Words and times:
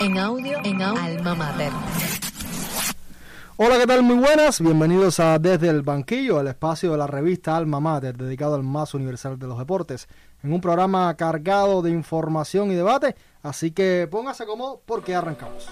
En 0.00 0.18
audio, 0.18 0.58
en 0.64 0.82
audio, 0.82 1.02
Alma 1.02 1.34
Mater. 1.34 1.72
Hola, 3.56 3.78
¿qué 3.78 3.86
tal? 3.86 4.02
Muy 4.02 4.16
buenas. 4.16 4.60
Bienvenidos 4.60 5.18
a 5.18 5.38
Desde 5.38 5.70
el 5.70 5.80
Banquillo, 5.80 6.40
el 6.40 6.48
espacio 6.48 6.92
de 6.92 6.98
la 6.98 7.06
revista 7.06 7.56
Alma 7.56 7.80
Mater, 7.80 8.18
dedicado 8.18 8.54
al 8.54 8.64
más 8.64 8.92
universal 8.92 9.38
de 9.38 9.46
los 9.46 9.58
deportes, 9.58 10.08
en 10.42 10.52
un 10.52 10.60
programa 10.60 11.14
cargado 11.16 11.80
de 11.80 11.90
información 11.90 12.70
y 12.70 12.74
debate. 12.74 13.16
Así 13.42 13.70
que 13.70 14.08
póngase 14.10 14.44
cómodo 14.44 14.82
porque 14.84 15.14
arrancamos. 15.14 15.66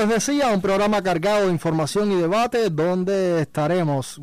Les 0.00 0.08
decía, 0.08 0.48
un 0.48 0.62
programa 0.62 1.02
cargado 1.02 1.44
de 1.44 1.52
información 1.52 2.10
y 2.10 2.14
debate 2.14 2.70
donde 2.70 3.42
estaremos 3.42 4.18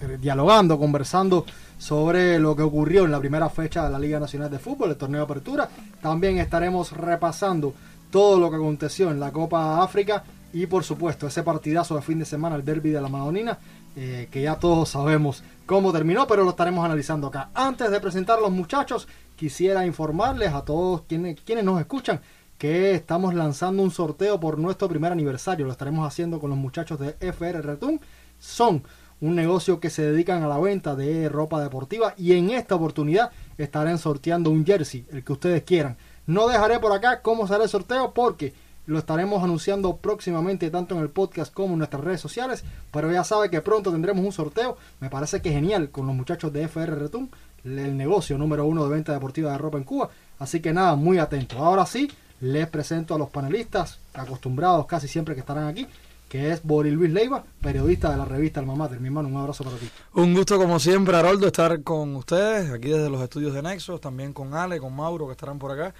eh, 0.00 0.18
dialogando, 0.20 0.76
conversando 0.76 1.46
sobre 1.78 2.40
lo 2.40 2.56
que 2.56 2.62
ocurrió 2.62 3.04
en 3.04 3.12
la 3.12 3.20
primera 3.20 3.48
fecha 3.48 3.84
de 3.84 3.90
la 3.90 3.98
Liga 4.00 4.18
Nacional 4.18 4.50
de 4.50 4.58
Fútbol, 4.58 4.90
el 4.90 4.96
torneo 4.96 5.20
de 5.20 5.24
apertura. 5.26 5.68
También 6.02 6.38
estaremos 6.38 6.90
repasando 6.90 7.74
todo 8.10 8.40
lo 8.40 8.50
que 8.50 8.56
aconteció 8.56 9.12
en 9.12 9.20
la 9.20 9.30
Copa 9.30 9.80
África 9.80 10.24
y 10.52 10.66
por 10.66 10.82
supuesto 10.82 11.28
ese 11.28 11.44
partidazo 11.44 11.94
de 11.94 12.02
fin 12.02 12.18
de 12.18 12.24
semana, 12.24 12.56
el 12.56 12.64
derby 12.64 12.90
de 12.90 13.00
la 13.00 13.08
Madonina, 13.08 13.56
eh, 13.94 14.26
que 14.32 14.42
ya 14.42 14.56
todos 14.56 14.88
sabemos 14.88 15.44
cómo 15.64 15.92
terminó, 15.92 16.26
pero 16.26 16.42
lo 16.42 16.50
estaremos 16.50 16.84
analizando 16.84 17.28
acá. 17.28 17.50
Antes 17.54 17.88
de 17.88 18.00
presentar 18.00 18.38
a 18.38 18.40
los 18.40 18.50
muchachos, 18.50 19.06
quisiera 19.36 19.86
informarles 19.86 20.52
a 20.52 20.62
todos 20.62 21.02
quienes, 21.02 21.40
quienes 21.42 21.64
nos 21.64 21.78
escuchan 21.78 22.20
que 22.60 22.92
estamos 22.94 23.32
lanzando 23.32 23.82
un 23.82 23.90
sorteo 23.90 24.38
por 24.38 24.58
nuestro 24.58 24.86
primer 24.86 25.12
aniversario. 25.12 25.64
Lo 25.64 25.72
estaremos 25.72 26.06
haciendo 26.06 26.38
con 26.38 26.50
los 26.50 26.58
muchachos 26.58 27.00
de 27.00 27.16
FR 27.18 27.62
Return. 27.62 27.98
Son 28.38 28.82
un 29.22 29.34
negocio 29.34 29.80
que 29.80 29.88
se 29.88 30.02
dedican 30.02 30.42
a 30.42 30.46
la 30.46 30.58
venta 30.58 30.94
de 30.94 31.30
ropa 31.30 31.62
deportiva 31.62 32.12
y 32.18 32.34
en 32.34 32.50
esta 32.50 32.74
oportunidad 32.74 33.30
estarán 33.56 33.96
sorteando 33.96 34.50
un 34.50 34.66
jersey, 34.66 35.06
el 35.10 35.24
que 35.24 35.32
ustedes 35.32 35.62
quieran. 35.62 35.96
No 36.26 36.48
dejaré 36.48 36.78
por 36.80 36.92
acá 36.92 37.22
cómo 37.22 37.48
sale 37.48 37.64
el 37.64 37.70
sorteo 37.70 38.12
porque 38.12 38.52
lo 38.84 38.98
estaremos 38.98 39.42
anunciando 39.42 39.96
próximamente 39.96 40.68
tanto 40.68 40.94
en 40.94 41.00
el 41.00 41.08
podcast 41.08 41.54
como 41.54 41.72
en 41.72 41.78
nuestras 41.78 42.04
redes 42.04 42.20
sociales, 42.20 42.62
pero 42.92 43.10
ya 43.10 43.24
sabe 43.24 43.48
que 43.48 43.62
pronto 43.62 43.90
tendremos 43.90 44.22
un 44.22 44.32
sorteo. 44.32 44.76
Me 45.00 45.08
parece 45.08 45.40
que 45.40 45.50
genial 45.50 45.90
con 45.90 46.06
los 46.06 46.14
muchachos 46.14 46.52
de 46.52 46.64
FR 46.64 46.94
Return, 46.94 47.30
el 47.64 47.96
negocio 47.96 48.36
número 48.36 48.66
uno 48.66 48.84
de 48.84 48.90
venta 48.90 49.14
deportiva 49.14 49.52
de 49.52 49.56
ropa 49.56 49.78
en 49.78 49.84
Cuba. 49.84 50.10
Así 50.38 50.60
que 50.60 50.74
nada, 50.74 50.94
muy 50.94 51.16
atento. 51.16 51.58
Ahora 51.58 51.86
sí, 51.86 52.10
les 52.40 52.66
presento 52.68 53.14
a 53.14 53.18
los 53.18 53.30
panelistas, 53.30 53.98
acostumbrados 54.14 54.86
casi 54.86 55.08
siempre 55.08 55.34
que 55.34 55.40
estarán 55.40 55.68
aquí, 55.68 55.86
que 56.28 56.52
es 56.52 56.62
Boris 56.62 56.92
Luis 56.92 57.10
Leiva, 57.10 57.44
periodista 57.60 58.10
de 58.10 58.16
la 58.16 58.24
revista 58.24 58.60
Alma 58.60 58.76
Mater. 58.76 59.00
Mi 59.00 59.08
hermano, 59.08 59.28
un 59.28 59.36
abrazo 59.36 59.64
para 59.64 59.76
ti. 59.76 59.90
Un 60.14 60.32
gusto 60.32 60.58
como 60.58 60.78
siempre, 60.78 61.16
Haroldo, 61.16 61.46
estar 61.46 61.82
con 61.82 62.14
ustedes, 62.14 62.70
aquí 62.70 62.88
desde 62.88 63.10
los 63.10 63.20
estudios 63.20 63.52
de 63.52 63.62
Nexos, 63.62 64.00
también 64.00 64.32
con 64.32 64.54
Ale, 64.54 64.78
con 64.78 64.94
Mauro, 64.94 65.26
que 65.26 65.32
estarán 65.32 65.58
por 65.58 65.72
acá. 65.72 65.92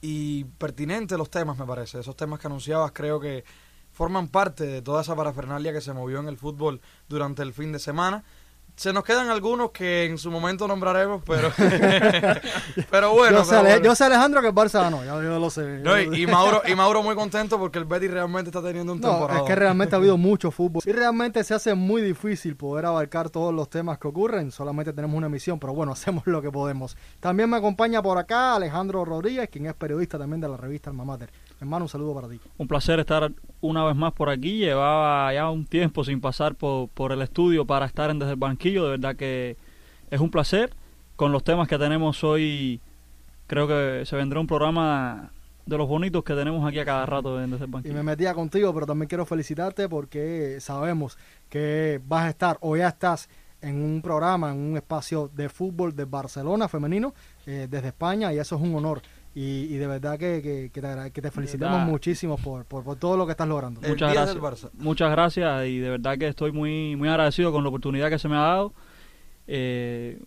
Y 0.00 0.44
pertinente 0.44 1.18
los 1.18 1.30
temas, 1.30 1.58
me 1.58 1.66
parece. 1.66 2.00
Esos 2.00 2.16
temas 2.16 2.40
que 2.40 2.46
anunciabas 2.46 2.92
creo 2.92 3.20
que 3.20 3.44
forman 3.92 4.28
parte 4.28 4.64
de 4.64 4.82
toda 4.82 5.02
esa 5.02 5.14
parafernalia 5.14 5.72
que 5.72 5.80
se 5.80 5.92
movió 5.92 6.18
en 6.18 6.28
el 6.28 6.36
fútbol 6.36 6.80
durante 7.08 7.42
el 7.42 7.52
fin 7.52 7.70
de 7.72 7.78
semana. 7.78 8.24
Se 8.76 8.92
nos 8.92 9.04
quedan 9.04 9.28
algunos 9.28 9.70
que 9.70 10.04
en 10.04 10.18
su 10.18 10.30
momento 10.32 10.66
nombraremos, 10.66 11.22
pero 11.24 11.52
pero 12.90 13.12
bueno. 13.12 13.38
Yo 13.38 13.44
sé, 13.44 13.50
pero 13.50 13.62
bueno. 13.62 13.84
yo 13.84 13.94
sé, 13.94 14.04
Alejandro 14.04 14.40
que 14.40 14.48
el 14.48 14.54
Barça 14.54 14.82
ganó, 14.82 15.04
yo 15.04 15.38
lo 15.38 15.50
sé. 15.50 15.78
No, 15.78 16.00
y, 16.00 16.22
y 16.22 16.26
Mauro 16.26 16.62
y 16.66 16.74
Mauro 16.74 17.02
muy 17.02 17.14
contento 17.14 17.58
porque 17.58 17.78
el 17.78 17.84
Betis 17.84 18.10
realmente 18.10 18.50
está 18.50 18.62
teniendo 18.62 18.92
un 18.92 19.00
No, 19.00 19.10
temporada. 19.10 19.40
es 19.40 19.46
que 19.46 19.54
realmente 19.54 19.94
ha 19.94 19.98
habido 19.98 20.16
mucho 20.18 20.50
fútbol. 20.50 20.82
Y 20.84 20.92
realmente 20.92 21.42
se 21.44 21.54
hace 21.54 21.74
muy 21.74 22.02
difícil 22.02 22.56
poder 22.56 22.86
abarcar 22.86 23.30
todos 23.30 23.54
los 23.54 23.70
temas 23.70 23.98
que 23.98 24.08
ocurren. 24.08 24.50
Solamente 24.50 24.92
tenemos 24.92 25.16
una 25.16 25.26
emisión, 25.26 25.58
pero 25.60 25.72
bueno, 25.72 25.92
hacemos 26.04 26.26
lo 26.26 26.42
que 26.42 26.50
podemos. 26.50 26.96
También 27.20 27.48
me 27.50 27.56
acompaña 27.56 28.02
por 28.02 28.18
acá 28.18 28.56
Alejandro 28.56 29.04
Rodríguez, 29.04 29.48
quien 29.50 29.66
es 29.66 29.74
periodista 29.74 30.18
también 30.18 30.40
de 30.40 30.48
la 30.48 30.56
revista 30.56 30.90
Alma 30.90 31.04
Mater. 31.04 31.30
Hermano, 31.60 31.84
un 31.86 31.88
saludo 31.88 32.14
para 32.14 32.28
ti. 32.28 32.38
Un 32.58 32.68
placer 32.68 33.00
estar 33.00 33.32
una 33.60 33.84
vez 33.84 33.96
más 33.96 34.12
por 34.12 34.28
aquí. 34.28 34.58
Llevaba 34.58 35.32
ya 35.32 35.50
un 35.50 35.64
tiempo 35.64 36.04
sin 36.04 36.20
pasar 36.20 36.54
por, 36.54 36.88
por 36.88 37.12
el 37.12 37.22
estudio 37.22 37.64
para 37.64 37.86
estar 37.86 38.10
en 38.10 38.18
Desde 38.18 38.32
el 38.32 38.38
Banquillo. 38.38 38.84
De 38.84 38.90
verdad 38.90 39.16
que 39.16 39.56
es 40.10 40.20
un 40.20 40.30
placer. 40.30 40.74
Con 41.16 41.32
los 41.32 41.44
temas 41.44 41.68
que 41.68 41.78
tenemos 41.78 42.24
hoy, 42.24 42.80
creo 43.46 43.68
que 43.68 44.02
se 44.04 44.16
vendrá 44.16 44.40
un 44.40 44.46
programa 44.46 45.30
de 45.64 45.78
los 45.78 45.88
bonitos 45.88 46.22
que 46.24 46.34
tenemos 46.34 46.66
aquí 46.68 46.78
a 46.78 46.84
cada 46.84 47.06
rato 47.06 47.40
en 47.42 47.50
Desde 47.52 47.64
el 47.64 47.70
Y 47.70 47.72
Banquillo. 47.72 47.94
me 47.94 48.02
metía 48.02 48.34
contigo, 48.34 48.74
pero 48.74 48.84
también 48.84 49.08
quiero 49.08 49.24
felicitarte 49.24 49.88
porque 49.88 50.58
sabemos 50.60 51.16
que 51.48 52.00
vas 52.06 52.24
a 52.24 52.30
estar 52.30 52.58
o 52.60 52.76
ya 52.76 52.88
estás 52.88 53.28
en 53.62 53.82
un 53.82 54.02
programa, 54.02 54.50
en 54.50 54.58
un 54.58 54.76
espacio 54.76 55.30
de 55.34 55.48
fútbol 55.48 55.96
de 55.96 56.04
Barcelona 56.04 56.68
femenino 56.68 57.14
eh, 57.46 57.66
desde 57.70 57.88
España 57.88 58.30
y 58.32 58.38
eso 58.38 58.56
es 58.56 58.62
un 58.62 58.74
honor. 58.74 59.00
Y, 59.36 59.64
y 59.64 59.76
de 59.78 59.86
verdad 59.88 60.16
que, 60.18 60.40
que- 60.42 60.70
que 60.72 60.80
te, 60.80 61.10
que 61.10 61.20
te 61.22 61.30
felicitamos 61.30 61.78
verdad. 61.78 61.90
muchísimo 61.90 62.36
por, 62.38 62.64
por, 62.66 62.84
por 62.84 62.96
todo 62.96 63.16
lo 63.16 63.26
que 63.26 63.32
estás 63.32 63.48
logrando. 63.48 63.80
El 63.82 63.90
Muchas 63.90 64.12
10 64.12 64.22
gracias. 64.36 64.42
Barça. 64.42 64.70
Muchas 64.78 65.10
gracias 65.10 65.66
y 65.66 65.78
de 65.78 65.90
verdad 65.90 66.16
que 66.18 66.28
estoy 66.28 66.52
muy, 66.52 66.94
muy 66.96 67.08
agradecido 67.08 67.50
con 67.50 67.62
la 67.64 67.68
oportunidad 67.68 68.10
que 68.10 68.18
se 68.20 68.28
me 68.28 68.36
ha 68.36 68.40
dado. 68.40 68.72
Eh, 69.46 70.20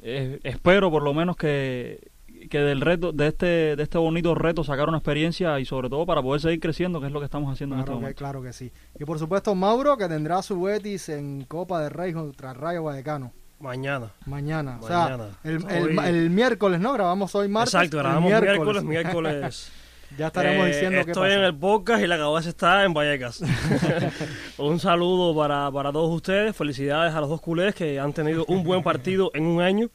eh, 0.00 0.40
espero 0.44 0.90
por 0.90 1.02
lo 1.02 1.12
menos 1.14 1.36
que, 1.36 2.10
que 2.50 2.58
del 2.58 2.80
reto, 2.80 3.12
de 3.12 3.28
este, 3.28 3.76
de 3.76 3.82
este 3.82 3.98
bonito 3.98 4.34
reto 4.34 4.64
sacar 4.64 4.88
una 4.88 4.98
experiencia 4.98 5.58
y 5.60 5.64
sobre 5.64 5.88
todo 5.88 6.06
para 6.06 6.22
poder 6.22 6.40
seguir 6.40 6.60
creciendo, 6.60 7.00
que 7.00 7.06
es 7.06 7.12
lo 7.12 7.18
que 7.20 7.26
estamos 7.26 7.52
haciendo 7.52 7.74
en 7.74 7.80
este 7.80 7.86
Claro 7.90 7.98
que, 7.98 8.02
momento. 8.02 8.18
claro 8.18 8.42
que 8.42 8.52
sí. 8.52 8.72
Y 8.98 9.04
por 9.04 9.18
supuesto 9.18 9.54
Mauro 9.54 9.96
que 9.96 10.08
tendrá 10.08 10.42
su 10.42 10.60
Betis 10.62 11.08
en 11.08 11.44
Copa 11.44 11.80
de 11.82 11.88
Rey 11.88 12.12
contra 12.12 12.54
Rayo 12.54 12.84
Vallecano 12.84 13.32
Mañana. 13.62 14.10
mañana. 14.26 14.78
O 14.80 14.88
Mañana. 14.88 15.24
sea, 15.42 15.50
el, 15.50 15.64
el- 15.70 15.98
Hoy- 15.98 16.06
el 16.08 16.30
miércoles, 16.30 16.80
¿no? 16.80 16.92
Grabamos 16.92 17.34
hoy 17.34 17.48
martes. 17.48 17.74
Exacto, 17.74 17.96
el 17.98 18.02
grabamos 18.02 18.28
miércoles, 18.30 18.82
miércoles. 18.82 19.72
ya 20.18 20.26
estaremos 20.26 20.66
Eh, 20.66 20.70
diciendo 20.70 21.04
qué 21.04 21.10
Estoy 21.12 21.28
pasa. 21.30 21.38
en 21.38 21.44
el 21.44 21.54
podcast 21.54 22.02
y 22.02 22.06
la 22.08 22.18
cabeza 22.18 22.48
está 22.48 22.84
en 22.84 22.92
Vallecas. 22.92 23.40
un 24.58 24.78
saludo 24.80 25.34
para, 25.36 25.70
para 25.70 25.92
todos 25.92 26.12
ustedes. 26.14 26.56
Felicidades 26.56 27.14
a 27.14 27.20
los 27.20 27.28
dos 27.30 27.40
culés 27.40 27.74
que 27.74 27.98
han 28.00 28.12
tenido 28.12 28.44
un 28.48 28.64
buen 28.64 28.82
partido 28.82 29.30
en 29.34 29.44
un 29.46 29.62
año. 29.62 29.88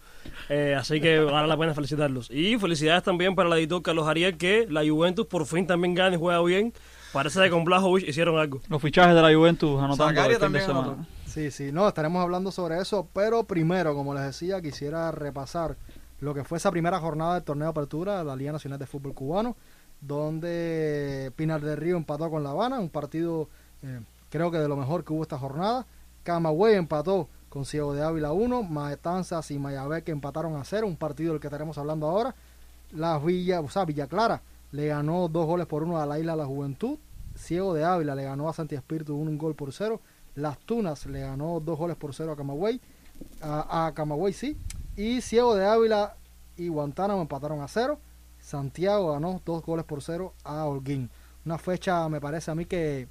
Eh, 0.49 0.75
así 0.79 1.01
que 1.01 1.19
vale 1.19 1.47
la 1.47 1.57
pena 1.57 1.73
felicitarlos. 1.73 2.31
Y 2.31 2.57
felicidades 2.57 3.03
también 3.03 3.35
para 3.35 3.49
el 3.49 3.55
editor 3.55 3.81
Carlos 3.81 4.07
Ariel 4.07 4.38
que 4.38 4.66
la 4.69 4.81
Juventus 4.88 5.25
por 5.28 5.45
fin 5.45 5.67
también 5.67 5.94
gana 5.94 6.16
y 6.16 6.19
juega 6.19 6.41
bien. 6.41 6.73
Parece 7.11 7.41
que 7.41 7.49
con 7.49 7.63
Blajovic 7.66 8.07
hicieron 8.07 8.38
algo. 8.39 8.61
Los 8.69 8.81
fichajes 8.81 9.13
de 9.16 9.22
la 9.22 9.34
Juventus 9.34 9.78
anotando 9.78 10.05
Zacaria 10.05 10.22
el 10.23 10.28
fin 10.31 10.34
de 10.34 10.39
también 10.39 10.66
semana. 10.66 10.88
anotó. 10.88 11.16
Sí, 11.37 11.51
sí, 11.51 11.71
no, 11.71 11.87
estaremos 11.87 12.23
hablando 12.23 12.51
sobre 12.51 12.79
eso, 12.81 13.07
pero 13.13 13.43
primero, 13.43 13.93
como 13.93 14.15
les 14.15 14.23
decía, 14.23 14.59
quisiera 14.59 15.11
repasar 15.11 15.77
lo 16.19 16.33
que 16.33 16.43
fue 16.43 16.57
esa 16.57 16.71
primera 16.71 16.99
jornada 16.99 17.35
del 17.35 17.43
torneo 17.43 17.67
de 17.67 17.69
apertura 17.69 18.17
de 18.17 18.23
la 18.23 18.35
Liga 18.35 18.51
Nacional 18.53 18.79
de 18.79 18.87
Fútbol 18.87 19.13
Cubano, 19.13 19.55
donde 20.01 21.31
Pinar 21.35 21.61
del 21.61 21.77
Río 21.77 21.95
empató 21.95 22.31
con 22.31 22.43
La 22.43 22.49
Habana, 22.49 22.79
un 22.79 22.89
partido 22.89 23.49
eh, 23.83 23.99
creo 24.31 24.49
que 24.49 24.57
de 24.57 24.67
lo 24.67 24.75
mejor 24.75 25.03
que 25.03 25.13
hubo 25.13 25.21
esta 25.21 25.37
jornada. 25.37 25.85
Camagüey 26.23 26.73
empató 26.73 27.29
con 27.49 27.65
Ciego 27.65 27.93
de 27.93 28.01
Ávila 28.01 28.31
1, 28.31 28.63
Maetanzas 28.63 29.51
y 29.51 29.59
Mayabeque 29.59 30.11
empataron 30.11 30.55
a 30.55 30.63
0, 30.63 30.87
un 30.87 30.97
partido 30.97 31.33
del 31.33 31.39
que 31.39 31.45
estaremos 31.45 31.77
hablando 31.77 32.07
ahora. 32.07 32.33
Las 32.93 33.23
Villa, 33.23 33.59
o 33.59 33.69
sea, 33.69 33.85
Villa 33.85 34.07
Clara 34.07 34.41
le 34.71 34.87
ganó 34.87 35.28
dos 35.28 35.45
goles 35.45 35.67
por 35.67 35.83
uno 35.83 35.99
a 35.99 36.07
la 36.07 36.17
Isla 36.17 36.31
de 36.31 36.40
la 36.40 36.45
Juventud. 36.47 36.97
Ciego 37.35 37.75
de 37.75 37.83
Ávila 37.83 38.16
le 38.16 38.23
ganó 38.23 38.49
a 38.49 38.53
Santi 38.53 38.73
Espíritu 38.73 39.16
un 39.16 39.37
gol 39.37 39.53
por 39.53 39.72
cero. 39.72 40.01
Las 40.37 40.59
Tunas 40.59 41.07
le 41.07 41.22
ganó 41.22 41.59
dos 41.59 41.79
goles 41.79 41.97
por 41.97 42.13
cero 42.13 42.31
a 42.31 42.37
Camagüey. 42.37 42.79
A, 43.41 43.91
Camagüey 43.95 44.34
sí. 44.34 44.55
Y 44.95 45.22
Ciego 45.22 45.55
de 45.55 45.66
Ávila 45.66 46.16
y 46.55 46.67
Guantánamo 46.67 47.23
empataron 47.23 47.59
a 47.61 47.67
cero. 47.67 47.99
Santiago 48.39 49.13
ganó 49.13 49.41
dos 49.43 49.66
goles 49.66 49.84
por 49.84 50.03
cero 50.03 50.35
a 50.43 50.66
Holguín. 50.66 51.09
Una 51.43 51.57
fecha 51.57 52.07
me 52.07 52.22
parece 52.22 52.51
a 52.51 52.55
mí 52.55 52.66
que, 52.66 53.07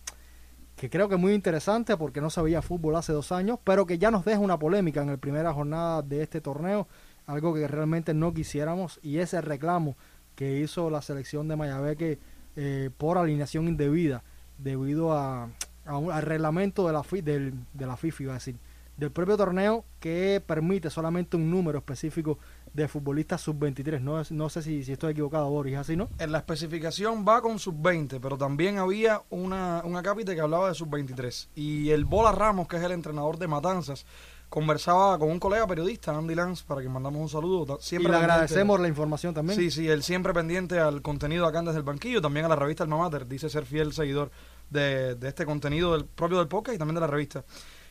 que 0.77 0.89
creo 0.89 1.09
que 1.09 1.17
muy 1.17 1.33
interesante 1.33 1.97
porque 1.97 2.21
no 2.21 2.31
se 2.31 2.41
veía 2.43 2.63
fútbol 2.63 2.95
hace 2.95 3.13
dos 3.13 3.33
años, 3.33 3.59
pero 3.65 3.87
que 3.87 3.99
ya 3.99 4.13
nos 4.13 4.25
deja 4.25 4.39
una 4.39 4.61
polémica 4.61 5.03
en 5.03 5.09
la 5.09 5.17
primera 5.17 5.53
jornada 5.53 6.03
de 6.03 6.23
este 6.23 6.41
torneo, 6.41 6.87
algo 7.27 7.53
que 7.55 7.67
realmente 7.67 8.15
no 8.15 8.35
quisiéramos 8.35 9.01
y 9.03 9.19
ese 9.19 9.41
reclamo 9.41 9.97
que 10.37 10.61
hizo 10.61 10.91
la 10.91 11.03
selección 11.03 11.49
de 11.49 11.57
Mayabeque 11.57 12.21
eh, 12.55 12.91
por 12.97 13.19
alineación 13.19 13.67
indebida 13.67 14.23
debido 14.59 15.13
a, 15.13 15.49
a 15.87 15.97
un- 15.97 16.11
al 16.13 16.23
reglamento 16.23 16.87
de 16.87 16.93
la, 16.93 17.03
fi- 17.03 17.23
del, 17.23 17.55
de 17.73 17.87
la 17.87 17.97
FIFA, 17.97 18.23
iba 18.25 18.33
a 18.33 18.35
decir, 18.35 18.57
del 18.97 19.11
propio 19.11 19.37
torneo 19.37 19.85
que 20.01 20.43
permite 20.47 20.89
solamente 20.91 21.37
un 21.37 21.51
número 21.51 21.79
específico 21.79 22.39
de 22.73 22.89
futbolistas 22.89 23.41
sub-23. 23.43 24.01
No, 24.01 24.23
no 24.31 24.49
sé 24.49 24.63
si, 24.63 24.85
si 24.85 24.93
estoy 24.93 25.13
equivocado, 25.13 25.49
Boris, 25.51 25.77
así, 25.77 25.97
¿no? 25.97 26.09
En 26.19 26.33
la 26.33 26.39
especificación 26.39 27.25
va 27.27 27.41
con 27.43 27.59
sub-20, 27.59 28.19
pero 28.21 28.37
también 28.39 28.79
había 28.79 29.23
una, 29.31 29.83
un 29.85 29.97
acápite 29.97 30.35
que 30.35 30.41
hablaba 30.41 30.69
de 30.69 30.75
sub-23. 30.75 31.49
Y 31.55 31.91
el 31.91 32.05
Bola 32.07 32.33
Ramos, 32.33 32.69
que 32.69 32.77
es 32.77 32.83
el 32.83 32.93
entrenador 32.93 33.39
de 33.39 33.49
Matanzas, 33.49 34.05
conversaba 34.49 35.19
con 35.19 35.31
un 35.31 35.41
colega 35.41 35.67
periodista, 35.67 36.17
Andy 36.17 36.35
Lance, 36.35 36.65
para 36.67 36.81
que 36.81 36.89
mandamos 36.89 37.21
un 37.21 37.29
saludo. 37.29 37.67
ta- 37.67 37.81
Y 37.81 37.85
Siempre 37.85 38.13
le 38.13 38.19
agradecemos 38.19 38.81
la 38.81 38.89
información 38.89 39.35
también. 39.35 39.59
Sí, 39.59 39.71
sí, 39.71 39.89
él 39.89 40.03
siempre 40.03 40.33
pendiente 40.33 40.79
al 40.79 41.03
contenido 41.03 41.47
acá 41.47 41.61
desde 41.63 41.79
el 41.79 41.83
banquillo, 41.83 42.21
también 42.23 42.47
a 42.47 42.49
la 42.49 42.57
revista 42.57 42.85
Alma 42.85 42.99
Mater, 42.99 43.27
dice 43.27 43.49
ser 43.51 43.65
fiel 43.67 43.93
seguidor 43.93 44.31
de, 44.71 45.15
de 45.15 45.29
este 45.29 45.47
contenido 45.47 45.93
del 45.93 46.05
propio 46.05 46.39
del 46.39 46.49
podcast 46.49 46.75
y 46.75 46.79
también 46.79 46.97
de 46.97 47.01
la 47.01 47.07
revista. 47.07 47.45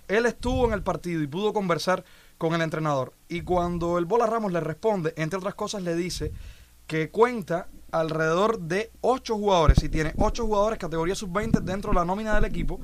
Él 0.07 0.25
estuvo 0.25 0.65
en 0.65 0.73
el 0.73 0.83
partido 0.83 1.21
y 1.21 1.27
pudo 1.27 1.53
conversar 1.53 2.03
con 2.37 2.53
el 2.53 2.61
entrenador. 2.61 3.13
Y 3.27 3.41
cuando 3.41 3.97
el 3.97 4.05
Bola 4.05 4.25
Ramos 4.25 4.51
le 4.51 4.59
responde, 4.59 5.13
entre 5.17 5.37
otras 5.37 5.55
cosas, 5.55 5.83
le 5.83 5.95
dice 5.95 6.31
que 6.87 7.09
cuenta 7.09 7.67
alrededor 7.91 8.59
de 8.59 8.91
ocho 9.01 9.35
jugadores, 9.37 9.81
y 9.83 9.89
tiene 9.89 10.13
ocho 10.17 10.45
jugadores 10.45 10.77
categoría 10.77 11.15
sub-20 11.15 11.61
dentro 11.61 11.91
de 11.91 11.95
la 11.95 12.05
nómina 12.05 12.35
del 12.35 12.45
equipo, 12.45 12.81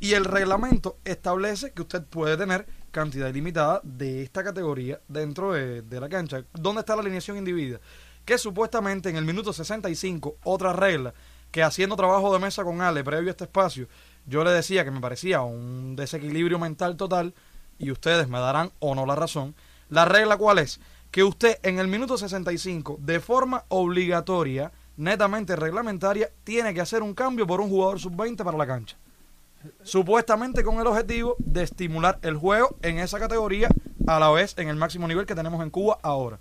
y 0.00 0.12
el 0.14 0.24
reglamento 0.24 0.98
establece 1.04 1.72
que 1.72 1.82
usted 1.82 2.02
puede 2.04 2.36
tener 2.36 2.66
cantidad 2.90 3.28
ilimitada 3.28 3.80
de 3.84 4.22
esta 4.22 4.42
categoría 4.42 5.00
dentro 5.08 5.52
de, 5.52 5.82
de 5.82 6.00
la 6.00 6.08
cancha. 6.08 6.44
¿Dónde 6.52 6.80
está 6.80 6.96
la 6.96 7.02
alineación 7.02 7.36
individua? 7.36 7.80
Que 8.24 8.36
supuestamente 8.36 9.08
en 9.08 9.16
el 9.16 9.24
minuto 9.24 9.52
65, 9.52 10.38
otra 10.44 10.72
regla, 10.72 11.14
que 11.50 11.62
haciendo 11.62 11.96
trabajo 11.96 12.32
de 12.32 12.38
mesa 12.38 12.64
con 12.64 12.80
Ale 12.80 13.04
previo 13.04 13.28
a 13.28 13.30
este 13.30 13.44
espacio, 13.44 13.88
yo 14.26 14.44
le 14.44 14.50
decía 14.50 14.84
que 14.84 14.90
me 14.90 15.00
parecía 15.00 15.40
un 15.40 15.96
desequilibrio 15.96 16.58
mental 16.58 16.96
total, 16.96 17.34
y 17.78 17.90
ustedes 17.90 18.28
me 18.28 18.38
darán 18.38 18.72
o 18.80 18.94
no 18.94 19.06
la 19.06 19.14
razón. 19.14 19.54
La 19.88 20.04
regla 20.04 20.36
cuál 20.36 20.58
es? 20.58 20.80
Que 21.10 21.24
usted 21.24 21.58
en 21.62 21.78
el 21.78 21.88
minuto 21.88 22.18
65, 22.18 22.98
de 23.00 23.20
forma 23.20 23.64
obligatoria, 23.68 24.72
netamente 24.96 25.56
reglamentaria, 25.56 26.30
tiene 26.44 26.74
que 26.74 26.80
hacer 26.80 27.02
un 27.02 27.14
cambio 27.14 27.46
por 27.46 27.60
un 27.60 27.70
jugador 27.70 27.98
sub-20 28.00 28.44
para 28.44 28.58
la 28.58 28.66
cancha. 28.66 28.96
Supuestamente 29.82 30.62
con 30.62 30.78
el 30.78 30.86
objetivo 30.86 31.36
de 31.38 31.62
estimular 31.62 32.18
el 32.22 32.36
juego 32.36 32.76
en 32.82 32.98
esa 32.98 33.18
categoría, 33.18 33.68
a 34.06 34.18
la 34.18 34.30
vez 34.30 34.54
en 34.58 34.68
el 34.68 34.76
máximo 34.76 35.08
nivel 35.08 35.26
que 35.26 35.34
tenemos 35.34 35.62
en 35.62 35.70
Cuba 35.70 35.98
ahora. 36.02 36.38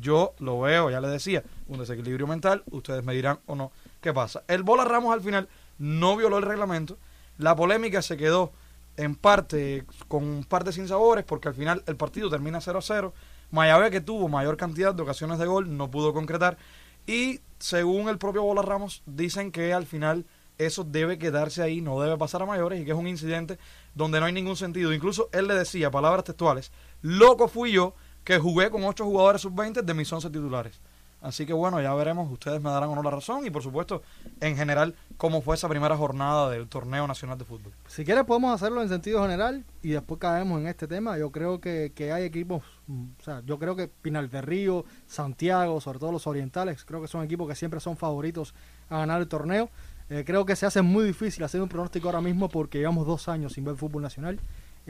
Yo 0.00 0.34
lo 0.38 0.60
veo, 0.60 0.90
ya 0.90 1.00
le 1.00 1.08
decía, 1.08 1.42
un 1.66 1.78
desequilibrio 1.78 2.26
mental, 2.26 2.62
ustedes 2.70 3.04
me 3.04 3.14
dirán 3.14 3.40
o 3.46 3.54
no 3.54 3.72
qué 4.00 4.12
pasa. 4.12 4.44
El 4.48 4.62
Bola 4.62 4.84
Ramos 4.84 5.12
al 5.12 5.20
final 5.20 5.48
no 5.78 6.16
violó 6.16 6.38
el 6.38 6.44
reglamento, 6.44 6.98
la 7.38 7.54
polémica 7.54 8.02
se 8.02 8.16
quedó 8.16 8.52
en 8.96 9.14
parte 9.14 9.84
con 10.08 10.44
parte 10.44 10.72
sin 10.72 10.88
sabores 10.88 11.24
porque 11.24 11.48
al 11.48 11.54
final 11.54 11.84
el 11.86 11.96
partido 11.96 12.28
termina 12.28 12.60
0 12.60 12.78
a 12.78 12.82
0. 12.82 13.14
Mayabé 13.50 13.90
que 13.90 14.00
tuvo 14.00 14.28
mayor 14.28 14.56
cantidad 14.56 14.94
de 14.94 15.02
ocasiones 15.02 15.38
de 15.38 15.46
gol 15.46 15.76
no 15.76 15.90
pudo 15.90 16.12
concretar 16.12 16.58
y 17.06 17.40
según 17.58 18.08
el 18.08 18.18
propio 18.18 18.42
Bola 18.42 18.62
Ramos 18.62 19.02
dicen 19.06 19.52
que 19.52 19.72
al 19.72 19.86
final 19.86 20.26
eso 20.58 20.82
debe 20.84 21.18
quedarse 21.18 21.62
ahí, 21.62 21.80
no 21.80 22.00
debe 22.00 22.18
pasar 22.18 22.42
a 22.42 22.46
mayores 22.46 22.80
y 22.80 22.84
que 22.84 22.90
es 22.90 22.96
un 22.96 23.06
incidente 23.06 23.58
donde 23.94 24.18
no 24.20 24.26
hay 24.26 24.32
ningún 24.32 24.56
sentido. 24.56 24.92
Incluso 24.92 25.28
él 25.32 25.46
le 25.46 25.54
decía, 25.54 25.90
palabras 25.90 26.24
textuales, 26.24 26.72
loco 27.00 27.48
fui 27.48 27.72
yo 27.72 27.94
que 28.24 28.38
jugué 28.38 28.68
con 28.68 28.84
ocho 28.84 29.04
jugadores 29.04 29.40
sub-20 29.42 29.82
de 29.82 29.94
mis 29.94 30.12
11 30.12 30.28
titulares. 30.28 30.80
Así 31.20 31.46
que 31.46 31.52
bueno, 31.52 31.80
ya 31.80 31.92
veremos, 31.94 32.30
ustedes 32.30 32.62
me 32.62 32.70
darán 32.70 32.90
o 32.90 32.94
no 32.94 33.02
la 33.02 33.10
razón 33.10 33.44
y 33.44 33.50
por 33.50 33.62
supuesto, 33.62 34.02
en 34.40 34.56
general, 34.56 34.94
cómo 35.16 35.42
fue 35.42 35.56
esa 35.56 35.68
primera 35.68 35.96
jornada 35.96 36.48
del 36.48 36.68
torneo 36.68 37.06
nacional 37.08 37.36
de 37.36 37.44
fútbol. 37.44 37.72
Si 37.88 38.04
quieres 38.04 38.24
podemos 38.24 38.54
hacerlo 38.54 38.82
en 38.82 38.88
sentido 38.88 39.22
general 39.22 39.64
y 39.82 39.90
después 39.90 40.20
caemos 40.20 40.60
en 40.60 40.68
este 40.68 40.86
tema. 40.86 41.18
Yo 41.18 41.32
creo 41.32 41.60
que, 41.60 41.92
que 41.94 42.12
hay 42.12 42.22
equipos, 42.24 42.62
mm, 42.86 43.04
o 43.18 43.22
sea, 43.22 43.42
yo 43.44 43.58
creo 43.58 43.74
que 43.74 43.88
Pinal 43.88 44.30
de 44.30 44.42
Río, 44.42 44.84
Santiago, 45.06 45.80
sobre 45.80 45.98
todo 45.98 46.12
los 46.12 46.26
orientales, 46.28 46.84
creo 46.84 47.00
que 47.00 47.08
son 47.08 47.24
equipos 47.24 47.48
que 47.48 47.56
siempre 47.56 47.80
son 47.80 47.96
favoritos 47.96 48.54
a 48.88 48.98
ganar 48.98 49.20
el 49.20 49.28
torneo. 49.28 49.70
Eh, 50.10 50.24
creo 50.24 50.46
que 50.46 50.56
se 50.56 50.66
hace 50.66 50.82
muy 50.82 51.04
difícil 51.04 51.44
hacer 51.44 51.60
un 51.60 51.68
pronóstico 51.68 52.08
ahora 52.08 52.20
mismo 52.20 52.48
porque 52.48 52.78
llevamos 52.78 53.06
dos 53.06 53.28
años 53.28 53.52
sin 53.54 53.64
ver 53.64 53.76
fútbol 53.76 54.02
nacional. 54.02 54.40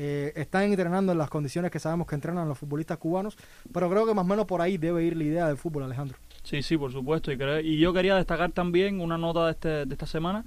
Eh, 0.00 0.33
están 0.37 0.62
entrenando 0.62 1.11
en 1.11 1.19
las 1.19 1.29
condiciones 1.29 1.73
que 1.73 1.81
sabemos 1.81 2.06
que 2.06 2.15
entrenan 2.15 2.49
los 2.49 2.56
futbolistas 2.56 2.99
cubanos, 2.99 3.37
pero 3.73 3.91
creo 3.91 4.06
que 4.06 4.15
más 4.15 4.25
o 4.25 4.29
menos 4.29 4.45
por 4.45 4.61
ahí 4.61 4.79
debe 4.79 5.03
ir 5.03 5.17
la 5.17 5.25
idea 5.25 5.49
del 5.49 5.56
fútbol, 5.56 5.83
Alejandro. 5.83 6.17
Sí, 6.45 6.62
sí, 6.62 6.79
por 6.79 6.93
supuesto. 6.93 7.33
Y, 7.33 7.37
y 7.65 7.79
yo 7.79 7.93
quería 7.93 8.15
destacar 8.15 8.53
también 8.53 9.00
una 9.00 9.19
nota 9.19 9.47
de, 9.47 9.50
este, 9.50 9.87
de 9.87 9.93
esta 9.93 10.06
semana, 10.06 10.45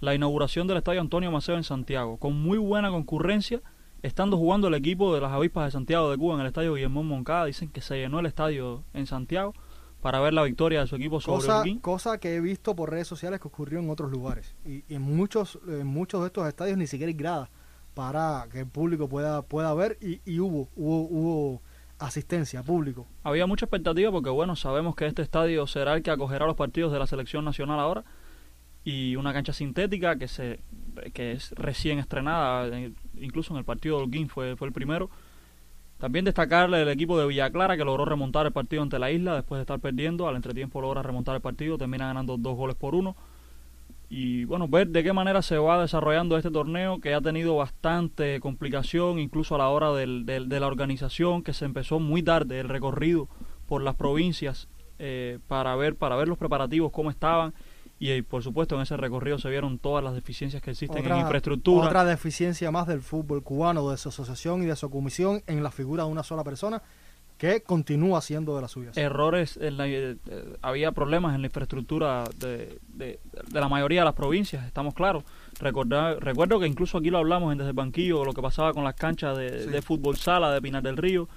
la 0.00 0.14
inauguración 0.14 0.66
del 0.66 0.78
Estadio 0.78 1.02
Antonio 1.02 1.30
Maceo 1.30 1.56
en 1.56 1.64
Santiago, 1.64 2.16
con 2.16 2.32
muy 2.42 2.56
buena 2.56 2.88
concurrencia, 2.88 3.60
estando 4.02 4.38
jugando 4.38 4.68
el 4.68 4.74
equipo 4.74 5.14
de 5.14 5.20
las 5.20 5.32
avispas 5.32 5.66
de 5.66 5.70
Santiago 5.72 6.10
de 6.10 6.16
Cuba 6.16 6.36
en 6.36 6.40
el 6.40 6.46
Estadio 6.46 6.72
Guillermo 6.72 7.02
Moncada. 7.02 7.44
Dicen 7.44 7.68
que 7.68 7.82
se 7.82 7.98
llenó 7.98 8.20
el 8.20 8.26
estadio 8.26 8.84
en 8.94 9.06
Santiago 9.06 9.52
para 10.00 10.18
ver 10.20 10.32
la 10.32 10.44
victoria 10.44 10.80
de 10.80 10.86
su 10.86 10.96
equipo 10.96 11.20
sobre 11.20 11.46
Cosa, 11.46 11.64
cosa 11.82 12.18
que 12.18 12.36
he 12.36 12.40
visto 12.40 12.74
por 12.74 12.90
redes 12.90 13.06
sociales 13.06 13.38
que 13.38 13.48
ocurrió 13.48 13.80
en 13.80 13.90
otros 13.90 14.10
lugares. 14.10 14.54
Y, 14.64 14.82
y 14.88 14.94
en 14.94 15.02
muchos 15.02 15.58
en 15.68 15.86
muchos 15.86 16.22
de 16.22 16.28
estos 16.28 16.48
estadios 16.48 16.78
ni 16.78 16.86
siquiera 16.86 17.10
hay 17.10 17.16
gradas 17.16 17.50
para 17.94 18.46
que 18.50 18.60
el 18.60 18.66
público 18.66 19.08
pueda 19.08 19.42
pueda 19.42 19.72
ver 19.74 19.96
y, 20.00 20.20
y 20.24 20.40
hubo, 20.40 20.68
hubo 20.76 21.02
hubo 21.08 21.62
asistencia 21.98 22.62
público. 22.62 23.06
Había 23.22 23.46
mucha 23.46 23.66
expectativa 23.66 24.10
porque, 24.10 24.30
bueno, 24.30 24.56
sabemos 24.56 24.94
que 24.96 25.06
este 25.06 25.22
estadio 25.22 25.66
será 25.66 25.94
el 25.94 26.02
que 26.02 26.10
acogerá 26.10 26.46
los 26.46 26.56
partidos 26.56 26.92
de 26.92 26.98
la 26.98 27.06
selección 27.06 27.44
nacional 27.44 27.78
ahora 27.78 28.04
y 28.84 29.16
una 29.16 29.32
cancha 29.32 29.52
sintética 29.52 30.16
que 30.16 30.28
se 30.28 30.60
que 31.12 31.32
es 31.32 31.50
recién 31.52 31.98
estrenada, 31.98 32.68
eh, 32.68 32.92
incluso 33.16 33.52
en 33.52 33.58
el 33.58 33.64
partido 33.64 33.96
de 33.96 34.04
Holguín 34.04 34.28
fue, 34.28 34.56
fue 34.56 34.68
el 34.68 34.72
primero. 34.72 35.10
También 35.98 36.24
destacarle 36.24 36.82
el 36.82 36.88
equipo 36.88 37.18
de 37.18 37.26
Villa 37.26 37.50
Clara 37.50 37.76
que 37.76 37.84
logró 37.84 38.04
remontar 38.04 38.46
el 38.46 38.52
partido 38.52 38.82
ante 38.82 38.98
la 38.98 39.10
isla 39.10 39.34
después 39.34 39.58
de 39.58 39.62
estar 39.62 39.80
perdiendo. 39.80 40.28
Al 40.28 40.36
entretiempo 40.36 40.80
logra 40.80 41.02
remontar 41.02 41.34
el 41.34 41.40
partido, 41.40 41.78
termina 41.78 42.08
ganando 42.08 42.36
dos 42.36 42.56
goles 42.56 42.76
por 42.76 42.94
uno. 42.94 43.16
Y 44.08 44.44
bueno, 44.44 44.68
ver 44.68 44.88
de 44.88 45.02
qué 45.02 45.12
manera 45.12 45.42
se 45.42 45.56
va 45.58 45.80
desarrollando 45.80 46.36
este 46.36 46.50
torneo 46.50 47.00
que 47.00 47.14
ha 47.14 47.20
tenido 47.20 47.56
bastante 47.56 48.38
complicación, 48.40 49.18
incluso 49.18 49.54
a 49.54 49.58
la 49.58 49.68
hora 49.70 49.92
del- 49.92 50.24
del- 50.26 50.48
de 50.48 50.60
la 50.60 50.66
organización, 50.66 51.42
que 51.42 51.52
se 51.52 51.64
empezó 51.64 51.98
muy 51.98 52.22
tarde 52.22 52.60
el 52.60 52.68
recorrido 52.68 53.28
por 53.66 53.82
las 53.82 53.94
provincias 53.94 54.68
eh, 55.00 55.40
para 55.48 55.74
ver 55.74 55.96
para 55.96 56.14
ver 56.14 56.28
los 56.28 56.38
preparativos 56.38 56.92
cómo 56.92 57.10
estaban. 57.10 57.52
Y 57.98 58.10
eh, 58.10 58.22
por 58.22 58.42
supuesto 58.42 58.76
en 58.76 58.82
ese 58.82 58.96
recorrido 58.96 59.38
se 59.38 59.48
vieron 59.48 59.78
todas 59.78 60.04
las 60.04 60.14
deficiencias 60.14 60.62
que 60.62 60.70
existen 60.70 60.98
en 60.98 61.04
infraestructura. 61.22 61.86
otra 61.86 62.04
deficiencia 62.04 62.70
más 62.70 62.86
del 62.86 63.00
fútbol 63.00 63.42
cubano, 63.42 63.88
de 63.90 63.96
su 63.96 64.10
asociación 64.10 64.62
y 64.62 64.66
de 64.66 64.76
su 64.76 64.90
comisión 64.90 65.42
en 65.46 65.62
la 65.64 65.70
figura 65.72 66.04
de 66.04 66.10
una 66.10 66.22
sola 66.22 66.44
persona 66.44 66.82
que 67.38 67.62
continúa 67.62 68.20
siendo 68.20 68.54
de 68.54 68.62
las 68.62 68.70
suyas. 68.70 68.96
errores 68.96 69.56
en 69.60 69.76
la- 69.76 69.88
eh, 69.88 70.16
eh, 70.30 70.56
había 70.62 70.92
problemas 70.92 71.34
en 71.34 71.40
la 71.42 71.48
infraestructura 71.48 72.24
de, 72.38 72.78
de- 72.94 73.18
de 73.50 73.60
la 73.60 73.68
mayoría 73.68 74.00
de 74.00 74.04
las 74.06 74.14
provincias 74.14 74.64
estamos 74.66 74.94
claros 74.94 75.24
Recordar, 75.60 76.22
recuerdo 76.22 76.58
que 76.60 76.66
incluso 76.66 76.98
aquí 76.98 77.10
lo 77.10 77.18
hablamos 77.18 77.52
en 77.52 77.58
desde 77.58 77.70
el 77.70 77.76
banquillo 77.76 78.24
lo 78.24 78.32
que 78.32 78.40
pasaba 78.42 78.72
con 78.72 78.84
las 78.84 78.94
canchas 78.94 79.36
de, 79.36 79.64
Sí. 79.64 79.70
de 79.70 79.82
fútbol 79.82 80.16
sala 80.16 80.52
de 80.52 80.62
Pinar 80.62 80.82
del 80.82 80.96
Río 80.96 81.28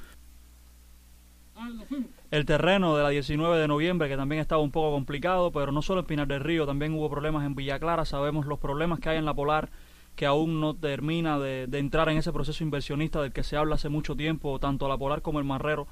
el 2.29 2.45
terreno 2.45 2.95
de 2.95 3.03
la 3.03 3.09
19 3.09 3.57
de 3.57 3.67
noviembre 3.67 4.07
que 4.07 4.15
también 4.17 4.41
estaba 4.41 4.61
un 4.61 4.71
poco 4.71 4.91
complicado 4.91 5.51
pero 5.51 5.71
no 5.71 5.81
solo 5.81 6.01
en 6.01 6.05
Pinar 6.05 6.27
del 6.27 6.41
Río 6.43 6.65
también 6.67 6.93
hubo 6.93 7.09
problemas 7.09 7.45
en 7.45 7.55
Villa 7.55 7.79
Clara 7.79 8.05
sabemos 8.05 8.45
los 8.45 8.59
problemas 8.59 8.99
que 8.99 9.09
hay 9.09 9.17
en 9.17 9.25
la 9.25 9.33
Polar 9.33 9.69
que 10.17 10.25
aún 10.25 10.59
no 10.59 10.75
termina 10.75 11.37
de, 11.37 11.69
entrar 11.73 12.09
en 12.09 12.17
ese 12.17 12.33
proceso 12.33 12.63
inversionista 12.63 13.21
del 13.21 13.31
que 13.31 13.43
se 13.43 13.55
habla 13.55 13.75
hace 13.75 13.87
mucho 13.87 14.15
tiempo 14.15 14.59
tanto 14.59 14.89
la 14.89 14.97
Polar 14.97 15.21
como 15.21 15.37
el 15.37 15.45
Marrero 15.45 15.87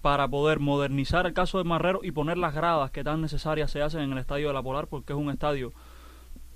para 0.00 0.28
poder 0.28 0.60
modernizar 0.60 1.26
el 1.26 1.34
caso 1.34 1.58
del 1.58 1.66
Marrero 1.66 2.00
y 2.04 2.12
poner 2.12 2.38
las 2.38 2.54
gradas 2.54 2.92
que 2.92 3.02
tan 3.02 3.20
necesarias 3.20 3.72
se 3.72 3.82
hacen 3.82 4.02
en 4.02 4.12
el 4.12 4.18
estadio 4.18 4.46
de 4.46 4.54
la 4.54 4.62
Polar 4.62 4.86
porque 4.86 5.12
es 5.12 5.18
un 5.18 5.28
estadio 5.28 5.72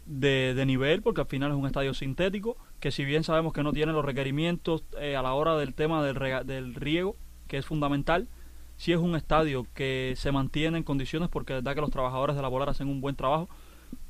de, 0.06 0.54
de 0.54 0.64
nivel 0.64 1.02
porque 1.02 1.20
al 1.20 1.26
final 1.26 1.50
es 1.50 1.56
un 1.56 1.66
estadio 1.66 1.92
sintético 1.92 2.56
que 2.78 2.92
si 2.92 3.04
bien 3.04 3.24
sabemos 3.24 3.52
que 3.52 3.64
no 3.64 3.72
tiene 3.72 3.92
los 3.92 4.04
requerimientos 4.04 4.84
eh, 5.00 5.16
a 5.16 5.22
la 5.22 5.34
hora 5.34 5.56
del 5.56 5.74
tema 5.74 6.04
del, 6.04 6.74
riego 6.76 7.16
que 7.48 7.58
es 7.58 7.66
fundamental 7.66 8.28
sí 8.76 8.92
es 8.92 8.98
un 8.98 9.16
estadio 9.16 9.66
que 9.74 10.14
se 10.16 10.30
mantiene 10.30 10.78
en 10.78 10.84
condiciones 10.84 11.28
porque 11.30 11.54
es 11.54 11.64
verdad 11.64 11.74
que 11.74 11.80
los 11.80 11.90
trabajadores 11.90 12.36
de 12.36 12.42
la 12.42 12.48
Polar 12.48 12.68
hacen 12.68 12.86
un 12.86 13.00
buen 13.00 13.16
trabajo 13.16 13.48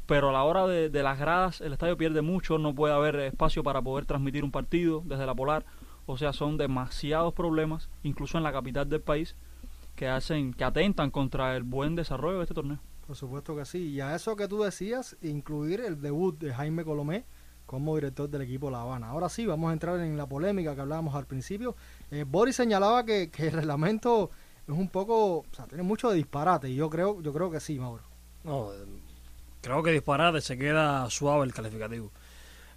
pero 0.08 0.30
a 0.30 0.32
la 0.32 0.42
hora 0.42 0.66
de, 0.66 0.88
de 0.88 1.02
las 1.04 1.18
gradas 1.20 1.60
el 1.60 1.74
estadio 1.74 1.96
pierde 1.96 2.22
mucho 2.22 2.58
no 2.58 2.74
puede 2.74 2.94
haber 2.94 3.20
espacio 3.20 3.62
para 3.62 3.82
poder 3.82 4.06
transmitir 4.06 4.42
un 4.42 4.50
partido 4.50 5.02
desde 5.04 5.26
la 5.26 5.34
Polar 5.34 5.66
o 6.06 6.16
sea 6.16 6.32
son 6.32 6.56
demasiados 6.56 7.34
problemas 7.34 7.90
incluso 8.02 8.38
en 8.38 8.44
la 8.44 8.50
capital 8.50 8.88
del 8.88 9.02
país 9.02 9.36
que 9.98 10.08
hacen 10.08 10.54
que 10.54 10.64
atentan 10.64 11.10
contra 11.10 11.56
el 11.56 11.64
buen 11.64 11.94
desarrollo 11.96 12.38
de 12.38 12.44
este 12.44 12.54
torneo 12.54 12.78
Por 13.04 13.16
supuesto 13.16 13.56
que 13.56 13.64
sí. 13.64 13.90
Y 13.90 14.00
a 14.00 14.14
eso 14.14 14.36
que 14.36 14.46
tú 14.46 14.62
decías, 14.62 15.16
incluir 15.22 15.80
el 15.80 16.00
debut 16.00 16.38
de 16.38 16.54
Jaime 16.54 16.84
Colomé 16.84 17.24
como 17.66 17.96
director 17.96 18.30
del 18.30 18.42
equipo 18.42 18.70
La 18.70 18.82
Habana. 18.82 19.08
Ahora 19.08 19.28
sí, 19.28 19.44
vamos 19.44 19.70
a 19.70 19.72
entrar 19.72 19.98
en 19.98 20.16
la 20.16 20.26
polémica 20.26 20.76
que 20.76 20.80
hablábamos 20.82 21.16
al 21.16 21.26
principio. 21.26 21.74
Eh, 22.12 22.24
Boris 22.26 22.54
señalaba 22.54 23.04
que, 23.04 23.28
que 23.28 23.48
el 23.48 23.54
reglamento 23.54 24.30
es 24.68 24.72
un 24.72 24.88
poco, 24.88 25.38
o 25.38 25.46
sea, 25.50 25.66
tiene 25.66 25.82
mucho 25.82 26.10
de 26.10 26.16
disparate 26.16 26.70
y 26.70 26.76
yo 26.76 26.88
creo, 26.88 27.20
yo 27.20 27.32
creo 27.32 27.50
que 27.50 27.58
sí, 27.58 27.78
Mauro. 27.80 28.04
No, 28.44 28.70
creo 29.60 29.82
que 29.82 29.92
disparate 29.92 30.40
se 30.40 30.56
queda 30.58 31.08
suave 31.10 31.44
el 31.46 31.52
calificativo. 31.54 32.10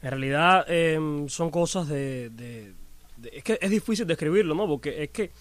En 0.02 0.10
realidad 0.10 0.66
eh, 0.68 1.26
son 1.28 1.50
cosas 1.52 1.88
de, 1.88 2.30
de- 2.32 2.74
de- 3.18 3.30
Es 3.38 3.44
que 3.44 3.60
es 3.62 3.70
difícil 3.70 4.08
describirlo, 4.08 4.56
¿no? 4.56 4.68
Porque 4.68 5.04
es 5.04 5.10
que 5.12 5.32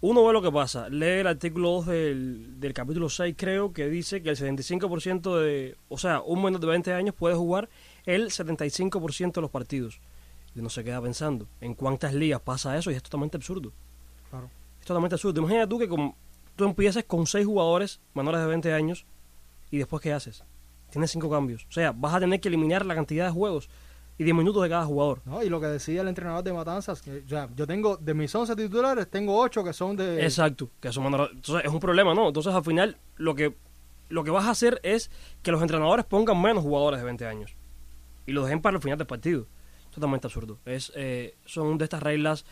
uno 0.00 0.22
ve 0.26 0.34
lo 0.34 0.42
que 0.42 0.52
pasa, 0.52 0.88
lee 0.90 1.20
el 1.20 1.26
artículo 1.26 1.70
2 1.70 1.86
del, 1.86 2.60
del 2.60 2.74
capítulo 2.74 3.08
6, 3.08 3.34
creo, 3.38 3.72
que 3.72 3.88
dice 3.88 4.22
que 4.22 4.28
el 4.30 4.36
75% 4.36 5.38
de, 5.38 5.76
o 5.88 5.96
sea, 5.96 6.20
un 6.20 6.42
menor 6.42 6.60
de 6.60 6.66
20 6.66 6.92
años 6.92 7.14
puede 7.14 7.34
jugar 7.34 7.70
el 8.04 8.26
75% 8.30 9.32
de 9.32 9.40
los 9.40 9.50
partidos. 9.50 10.00
Y 10.54 10.58
uno 10.60 10.68
se 10.68 10.84
queda 10.84 11.00
pensando, 11.00 11.48
¿en 11.62 11.74
cuántas 11.74 12.12
ligas 12.12 12.40
pasa 12.42 12.76
eso? 12.76 12.90
Y 12.90 12.94
es 12.94 13.02
totalmente 13.02 13.38
absurdo. 13.38 13.72
Claro. 14.28 14.50
Es 14.78 14.86
totalmente 14.86 15.14
absurdo. 15.14 15.40
Imagina 15.40 15.66
tú 15.66 15.78
que 15.78 15.88
con, 15.88 16.14
tú 16.54 16.64
empieces 16.66 17.04
con 17.04 17.26
seis 17.26 17.46
jugadores 17.46 17.98
menores 18.12 18.40
de 18.42 18.46
20 18.46 18.72
años 18.74 19.06
y 19.70 19.78
después 19.78 20.02
¿qué 20.02 20.12
haces? 20.12 20.44
Tienes 20.94 21.10
cinco 21.10 21.28
cambios. 21.28 21.66
O 21.68 21.72
sea, 21.72 21.90
vas 21.92 22.14
a 22.14 22.20
tener 22.20 22.40
que 22.40 22.46
eliminar 22.48 22.86
la 22.86 22.94
cantidad 22.94 23.26
de 23.26 23.32
juegos 23.32 23.68
y 24.16 24.22
10 24.22 24.36
minutos 24.36 24.62
de 24.62 24.68
cada 24.68 24.84
jugador. 24.86 25.20
¿no? 25.24 25.42
Y 25.42 25.48
lo 25.48 25.60
que 25.60 25.66
decía 25.66 26.02
el 26.02 26.08
entrenador 26.08 26.44
de 26.44 26.52
Matanzas, 26.52 27.02
que 27.02 27.18
o 27.18 27.28
sea, 27.28 27.48
yo 27.56 27.66
tengo, 27.66 27.96
de 27.96 28.14
mis 28.14 28.32
11 28.32 28.54
titulares, 28.54 29.10
tengo 29.10 29.36
8 29.40 29.64
que 29.64 29.72
son 29.72 29.96
de... 29.96 30.22
Exacto, 30.22 30.70
que 30.80 30.88
menor- 30.90 31.30
entonces 31.32 31.64
es 31.66 31.72
un 31.72 31.80
problema, 31.80 32.14
¿no? 32.14 32.28
Entonces 32.28 32.54
al 32.54 32.62
final 32.64 32.96
lo 33.16 33.34
que 33.34 33.56
lo 34.08 34.22
que 34.22 34.30
vas 34.30 34.44
a 34.44 34.50
hacer 34.50 34.78
es 34.84 35.10
que 35.42 35.50
los 35.50 35.60
entrenadores 35.62 36.04
pongan 36.04 36.40
menos 36.40 36.62
jugadores 36.62 37.00
de 37.00 37.04
20 37.06 37.26
años 37.26 37.56
y 38.26 38.32
los 38.32 38.44
dejen 38.44 38.60
para 38.62 38.76
el 38.76 38.82
final 38.82 38.98
del 38.98 39.06
partido. 39.08 39.46
Totalmente 39.90 40.26
absurdo. 40.28 40.58
Es 40.64 40.92
eh, 40.94 41.34
son 41.44 41.76
de 41.78 41.84
estas 41.84 42.02
reglas 42.02 42.44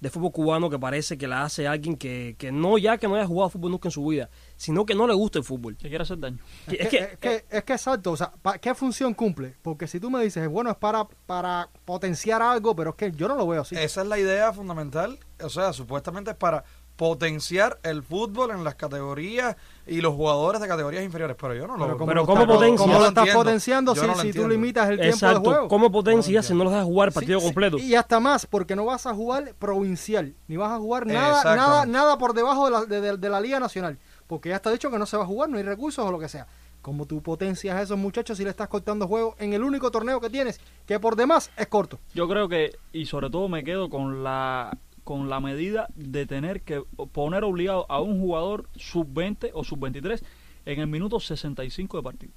de 0.00 0.08
fútbol 0.10 0.32
cubano 0.32 0.70
que 0.70 0.78
parece 0.78 1.18
que 1.18 1.28
la 1.28 1.44
hace 1.44 1.68
alguien 1.68 1.96
que, 1.96 2.34
que 2.38 2.50
no 2.52 2.78
ya 2.78 2.96
que 2.98 3.06
no 3.06 3.16
haya 3.16 3.26
jugado 3.26 3.50
fútbol 3.50 3.70
nunca 3.72 3.88
en 3.88 3.92
su 3.92 4.04
vida, 4.06 4.30
sino 4.56 4.86
que 4.86 4.94
no 4.94 5.06
le 5.06 5.14
gusta 5.14 5.38
el 5.38 5.44
fútbol. 5.44 5.76
Que 5.76 5.88
quiere 5.88 6.02
hacer 6.02 6.18
daño. 6.18 6.38
Que- 6.68 6.76
Es 6.82 6.88
que, 6.88 6.96
es, 6.98 7.18
que, 7.18 7.44
es 7.50 7.64
que 7.64 7.72
exacto, 7.74 8.12
o 8.12 8.16
sea, 8.16 8.32
pa- 8.42 8.58
¿qué 8.58 8.74
función 8.74 9.12
cumple? 9.14 9.56
Porque 9.62 9.86
si 9.86 10.00
tú 10.00 10.10
me 10.10 10.22
dices, 10.22 10.48
bueno, 10.48 10.70
es 10.70 10.76
para, 10.76 11.06
para 11.26 11.68
potenciar 11.84 12.40
algo, 12.42 12.74
pero 12.74 12.90
es 12.90 12.96
que 12.96 13.12
yo 13.12 13.28
no 13.28 13.34
lo 13.36 13.46
veo 13.46 13.60
así. 13.62 13.76
Esa 13.76 14.02
es 14.02 14.08
la 14.08 14.18
idea 14.18 14.52
fundamental. 14.52 15.18
O 15.42 15.48
sea, 15.48 15.72
supuestamente 15.72 16.30
es 16.32 16.36
para 16.36 16.64
potenciar 17.00 17.78
el 17.82 18.02
fútbol 18.02 18.50
en 18.50 18.62
las 18.62 18.74
categorías 18.74 19.56
y 19.86 20.02
los 20.02 20.14
jugadores 20.14 20.60
de 20.60 20.68
categorías 20.68 21.02
inferiores. 21.02 21.34
Pero 21.40 21.54
yo 21.54 21.66
no 21.66 21.78
lo 21.78 21.86
Pero 21.86 21.96
¿cómo 21.96 22.06
pero 22.08 22.20
lo 22.20 22.26
¿cómo 22.26 22.40
estás- 22.42 22.54
potencia? 22.56 22.86
¿Cómo 22.86 22.98
lo 22.98 23.06
estás 23.08 23.28
potenciando 23.34 23.94
si, 23.94 24.00
no 24.02 24.06
lo 24.08 24.14
si 24.16 24.32
tú 24.34 24.46
limitas 24.46 24.90
el 24.90 25.00
tiempo 25.00 25.04
de 25.04 25.10
Exacto. 25.32 25.40
juego? 25.50 25.68
¿Cómo 25.68 25.90
potencia 25.90 26.40
No 26.40 26.42
si 26.46 26.52
no 26.54 26.64
los 26.64 26.72
dejas 26.74 26.84
jugar 26.84 27.10
Sí, 27.10 27.14
partido 27.14 27.38
sí, 27.40 27.46
completo? 27.46 27.78
Y 27.78 27.94
hasta 27.94 28.20
más, 28.20 28.44
porque 28.44 28.76
no 28.76 28.84
vas 28.84 29.06
a 29.06 29.14
jugar 29.14 29.54
provincial, 29.58 30.34
ni 30.46 30.58
vas 30.58 30.72
a 30.72 30.78
jugar 30.78 31.06
nada, 31.06 31.56
nada, 31.56 31.86
nada 31.86 32.18
por 32.18 32.34
debajo 32.34 32.66
de 32.66 32.70
la, 32.70 32.84
de, 32.84 33.00
de- 33.00 33.16
de 33.16 33.28
la 33.30 33.40
Liga 33.40 33.58
Nacional, 33.58 33.98
porque 34.26 34.50
ya 34.50 34.56
está 34.56 34.70
dicho 34.70 34.90
que 34.90 34.98
no 34.98 35.06
se 35.06 35.16
va 35.16 35.22
a 35.24 35.26
jugar, 35.26 35.48
no 35.48 35.56
hay 35.56 35.62
recursos 35.64 36.04
o 36.04 36.12
lo 36.12 36.18
que 36.18 36.28
sea. 36.28 36.46
Como 36.82 37.04
tú 37.06 37.22
potencias 37.22 37.76
a 37.76 37.82
esos 37.82 37.98
muchachos 37.98 38.36
si 38.38 38.44
le 38.44 38.50
estás 38.50 38.68
cortando 38.68 39.06
juego 39.08 39.36
en 39.38 39.52
el 39.54 39.62
único 39.62 39.90
torneo 39.90 40.20
que 40.20 40.28
tienes, 40.30 40.60
que 40.86 40.98
por 41.00 41.16
demás 41.16 41.50
es 41.56 41.66
corto? 41.66 41.98
Yo 42.14 42.26
creo 42.28 42.46
que, 42.48 42.76
y 42.92 43.06
sobre 43.06 43.28
todo 43.30 43.48
me 43.48 43.64
quedo 43.64 43.88
con 43.90 44.22
la 44.22 44.76
con 45.10 45.28
la 45.28 45.40
medida 45.40 45.88
de 45.96 46.24
tener 46.24 46.62
que 46.62 46.84
poner 47.10 47.42
obligado 47.42 47.84
a 47.88 48.00
un 48.00 48.20
jugador 48.20 48.68
sub-20 48.76 49.50
o 49.54 49.64
sub-23 49.64 50.22
en 50.66 50.78
el 50.78 50.86
minuto 50.86 51.18
65 51.18 51.96
de 51.96 52.02
partido. 52.04 52.32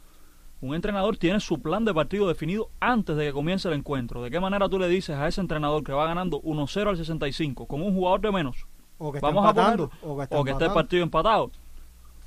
Un 0.59 0.73
entrenador 0.73 1.15
tiene 1.17 1.39
su 1.39 1.61
plan 1.61 1.85
de 1.85 1.93
partido 1.93 2.27
definido 2.27 2.71
antes 2.79 3.15
de 3.15 3.25
que 3.27 3.31
comience 3.31 3.67
el 3.67 3.75
encuentro. 3.75 4.23
¿De 4.23 4.31
qué 4.31 4.39
manera 4.39 4.67
tú 4.69 4.79
le 4.79 4.87
dices 4.87 5.15
a 5.15 5.27
ese 5.27 5.39
entrenador 5.39 5.83
que 5.83 5.91
va 5.91 6.07
ganando 6.07 6.41
1-0 6.41 6.89
al 6.89 6.97
65 6.97 7.67
con 7.67 7.83
un 7.83 7.93
jugador 7.93 8.21
de 8.21 8.31
menos? 8.31 8.65
O 8.97 9.11
que 9.11 9.19
está 9.19 9.27
Vamos 9.27 9.45
a 9.45 9.49
empatando, 9.49 9.89
poner, 9.89 10.05
o 10.11 10.17
que 10.17 10.23
está 10.23 10.39
o 10.39 10.43
que 10.43 10.49
esté 10.49 10.63
el 10.63 10.69
empatando. 10.69 10.73
partido 10.73 11.03
empatado, 11.03 11.51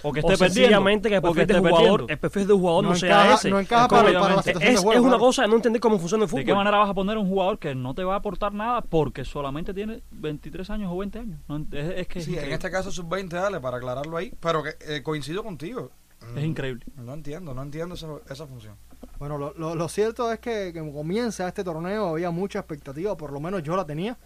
o 0.08 0.12
que 0.12 0.20
o 0.20 0.22
esté 0.22 0.38
perdiendo, 0.38 0.54
sencillamente 0.54 1.08
que 1.08 1.14
el 1.16 1.18
o 1.24 1.32
perfil 1.32 1.46
del 1.46 1.60
jugador, 1.60 2.06
el 2.08 2.18
perfil 2.18 2.46
del 2.46 2.56
jugador 2.56 2.84
no, 2.84 2.90
No 2.90 2.96
sea 2.96 3.08
encaja- 3.24 3.34
ese. 3.34 3.50
no 3.50 3.58
encaja 3.60 3.84
Es 3.84 3.90
para, 3.90 4.20
para 4.20 4.36
la 4.36 4.42
situación 4.42 4.72
es, 4.74 4.80
de 4.80 4.86
juego. 4.86 5.00
es 5.00 5.06
una 5.06 5.18
cosa 5.18 5.42
de 5.42 5.48
no 5.48 5.56
entender 5.56 5.80
cómo 5.80 5.98
funciona 5.98 6.24
el 6.24 6.28
fútbol. 6.30 6.40
¿De 6.40 6.46
qué 6.46 6.54
manera 6.54 6.78
vas 6.78 6.90
a 6.90 6.94
poner 6.94 7.18
un 7.18 7.28
jugador 7.28 7.58
que 7.58 7.74
no 7.74 7.94
te 7.94 8.04
va 8.04 8.14
a 8.14 8.18
aportar 8.18 8.52
nada 8.52 8.82
porque 8.82 9.24
solamente 9.24 9.74
tiene 9.74 10.02
23 10.12 10.70
años 10.70 10.90
o 10.92 10.96
20 10.98 11.18
años? 11.18 11.40
No, 11.48 11.56
es, 11.72 11.90
es 11.98 12.08
que 12.08 12.18
es 12.20 12.24
Sí, 12.24 12.36
en 12.38 12.52
este 12.52 12.70
caso 12.70 12.90
sub-20, 12.90 13.28
dale, 13.30 13.60
para 13.60 13.76
aclararlo 13.78 14.16
ahí. 14.16 14.32
Pero 14.40 14.62
que 14.62 14.70
eh, 14.80 15.02
coincido 15.02 15.42
contigo. 15.42 15.90
Es 16.36 16.44
increíble. 16.44 16.84
No 16.96 17.12
entiendo, 17.14 17.52
no 17.54 17.62
entiendo 17.62 17.94
esa, 17.94 18.06
esa 18.30 18.46
función. 18.46 18.74
Bueno, 19.18 19.36
lo, 19.38 19.52
lo- 19.56 19.74
lo 19.74 19.88
cierto 19.88 20.32
es 20.32 20.38
que, 20.40 20.72
que 20.72 20.80
comienza 20.92 21.46
este 21.46 21.62
torneo 21.62 22.08
había 22.08 22.30
mucha 22.30 22.58
expectativa, 22.60 23.16
por 23.16 23.32
lo 23.32 23.38
menos 23.40 23.62
yo 23.62 23.76
la 23.76 23.84
tenía, 23.84 24.16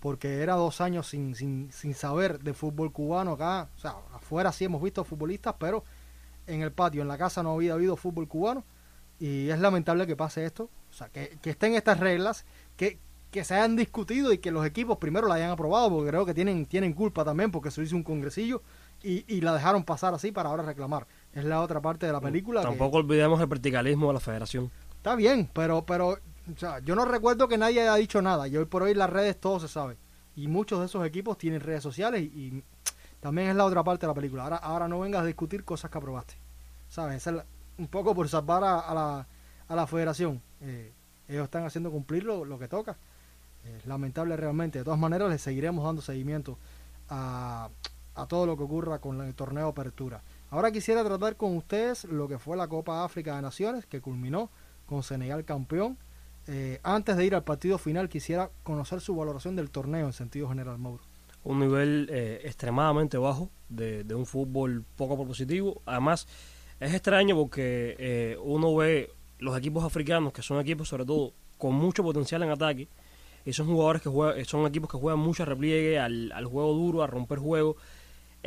porque 0.00 0.42
era 0.42 0.54
dos 0.54 0.80
años 0.80 1.06
sin, 1.08 1.34
sin, 1.34 1.70
sin 1.72 1.94
saber 1.94 2.38
de 2.40 2.54
fútbol 2.54 2.92
cubano 2.92 3.32
acá. 3.32 3.68
O 3.76 3.80
sea, 3.80 3.94
afuera 4.14 4.52
sí 4.52 4.64
hemos 4.64 4.82
visto 4.82 5.04
futbolistas, 5.04 5.54
pero 5.58 5.84
en 6.46 6.62
el 6.62 6.72
patio, 6.72 7.02
en 7.02 7.08
la 7.08 7.18
casa 7.18 7.42
no 7.42 7.52
había 7.54 7.74
habido 7.74 7.96
fútbol 7.96 8.28
cubano. 8.28 8.64
Y 9.20 9.48
es 9.50 9.58
lamentable 9.58 10.06
que 10.06 10.14
pase 10.16 10.44
esto. 10.44 10.70
O 10.90 10.92
sea, 10.92 11.08
que, 11.08 11.38
que 11.42 11.50
estén 11.50 11.74
estas 11.74 11.98
reglas, 12.00 12.44
que, 12.76 12.98
que 13.30 13.44
se 13.44 13.54
hayan 13.54 13.76
discutido 13.76 14.32
y 14.32 14.38
que 14.38 14.50
los 14.50 14.64
equipos 14.64 14.96
primero 14.98 15.26
la 15.28 15.34
hayan 15.34 15.50
aprobado, 15.50 15.90
porque 15.90 16.08
creo 16.10 16.24
que 16.24 16.34
tienen, 16.34 16.64
tienen 16.66 16.92
culpa 16.92 17.24
también, 17.24 17.50
porque 17.50 17.70
se 17.70 17.82
hizo 17.82 17.96
un 17.96 18.02
congresillo 18.04 18.62
y, 19.02 19.24
y 19.32 19.40
la 19.40 19.52
dejaron 19.52 19.84
pasar 19.84 20.14
así 20.14 20.30
para 20.32 20.48
ahora 20.50 20.62
reclamar. 20.62 21.06
Es 21.34 21.44
la 21.44 21.60
otra 21.60 21.80
parte 21.80 22.06
de 22.06 22.12
la 22.12 22.20
película. 22.20 22.60
que- 22.62 22.68
Tampoco 22.68 22.96
olvidemos 22.98 23.40
el 23.40 23.46
verticalismo 23.48 24.06
de 24.08 24.14
la 24.14 24.20
federación. 24.20 24.70
Está 24.96 25.14
bien, 25.16 25.50
pero, 25.52 25.84
pero 25.84 26.18
yo 26.84 26.94
no 26.94 27.04
recuerdo 27.04 27.48
que 27.48 27.58
nadie 27.58 27.82
haya 27.82 27.94
dicho 27.94 28.22
nada. 28.22 28.48
Y 28.48 28.56
hoy 28.56 28.64
por 28.64 28.82
hoy 28.82 28.94
las 28.94 29.10
redes 29.10 29.40
todo 29.40 29.60
se 29.60 29.68
sabe. 29.68 29.96
Y 30.36 30.48
muchos 30.48 30.80
de 30.80 30.86
esos 30.86 31.04
equipos 31.06 31.36
tienen 31.38 31.60
redes 31.60 31.82
sociales 31.82 32.22
y, 32.22 32.62
también 33.20 33.48
es 33.48 33.56
la 33.56 33.64
otra 33.64 33.82
parte 33.82 34.06
de 34.06 34.12
la 34.12 34.14
película. 34.14 34.44
Ahora, 34.44 34.56
ahora 34.58 34.86
no 34.86 35.00
vengas 35.00 35.22
a 35.22 35.24
discutir 35.24 35.64
cosas 35.64 35.90
que 35.90 35.98
aprobaste. 35.98 36.34
¿Sabes? 36.88 37.26
Es 37.26 37.34
un 37.76 37.88
poco 37.88 38.14
por 38.14 38.28
salvar 38.28 38.62
a, 38.62 38.94
la, 38.94 39.26
a 39.66 39.74
la 39.74 39.86
federación. 39.88 40.40
Eh, 40.60 40.92
ellos 41.26 41.44
están 41.44 41.64
haciendo 41.64 41.90
cumplir 41.90 42.22
lo, 42.22 42.44
lo 42.44 42.60
que 42.60 42.68
toca. 42.68 42.96
Es 43.64 43.84
lamentable 43.86 44.36
realmente. 44.36 44.78
De 44.78 44.84
todas 44.84 45.00
maneras, 45.00 45.28
les 45.30 45.42
seguiremos 45.42 45.84
dando 45.84 46.00
seguimiento 46.00 46.58
a, 47.08 47.70
a 48.14 48.26
todo 48.26 48.46
lo 48.46 48.56
que 48.56 48.64
ocurra 48.64 49.00
con 49.00 49.20
el 49.20 49.34
torneo 49.34 49.68
apertura. 49.68 50.22
Ahora 50.50 50.70
quisiera 50.72 51.04
tratar 51.04 51.36
con 51.36 51.56
ustedes 51.56 52.04
lo 52.04 52.26
que 52.26 52.38
fue 52.38 52.56
la 52.56 52.68
Copa 52.68 53.04
África 53.04 53.36
de 53.36 53.42
Naciones, 53.42 53.86
que 53.86 54.00
culminó 54.00 54.50
con 54.86 55.02
Senegal 55.02 55.44
campeón. 55.44 55.98
Eh, 56.50 56.80
antes 56.82 57.14
de 57.16 57.26
ir 57.26 57.34
al 57.34 57.44
partido 57.44 57.76
final, 57.76 58.08
quisiera 58.08 58.50
conocer 58.62 59.02
su 59.02 59.14
valoración 59.14 59.54
del 59.54 59.70
torneo 59.70 60.06
en 60.06 60.14
sentido 60.14 60.48
general, 60.48 60.78
Mauro. 60.78 61.04
Un 61.44 61.60
nivel 61.60 62.08
eh, 62.10 62.40
extremadamente 62.44 63.18
bajo 63.18 63.50
de, 63.68 64.02
un 64.14 64.24
fútbol 64.24 64.82
poco 64.96 65.16
propositivo. 65.16 65.82
Además, 65.84 66.26
es 66.80 66.94
extraño 66.94 67.36
porque 67.36 67.96
eh, 67.98 68.38
uno 68.42 68.74
ve 68.74 69.10
los 69.38 69.56
equipos 69.58 69.84
africanos, 69.84 70.32
que 70.32 70.40
son 70.40 70.58
equipos 70.58 70.88
sobre 70.88 71.04
todo 71.04 71.34
con 71.58 71.74
mucho 71.74 72.02
potencial 72.02 72.42
en 72.42 72.50
ataque, 72.50 72.88
y 73.44 73.52
son 73.52 73.66
jugadores 73.66 74.00
que 74.00 74.08
juegan, 74.08 74.42
son 74.46 74.66
equipos 74.66 74.90
que 74.90 74.96
juegan 74.96 75.20
mucho 75.20 75.42
a 75.42 75.46
repliegue, 75.46 75.98
al, 75.98 76.32
al 76.32 76.46
juego 76.46 76.72
duro, 76.72 77.02
a 77.02 77.06
romper 77.06 77.38
juego, 77.38 77.76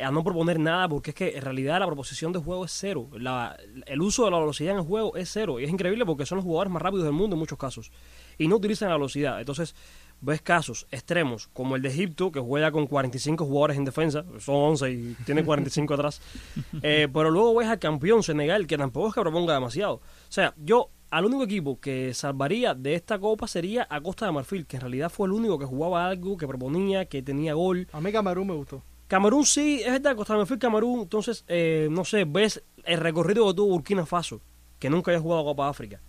a 0.02 0.10
no 0.10 0.22
proponer 0.24 0.58
nada, 0.58 0.88
porque 0.88 1.10
es 1.10 1.14
que 1.14 1.36
en 1.36 1.42
realidad 1.42 1.78
la 1.80 1.86
proposición 1.86 2.32
de 2.32 2.38
juego 2.40 2.64
es 2.64 2.72
cero. 2.72 3.08
La- 3.12 3.56
el 3.86 4.00
uso 4.02 4.24
de 4.24 4.30
la 4.30 4.38
velocidad 4.38 4.72
en 4.72 4.78
el 4.78 4.84
juego 4.84 5.16
es 5.16 5.30
cero. 5.30 5.60
Y 5.60 5.64
es 5.64 5.70
increíble 5.70 6.04
porque 6.06 6.26
son 6.26 6.36
los 6.36 6.44
jugadores 6.44 6.72
más 6.72 6.82
rápidos 6.82 7.04
del 7.04 7.12
mundo 7.14 7.34
en 7.34 7.40
muchos 7.40 7.58
casos. 7.58 7.90
Y 8.38 8.48
no 8.48 8.56
utilizan 8.56 8.88
la 8.88 8.96
velocidad. 8.96 9.38
Entonces, 9.40 9.74
ves 10.20 10.40
casos 10.40 10.86
extremos 10.90 11.48
como 11.52 11.74
el 11.76 11.82
de 11.82 11.88
Egipto, 11.88 12.30
que 12.30 12.40
juega 12.40 12.70
con 12.70 12.86
45 12.86 13.44
jugadores 13.44 13.76
en 13.76 13.84
defensa, 13.84 14.24
son 14.38 14.54
11 14.56 14.90
y 14.92 15.16
tiene 15.24 15.44
45 15.44 15.94
atrás. 15.94 16.20
Eh, 16.82 17.08
pero 17.12 17.30
luego 17.30 17.54
ves 17.56 17.68
al 17.68 17.78
campeón 17.78 18.22
Senegal, 18.22 18.66
que 18.66 18.76
tampoco 18.78 19.08
es 19.08 19.14
que 19.14 19.20
proponga 19.20 19.54
demasiado. 19.54 19.94
O 19.96 20.00
sea, 20.28 20.54
yo 20.56 20.90
al 21.10 21.26
único 21.26 21.42
equipo 21.44 21.78
que 21.78 22.14
salvaría 22.14 22.74
de 22.74 22.94
esta 22.94 23.18
copa 23.18 23.46
sería 23.46 23.86
a 23.90 24.00
Costa 24.00 24.24
de 24.26 24.32
Marfil, 24.32 24.64
que 24.66 24.76
en 24.76 24.80
realidad 24.80 25.10
fue 25.10 25.26
el 25.26 25.32
único 25.32 25.58
que 25.58 25.66
jugaba 25.66 26.06
algo, 26.06 26.36
que 26.38 26.46
proponía, 26.48 27.04
que 27.04 27.22
tenía 27.22 27.52
gol. 27.54 27.86
A 27.92 28.00
mí 28.00 28.10
Camerún 28.12 28.46
me 28.48 28.54
gustó. 28.54 28.82
Camerún 29.12 29.44
sí, 29.44 29.82
es 29.84 29.92
verdad, 29.92 30.16
Costa 30.16 30.32
de 30.32 30.38
Marfil, 30.38 30.58
Camerún, 30.58 31.00
entonces, 31.00 31.44
eh, 31.46 31.86
no 31.90 32.02
sé, 32.02 32.24
ves 32.24 32.62
el 32.82 32.98
recorrido 32.98 33.46
que 33.46 33.52
tuvo 33.52 33.72
Burkina 33.74 34.06
Faso, 34.06 34.40
que 34.78 34.88
nunca 34.88 35.10
había 35.10 35.20
jugado 35.20 35.44
Copa 35.44 35.68
África, 35.68 36.00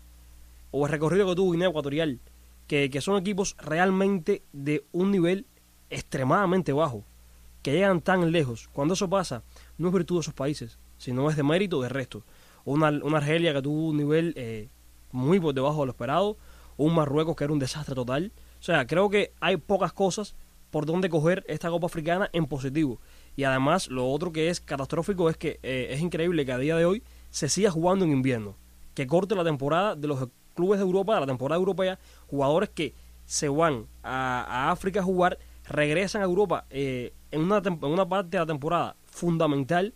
o 0.71 0.85
el 0.85 0.91
recorrido 0.93 1.27
que 1.27 1.35
tuvo 1.35 1.51
Guinea 1.51 1.67
Ecuatorial, 1.67 2.21
que, 2.65 2.89
que 2.89 3.01
son 3.01 3.17
equipos 3.17 3.57
realmente 3.59 4.41
de 4.53 4.85
un 4.93 5.11
nivel 5.11 5.45
extremadamente 5.89 6.71
bajo, 6.71 7.03
que 7.61 7.73
llegan 7.73 7.99
tan 7.99 8.31
lejos. 8.31 8.69
Cuando 8.71 8.93
eso 8.93 9.09
pasa, 9.09 9.43
no 9.77 9.89
es 9.89 9.93
virtud 9.93 10.15
de 10.15 10.21
esos 10.21 10.33
países, 10.33 10.79
sino 10.97 11.29
es 11.29 11.35
de 11.35 11.43
mérito 11.43 11.81
del 11.81 11.89
resto. 11.89 12.23
Una, 12.63 12.87
una 12.87 13.17
Argelia 13.17 13.53
que 13.53 13.61
tuvo 13.61 13.89
un 13.89 13.97
nivel 13.97 14.33
eh, 14.37 14.69
muy 15.11 15.41
por 15.41 15.53
debajo 15.53 15.81
de 15.81 15.87
lo 15.87 15.91
esperado, 15.91 16.37
un 16.77 16.95
Marruecos 16.95 17.35
que 17.35 17.43
era 17.43 17.51
un 17.51 17.59
desastre 17.59 17.95
total. 17.95 18.31
O 18.61 18.63
sea, 18.63 18.87
creo 18.87 19.09
que 19.09 19.33
hay 19.41 19.57
pocas 19.57 19.91
cosas 19.91 20.37
por 20.73 20.87
donde 20.87 21.07
coger 21.07 21.45
esta 21.47 21.69
Copa 21.69 21.85
Africana 21.85 22.31
en 22.33 22.47
positivo. 22.47 22.99
Y 23.35 23.43
además, 23.43 23.89
lo 23.89 24.09
otro 24.09 24.31
que 24.31 24.49
es 24.49 24.59
catastrófico 24.59 25.29
es 25.29 25.37
que 25.37 25.59
eh, 25.61 25.89
es 25.91 26.01
increíble 26.01 26.47
que 26.47 26.51
a 26.51 26.57
día 26.57 26.75
de 26.75 26.83
hoy 26.83 27.03
se 27.29 27.47
siga 27.47 27.69
jugando 27.69 28.05
en 28.05 28.11
invierno. 28.11 28.55
Que 28.95 29.05
corte 29.05 29.35
la 29.35 29.43
temporada 29.43 29.95
de 29.95 30.07
los 30.07 30.27
clubes 30.55 30.79
de 30.79 30.83
Europa, 30.83 31.19
la 31.19 31.27
temporada 31.27 31.59
europea, 31.59 31.99
jugadores 32.25 32.69
que 32.69 32.95
se 33.23 33.49
van 33.49 33.85
a, 34.01 34.45
a 34.49 34.71
África 34.71 35.01
a 35.01 35.03
jugar, 35.03 35.37
regresan 35.69 36.23
a 36.23 36.25
Europa 36.25 36.65
eh, 36.71 37.13
en, 37.29 37.41
una, 37.41 37.57
en 37.57 37.85
una 37.85 38.09
parte 38.09 38.31
de 38.31 38.39
la 38.39 38.47
temporada 38.47 38.95
fundamental, 39.05 39.93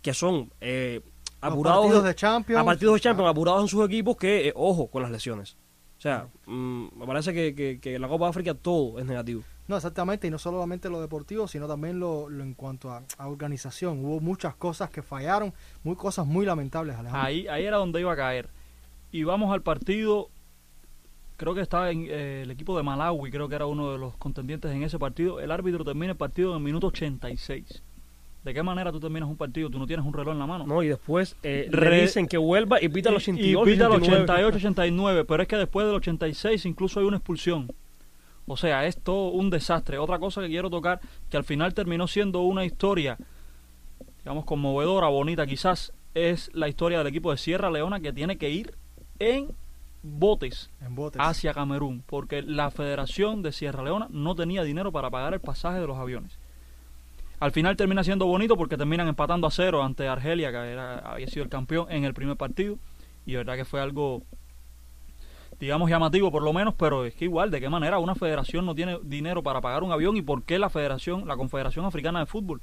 que 0.00 0.14
son 0.14 0.52
eh, 0.60 1.00
apurados 1.40 1.86
partidos 1.86 2.04
de 2.04 2.14
Champions. 2.14 2.62
a 2.62 2.64
partidos 2.64 2.94
de 2.94 3.00
Champions, 3.00 3.30
apurados 3.30 3.62
en 3.62 3.68
sus 3.68 3.84
equipos, 3.84 4.16
que 4.16 4.46
eh, 4.46 4.52
ojo 4.54 4.86
con 4.86 5.02
las 5.02 5.10
lesiones. 5.10 5.56
O 5.98 6.02
sea, 6.02 6.28
mm, 6.46 6.98
me 6.98 7.04
parece 7.04 7.34
que, 7.34 7.52
que, 7.52 7.80
que 7.80 7.98
la 7.98 8.06
Copa 8.06 8.26
de 8.26 8.30
África 8.30 8.54
todo 8.54 9.00
es 9.00 9.04
negativo. 9.04 9.42
No, 9.70 9.76
exactamente, 9.76 10.26
y 10.26 10.30
no 10.30 10.38
solamente 10.38 10.90
lo 10.90 11.00
deportivo, 11.00 11.46
sino 11.46 11.68
también 11.68 12.00
lo, 12.00 12.28
lo 12.28 12.42
en 12.42 12.54
cuanto 12.54 12.90
a, 12.90 13.04
a 13.18 13.28
organización. 13.28 14.04
Hubo 14.04 14.18
muchas 14.20 14.56
cosas 14.56 14.90
que 14.90 15.00
fallaron, 15.00 15.54
muy 15.84 15.94
cosas 15.94 16.26
muy 16.26 16.44
lamentables, 16.44 16.96
Alejandro. 16.96 17.22
Ahí, 17.22 17.46
ahí 17.46 17.64
era 17.64 17.76
donde 17.76 18.00
iba 18.00 18.12
a 18.12 18.16
caer. 18.16 18.48
Y 19.12 19.22
vamos 19.22 19.52
al 19.52 19.62
partido, 19.62 20.28
creo 21.36 21.54
que 21.54 21.60
estaba 21.60 21.90
en 21.92 22.06
eh, 22.08 22.42
el 22.42 22.50
equipo 22.50 22.76
de 22.76 22.82
Malawi, 22.82 23.30
creo 23.30 23.48
que 23.48 23.54
era 23.54 23.66
uno 23.66 23.92
de 23.92 23.98
los 23.98 24.16
contendientes 24.16 24.70
en 24.72 24.82
ese 24.82 24.98
partido. 24.98 25.38
El 25.38 25.52
árbitro 25.52 25.84
termina 25.84 26.10
el 26.12 26.18
partido 26.18 26.50
en 26.50 26.56
el 26.58 26.62
minuto 26.64 26.88
86. 26.88 27.82
¿De 28.42 28.52
qué 28.54 28.62
manera 28.64 28.90
tú 28.90 28.98
terminas 28.98 29.28
un 29.28 29.36
partido? 29.36 29.70
Tú 29.70 29.78
no 29.78 29.86
tienes 29.86 30.04
un 30.04 30.12
reloj 30.12 30.32
en 30.32 30.38
la 30.40 30.46
mano. 30.46 30.66
No, 30.66 30.82
y 30.82 30.88
después 30.88 31.36
eh, 31.44 31.68
Re- 31.70 31.90
le 31.90 32.02
dicen 32.02 32.26
que 32.26 32.38
vuelva 32.38 32.82
y 32.82 32.88
pita 32.88 33.10
los 33.12 33.28
Y- 33.28 33.32
88, 33.54 33.68
y 33.68 33.72
pita 33.72 33.84
los 33.88 33.96
89. 33.98 34.24
88, 34.24 34.56
89, 34.56 35.24
pero 35.26 35.42
es 35.42 35.48
que 35.48 35.56
después 35.56 35.86
del 35.86 35.94
86 35.96 36.66
incluso 36.66 36.98
hay 36.98 37.06
una 37.06 37.18
expulsión. 37.18 37.70
O 38.50 38.56
sea, 38.56 38.84
es 38.84 39.00
todo 39.00 39.28
un 39.28 39.48
desastre. 39.48 39.98
Otra 39.98 40.18
cosa 40.18 40.40
que 40.40 40.48
quiero 40.48 40.68
tocar, 40.70 41.00
que 41.30 41.36
al 41.36 41.44
final 41.44 41.72
terminó 41.72 42.08
siendo 42.08 42.40
una 42.40 42.64
historia, 42.64 43.16
digamos, 44.18 44.44
conmovedora, 44.44 45.06
bonita 45.06 45.46
quizás, 45.46 45.92
es 46.14 46.50
la 46.52 46.66
historia 46.68 46.98
del 46.98 47.06
equipo 47.06 47.30
de 47.30 47.36
Sierra 47.38 47.70
Leona 47.70 48.00
que 48.00 48.12
tiene 48.12 48.38
que 48.38 48.50
ir 48.50 48.74
en 49.20 49.52
botes 50.02 50.68
En 50.80 50.96
botes. 50.96 51.22
hacia 51.22 51.54
Camerún, 51.54 52.02
porque 52.06 52.42
la 52.42 52.72
Federación 52.72 53.42
de 53.42 53.52
Sierra 53.52 53.84
Leona 53.84 54.08
no 54.10 54.34
tenía 54.34 54.64
dinero 54.64 54.90
para 54.90 55.10
pagar 55.10 55.32
el 55.34 55.40
pasaje 55.40 55.78
de 55.78 55.86
los 55.86 55.96
aviones. 55.98 56.36
Al 57.38 57.52
final 57.52 57.76
termina 57.76 58.02
siendo 58.02 58.26
bonito 58.26 58.56
porque 58.56 58.76
terminan 58.76 59.06
empatando 59.06 59.46
a 59.46 59.50
cero 59.52 59.82
ante 59.84 60.08
Argelia, 60.08 60.50
que 60.50 60.56
era- 60.58 60.98
había 60.98 61.28
sido 61.28 61.44
el 61.44 61.48
campeón 61.50 61.86
en 61.90 62.04
el 62.04 62.14
primer 62.14 62.36
partido, 62.36 62.78
y 63.26 63.34
verdad 63.36 63.54
que 63.54 63.64
fue 63.64 63.80
algo, 63.80 64.22
digamos, 65.60 65.90
llamativo 65.90 66.32
por 66.32 66.42
lo 66.42 66.52
menos, 66.52 66.74
pero 66.74 67.04
es 67.04 67.14
que 67.14 67.26
igual, 67.26 67.50
¿de 67.50 67.60
qué 67.60 67.68
manera 67.68 67.98
una 67.98 68.14
federación 68.14 68.64
no 68.64 68.74
tiene 68.74 68.98
dinero 69.02 69.42
para 69.42 69.60
pagar 69.60 69.82
un 69.82 69.92
avión 69.92 70.16
y 70.16 70.22
por 70.22 70.42
qué 70.42 70.58
la 70.58 70.70
federación, 70.70 71.28
la 71.28 71.36
Confederación 71.36 71.84
Africana 71.84 72.20
de 72.20 72.26
Fútbol, 72.26 72.60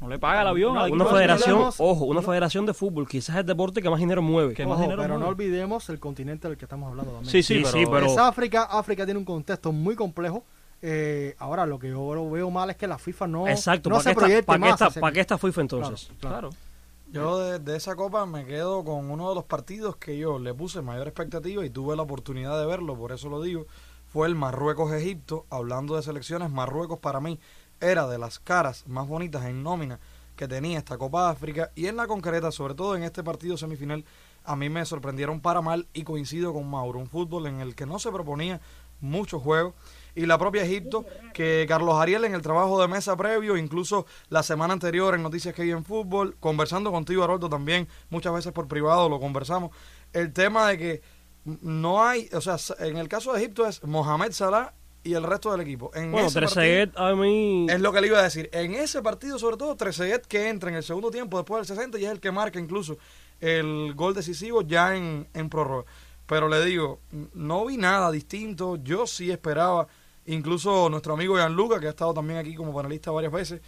no 0.00 0.08
le 0.08 0.18
paga 0.18 0.42
el 0.42 0.48
avión 0.48 0.76
Una 0.76 1.04
de 1.04 1.10
federación, 1.10 1.70
ojo, 1.78 2.04
una 2.06 2.22
federación 2.22 2.66
de 2.66 2.74
fútbol, 2.74 3.06
quizás 3.06 3.36
el 3.36 3.46
deporte 3.46 3.80
que 3.80 3.88
más 3.88 4.00
dinero 4.00 4.20
mueve. 4.20 4.52
Que 4.52 4.64
más 4.66 4.72
Ojo, 4.72 4.82
dinero 4.82 5.00
pero 5.00 5.16
no 5.16 5.28
olvidemos 5.28 5.88
el 5.90 6.00
continente 6.00 6.48
del 6.48 6.56
que 6.56 6.64
estamos 6.64 6.88
hablando 6.90 7.12
también. 7.12 7.30
Sí, 7.30 7.42
sí, 7.42 7.58
Sí, 7.58 7.60
pero, 7.62 7.78
sí, 7.78 7.84
pero- 7.88 8.06
Es 8.06 8.18
África, 8.18 8.64
África 8.64 9.04
tiene 9.04 9.18
un 9.18 9.24
contexto 9.24 9.70
muy 9.70 9.94
complejo. 9.94 10.44
Eh, 10.80 11.36
ahora, 11.38 11.66
lo 11.66 11.78
que 11.78 11.90
yo 11.90 12.14
lo 12.16 12.28
veo 12.28 12.50
mal 12.50 12.70
es 12.70 12.76
que 12.76 12.88
la 12.88 12.98
FIFA 12.98 13.28
no, 13.28 13.46
Exacto, 13.46 13.90
no 13.90 13.96
¿para 13.98 14.10
se 14.10 14.14
proyecte 14.16 14.42
para 14.42 14.58
más 14.58 14.98
para 14.98 15.12
qué 15.12 15.20
está 15.20 15.38
FIFA 15.38 15.60
entonces? 15.60 16.06
Claro, 16.18 16.18
claro. 16.18 16.50
claro. 16.50 16.71
Yo 17.12 17.38
de, 17.38 17.58
de 17.58 17.76
esa 17.76 17.94
copa 17.94 18.24
me 18.24 18.46
quedo 18.46 18.82
con 18.86 19.10
uno 19.10 19.28
de 19.28 19.34
los 19.34 19.44
partidos 19.44 19.96
que 19.96 20.16
yo 20.16 20.38
le 20.38 20.54
puse 20.54 20.80
mayor 20.80 21.06
expectativa 21.06 21.62
y 21.62 21.68
tuve 21.68 21.94
la 21.94 22.02
oportunidad 22.04 22.58
de 22.58 22.64
verlo, 22.64 22.96
por 22.96 23.12
eso 23.12 23.28
lo 23.28 23.42
digo, 23.42 23.66
fue 24.10 24.26
el 24.28 24.34
Marruecos-Egipto. 24.34 25.44
Hablando 25.50 25.96
de 25.96 26.02
selecciones, 26.02 26.50
Marruecos 26.50 27.00
para 27.00 27.20
mí 27.20 27.38
era 27.82 28.06
de 28.06 28.16
las 28.16 28.38
caras 28.38 28.86
más 28.86 29.06
bonitas 29.06 29.44
en 29.44 29.62
nómina 29.62 30.00
que 30.36 30.48
tenía 30.48 30.78
esta 30.78 30.96
Copa 30.96 31.28
África 31.28 31.70
y 31.74 31.84
en 31.84 31.96
la 31.96 32.06
concreta, 32.06 32.50
sobre 32.50 32.74
todo 32.74 32.96
en 32.96 33.02
este 33.02 33.22
partido 33.22 33.58
semifinal, 33.58 34.06
a 34.44 34.56
mí 34.56 34.70
me 34.70 34.86
sorprendieron 34.86 35.42
para 35.42 35.60
mal 35.60 35.86
y 35.92 36.04
coincido 36.04 36.54
con 36.54 36.66
Mauro, 36.70 36.98
un 36.98 37.08
fútbol 37.08 37.46
en 37.46 37.60
el 37.60 37.74
que 37.74 37.84
no 37.84 37.98
se 37.98 38.10
proponía 38.10 38.62
mucho 39.02 39.38
juego 39.38 39.74
y 40.14 40.26
la 40.26 40.38
propia 40.38 40.62
Egipto, 40.62 41.04
que 41.32 41.64
Carlos 41.68 41.94
Ariel 41.94 42.24
en 42.24 42.34
el 42.34 42.42
trabajo 42.42 42.80
de 42.80 42.88
mesa 42.88 43.16
previo, 43.16 43.56
incluso 43.56 44.06
la 44.28 44.42
semana 44.42 44.72
anterior 44.72 45.14
en 45.14 45.22
Noticias 45.22 45.54
que 45.54 45.62
hay 45.62 45.70
en 45.70 45.84
fútbol, 45.84 46.36
conversando 46.38 46.92
contigo, 46.92 47.24
Haroldo, 47.24 47.48
también, 47.48 47.88
muchas 48.10 48.32
veces 48.34 48.52
por 48.52 48.68
privado 48.68 49.08
lo 49.08 49.20
conversamos, 49.20 49.70
el 50.12 50.32
tema 50.32 50.68
de 50.68 50.78
que 50.78 51.02
no 51.44 52.04
hay, 52.04 52.28
o 52.32 52.40
sea, 52.40 52.56
en 52.80 52.96
el 52.96 53.08
caso 53.08 53.32
de 53.32 53.40
Egipto 53.40 53.66
es 53.66 53.82
Mohamed 53.84 54.32
Salah 54.32 54.74
y 55.04 55.14
el 55.14 55.24
resto 55.24 55.50
del 55.50 55.60
equipo. 55.62 55.90
En 55.94 56.12
Bueno, 56.12 56.28
ese 56.28 56.38
Trezeguet 56.38 56.96
a 56.96 57.14
mí... 57.14 57.66
es 57.68 57.80
lo 57.80 57.92
que 57.92 58.00
le 58.00 58.06
iba 58.06 58.20
a 58.20 58.22
decir. 58.22 58.48
En 58.52 58.74
ese 58.74 59.02
partido, 59.02 59.38
sobre 59.38 59.56
todo, 59.56 59.74
Trezeguet 59.76 60.26
que 60.26 60.48
entra 60.48 60.70
en 60.70 60.76
el 60.76 60.84
segundo 60.84 61.10
tiempo 61.10 61.38
después 61.38 61.66
del 61.66 61.76
60 61.76 61.98
y 61.98 62.04
es 62.04 62.10
el 62.10 62.20
que 62.20 62.30
marca 62.30 62.60
incluso 62.60 62.98
el 63.40 63.94
gol 63.94 64.14
decisivo 64.14 64.62
ya 64.62 64.94
en, 64.94 65.26
en 65.34 65.48
prórroga. 65.48 65.84
Pero 66.26 66.48
le 66.48 66.64
digo, 66.64 67.00
no 67.34 67.66
vi 67.66 67.76
nada 67.76 68.10
distinto. 68.10 68.76
Yo 68.76 69.06
sí 69.06 69.30
esperaba, 69.30 69.88
incluso 70.26 70.88
nuestro 70.88 71.14
amigo 71.14 71.36
Gianluca, 71.36 71.80
que 71.80 71.86
ha 71.86 71.90
estado 71.90 72.14
también 72.14 72.38
aquí 72.38 72.54
como 72.54 72.74
panelista 72.74 73.10
varias 73.10 73.32
veces, 73.32 73.60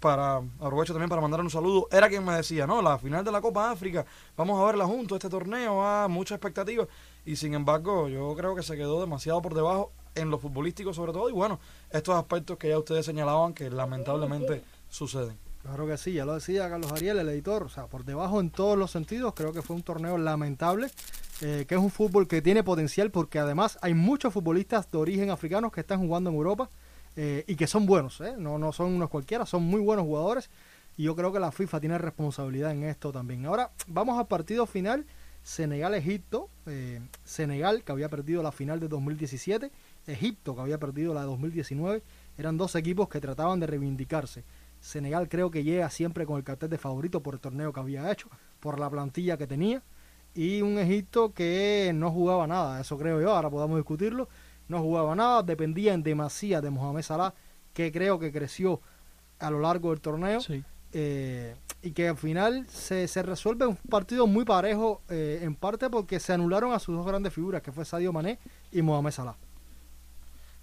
para 0.00 0.42
aprovecho 0.60 0.92
también 0.92 1.08
para 1.08 1.22
mandar 1.22 1.40
un 1.40 1.50
saludo, 1.50 1.86
era 1.92 2.08
quien 2.08 2.24
me 2.24 2.34
decía, 2.34 2.66
no, 2.66 2.82
la 2.82 2.98
final 2.98 3.24
de 3.24 3.30
la 3.30 3.40
Copa 3.40 3.70
África, 3.70 4.04
vamos 4.36 4.60
a 4.60 4.66
verla 4.66 4.84
juntos, 4.84 5.16
este 5.16 5.28
torneo, 5.28 5.76
va 5.76 6.08
mucha 6.08 6.34
expectativa, 6.34 6.88
y 7.24 7.36
sin 7.36 7.54
embargo 7.54 8.08
yo 8.08 8.34
creo 8.34 8.56
que 8.56 8.64
se 8.64 8.76
quedó 8.76 9.00
demasiado 9.00 9.40
por 9.40 9.54
debajo 9.54 9.92
en 10.16 10.28
lo 10.28 10.38
futbolístico 10.38 10.92
sobre 10.92 11.12
todo, 11.12 11.30
y 11.30 11.32
bueno, 11.32 11.60
estos 11.90 12.16
aspectos 12.16 12.58
que 12.58 12.68
ya 12.68 12.78
ustedes 12.78 13.06
señalaban 13.06 13.54
que 13.54 13.70
lamentablemente 13.70 14.64
suceden. 14.88 15.38
Claro 15.62 15.86
que 15.86 15.96
sí, 15.96 16.12
ya 16.12 16.24
lo 16.24 16.34
decía 16.34 16.68
Carlos 16.68 16.90
Ariel, 16.90 17.20
el 17.20 17.28
editor, 17.28 17.62
o 17.62 17.68
sea, 17.68 17.86
por 17.86 18.04
debajo 18.04 18.40
en 18.40 18.50
todos 18.50 18.76
los 18.76 18.90
sentidos, 18.90 19.32
creo 19.34 19.52
que 19.52 19.62
fue 19.62 19.76
un 19.76 19.82
torneo 19.82 20.18
lamentable, 20.18 20.88
eh, 21.40 21.66
que 21.68 21.76
es 21.76 21.80
un 21.80 21.90
fútbol 21.90 22.26
que 22.26 22.42
tiene 22.42 22.64
potencial 22.64 23.12
porque 23.12 23.38
además 23.38 23.78
hay 23.80 23.94
muchos 23.94 24.32
futbolistas 24.32 24.90
de 24.90 24.98
origen 24.98 25.30
africanos 25.30 25.70
que 25.70 25.80
están 25.80 26.00
jugando 26.00 26.30
en 26.30 26.36
Europa 26.36 26.68
eh, 27.14 27.44
y 27.46 27.54
que 27.54 27.68
son 27.68 27.86
buenos, 27.86 28.20
¿eh? 28.20 28.34
no, 28.36 28.58
no 28.58 28.72
son 28.72 28.92
unos 28.92 29.08
cualquiera, 29.08 29.46
son 29.46 29.62
muy 29.62 29.80
buenos 29.80 30.04
jugadores 30.04 30.50
y 30.96 31.04
yo 31.04 31.14
creo 31.14 31.32
que 31.32 31.38
la 31.38 31.52
FIFA 31.52 31.78
tiene 31.78 31.96
responsabilidad 31.96 32.72
en 32.72 32.82
esto 32.82 33.12
también. 33.12 33.46
Ahora 33.46 33.70
vamos 33.86 34.18
al 34.18 34.26
partido 34.26 34.66
final, 34.66 35.06
Senegal-Egipto, 35.44 36.48
Senegal 37.24 37.84
que 37.84 37.92
había 37.92 38.08
perdido 38.08 38.42
la 38.42 38.50
final 38.50 38.80
de 38.80 38.88
2017, 38.88 39.70
Egipto 40.08 40.56
que 40.56 40.60
había 40.60 40.78
perdido 40.78 41.14
la 41.14 41.20
de 41.20 41.26
2019, 41.26 42.02
eran 42.36 42.56
dos 42.56 42.74
equipos 42.74 43.08
que 43.08 43.20
trataban 43.20 43.60
de 43.60 43.68
reivindicarse. 43.68 44.42
Senegal 44.82 45.28
creo 45.30 45.50
que 45.50 45.64
llega 45.64 45.88
siempre 45.88 46.26
con 46.26 46.36
el 46.36 46.44
cartel 46.44 46.68
de 46.68 46.76
favorito 46.76 47.22
por 47.22 47.34
el 47.34 47.40
torneo 47.40 47.72
que 47.72 47.80
había 47.80 48.10
hecho, 48.12 48.28
por 48.60 48.78
la 48.78 48.90
plantilla 48.90 49.38
que 49.38 49.46
tenía, 49.46 49.82
y 50.34 50.60
un 50.60 50.76
Egipto 50.78 51.32
que 51.32 51.92
no 51.94 52.10
jugaba 52.10 52.46
nada, 52.46 52.80
eso 52.80 52.98
creo 52.98 53.20
yo, 53.20 53.34
ahora 53.34 53.48
podamos 53.48 53.78
discutirlo, 53.78 54.28
no 54.68 54.80
jugaba 54.80 55.14
nada, 55.14 55.42
dependía 55.42 55.94
en 55.94 56.02
demasía 56.02 56.60
de 56.60 56.68
Mohamed 56.70 57.02
Salah, 57.02 57.32
que 57.72 57.90
creo 57.92 58.18
que 58.18 58.32
creció 58.32 58.80
a 59.38 59.50
lo 59.50 59.60
largo 59.60 59.90
del 59.90 60.00
torneo, 60.00 60.40
Sí. 60.40 60.62
eh, 60.92 61.54
y 61.82 61.92
que 61.92 62.08
al 62.08 62.16
final 62.16 62.66
se, 62.68 63.08
se 63.08 63.22
resuelve 63.22 63.66
un 63.66 63.76
partido 63.76 64.26
muy 64.26 64.44
parejo, 64.44 65.02
eh, 65.08 65.40
en 65.42 65.54
parte 65.54 65.88
porque 65.90 66.20
se 66.20 66.32
anularon 66.32 66.72
a 66.72 66.78
sus 66.78 66.94
dos 66.96 67.06
grandes 67.06 67.32
figuras, 67.32 67.62
que 67.62 67.72
fue 67.72 67.84
Sadio 67.84 68.12
Mané 68.12 68.38
y 68.72 68.82
Mohamed 68.82 69.10
Salah. 69.12 69.36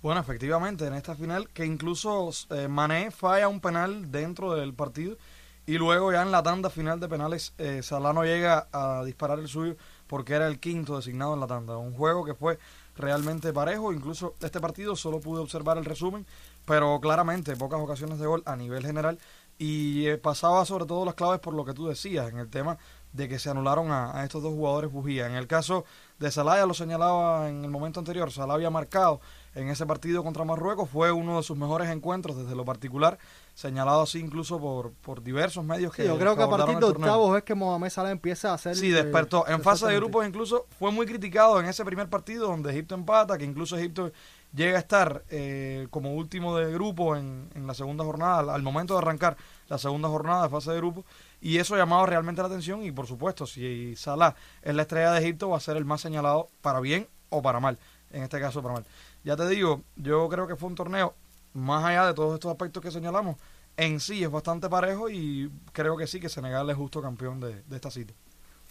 Bueno, 0.02 0.22
efectivamente, 0.22 0.88
en 0.88 0.94
esta 0.94 1.14
final, 1.14 1.50
que 1.50 1.66
incluso 1.66 2.30
eh, 2.52 2.70
Mané 2.70 3.12
falla 3.12 3.50
un 3.50 3.60
penal 3.60 4.10
dentro 4.10 4.54
del 4.56 4.74
partido 4.74 5.18
y 5.66 5.78
luego 5.78 6.14
ya 6.14 6.22
en 6.22 6.32
la 6.32 6.42
tanda 6.42 6.70
final 6.70 7.02
de 7.02 7.10
penales 7.10 7.54
eh, 7.58 7.82
Salah 7.84 8.14
no 8.14 8.24
llega 8.24 8.70
a 8.72 9.04
disparar 9.04 9.40
el 9.40 9.50
suyo 9.50 9.76
porque 10.08 10.36
era 10.36 10.48
el 10.48 10.60
quinto 10.60 10.96
designado 10.96 11.34
en 11.34 11.42
la 11.42 11.48
tanda. 11.48 11.78
Un 11.78 11.94
juego 11.94 12.24
que 12.24 12.34
fue 12.34 12.58
realmente 12.96 13.52
parejo, 13.52 13.92
incluso 13.92 14.36
este 14.42 14.62
partido 14.62 14.96
solo 14.96 15.20
pude 15.20 15.42
observar 15.42 15.78
el 15.78 15.84
resumen, 15.84 16.26
pero 16.64 16.98
claramente 17.02 17.58
pocas 17.58 17.82
ocasiones 17.82 18.20
de 18.20 18.26
gol 18.26 18.42
a 18.46 18.56
nivel 18.56 18.86
general 18.86 19.20
y 19.58 20.08
eh, 20.08 20.18
pasaba 20.18 20.64
sobre 20.64 20.86
todo 20.86 21.04
las 21.04 21.16
claves 21.16 21.42
por 21.42 21.54
lo 21.54 21.66
que 21.66 21.74
tú 21.74 21.88
decías 21.88 22.30
en 22.30 22.40
el 22.40 22.50
tema 22.50 22.78
de 23.12 23.28
que 23.28 23.38
se 23.38 23.50
anularon 23.50 23.92
a, 23.92 24.18
a 24.18 24.24
estos 24.24 24.42
dos 24.42 24.54
jugadores 24.54 24.90
bujía. 24.92 25.28
En 25.28 25.36
el 25.36 25.46
caso 25.46 25.84
de 26.20 26.32
Salah, 26.32 26.56
ya 26.56 26.66
lo 26.66 26.74
señalaba 26.74 27.50
en 27.50 27.66
el 27.66 27.70
momento 27.70 28.00
anterior, 28.00 28.32
Salah 28.32 28.54
había 28.54 28.70
marcado 28.70 29.20
en 29.56 29.70
ese 29.70 29.86
partido 29.86 30.24
contra 30.24 30.44
Marruecos, 30.46 30.90
fue 30.90 31.12
uno 31.12 31.38
de 31.38 31.44
sus 31.44 31.58
mejores 31.58 31.90
encuentros 31.90 32.38
desde 32.38 32.56
lo 32.56 32.66
particular, 32.66 33.18
señalado 33.54 34.02
así 34.02 34.20
incluso 34.20 34.60
por, 34.60 34.92
por 34.94 35.24
diversos 35.24 35.64
medios 35.64 35.94
que 35.94 36.04
Sí, 36.04 36.08
yo 36.08 36.18
creo 36.18 36.36
que 36.36 36.44
a 36.44 36.50
partir 36.50 36.78
de 36.78 36.86
octavos 36.86 37.38
es 37.38 37.44
que 37.44 37.56
Mohamed 37.56 37.90
Salah 37.90 38.12
empieza 38.12 38.52
a 38.52 38.54
hacer... 38.54 38.76
Sí, 38.76 38.92
eh, 38.92 39.04
despertó. 39.04 39.48
En 39.48 39.62
fase 39.62 39.88
de 39.88 39.96
grupos 39.96 40.28
incluso 40.28 40.66
fue 40.78 40.92
muy 40.92 41.06
criticado 41.06 41.60
en 41.60 41.66
ese 41.66 41.84
primer 41.84 42.10
partido 42.10 42.48
donde 42.48 42.72
Egipto 42.72 42.96
empata, 42.96 43.38
que 43.38 43.46
incluso 43.46 43.78
Egipto 43.78 44.12
llega 44.54 44.78
a 44.78 44.82
estar 44.82 45.24
eh, 45.30 45.88
como 45.92 46.14
último 46.14 46.58
de 46.58 46.74
grupo 46.74 47.16
en, 47.16 47.50
en 47.54 47.68
la 47.68 47.74
segunda 47.74 48.04
jornada, 48.04 48.40
al, 48.40 48.50
al 48.50 48.64
momento 48.64 48.94
de 48.94 49.00
arrancar 49.00 49.38
la 49.68 49.78
segunda 49.78 50.10
jornada 50.10 50.44
de 50.44 50.50
fase 50.50 50.72
de 50.72 50.78
grupo, 50.78 51.06
y 51.42 51.58
eso 51.58 51.78
llamaba 51.78 52.06
realmente 52.06 52.42
la 52.42 52.48
atención 52.48 52.84
y 52.84 52.92
por 52.92 53.06
supuesto, 53.06 53.46
si 53.46 53.96
Salah 53.96 54.36
es 54.62 54.74
la 54.74 54.82
estrella 54.84 55.12
de 55.12 55.20
Egipto, 55.20 55.50
va 55.50 55.58
a 55.58 55.60
ser 55.60 55.78
el 55.78 55.86
más 55.86 56.02
señalado 56.02 56.50
para 56.62 56.80
bien 56.80 57.08
o 57.30 57.42
para 57.42 57.60
mal, 57.60 57.78
en 58.12 58.24
este 58.24 58.40
caso 58.40 58.62
para 58.62 58.76
mal. 58.76 58.86
Ya 59.24 59.36
te 59.36 59.48
digo, 59.48 59.82
yo 59.96 60.28
creo 60.30 60.48
que 60.48 60.56
fue 60.56 60.70
un 60.70 60.76
torneo, 60.76 61.14
más 61.54 61.84
allá 61.86 62.08
de 62.08 62.14
todos 62.14 62.34
estos 62.36 62.52
aspectos 62.52 62.82
que 62.82 62.92
señalamos, 62.92 63.36
en 63.78 64.00
sí 64.00 64.24
es 64.24 64.30
bastante 64.32 64.70
parejo 64.70 65.10
y 65.10 65.52
creo 65.72 65.96
que 65.98 66.08
sí 66.08 66.20
que 66.20 66.30
Senegal 66.30 66.70
es 66.70 66.76
justo 66.76 67.02
campeón 67.02 67.40
de, 67.40 67.64
de 67.64 67.76
esta 67.76 67.90
cita. 67.92 68.14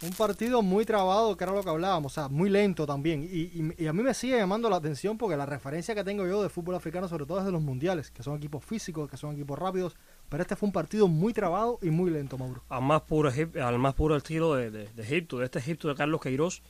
Un 0.01 0.11
partido 0.13 0.63
muy 0.63 0.85
trabado, 0.85 1.37
que 1.37 1.43
era 1.43 1.53
lo 1.53 1.61
que 1.65 1.71
hablábamos, 1.71 2.13
o 2.13 2.15
sea, 2.15 2.29
muy 2.29 2.49
lento 2.49 2.87
también. 2.87 3.25
Y, 3.25 3.27
y- 3.27 3.75
y 3.79 3.87
a 3.89 3.93
mí 3.93 4.01
me 4.05 4.15
sigue 4.15 4.37
llamando 4.37 4.71
la 4.71 4.77
atención 4.77 5.19
porque 5.19 5.37
la 5.37 5.45
referencia 5.45 5.93
que 5.93 6.05
tengo 6.05 6.25
yo 6.25 6.41
de 6.41 6.49
fútbol 6.49 6.77
africano, 6.77 7.09
sobre 7.09 7.27
todo 7.27 7.41
es 7.41 7.45
de 7.45 7.51
los 7.51 7.61
mundiales, 7.63 8.13
que 8.13 8.23
son 8.23 8.37
equipos 8.37 8.65
físicos, 8.65 9.11
que 9.11 9.17
son 9.17 9.35
equipos 9.35 9.59
rápidos. 9.59 9.97
Pero 10.29 10.41
este 10.41 10.55
fue 10.55 10.69
un 10.69 10.73
partido 10.73 11.09
muy 11.09 11.33
trabado 11.33 11.81
y 11.83 11.91
muy 11.91 12.11
lento, 12.13 12.39
Mauro. 12.39 12.63
al 12.69 12.83
más 12.83 13.03
puro, 13.03 13.29
al 13.61 13.79
más 13.81 13.95
puro 13.95 14.15
estilo 14.17 14.55
de, 14.55 14.71
de- 14.71 14.89
de 14.89 15.03
Egipto, 15.03 15.39
de 15.39 15.47
este 15.47 15.59
Egipto 15.59 15.89
de 15.89 15.97
Carlos 15.97 16.21
Queiroz, 16.21 16.63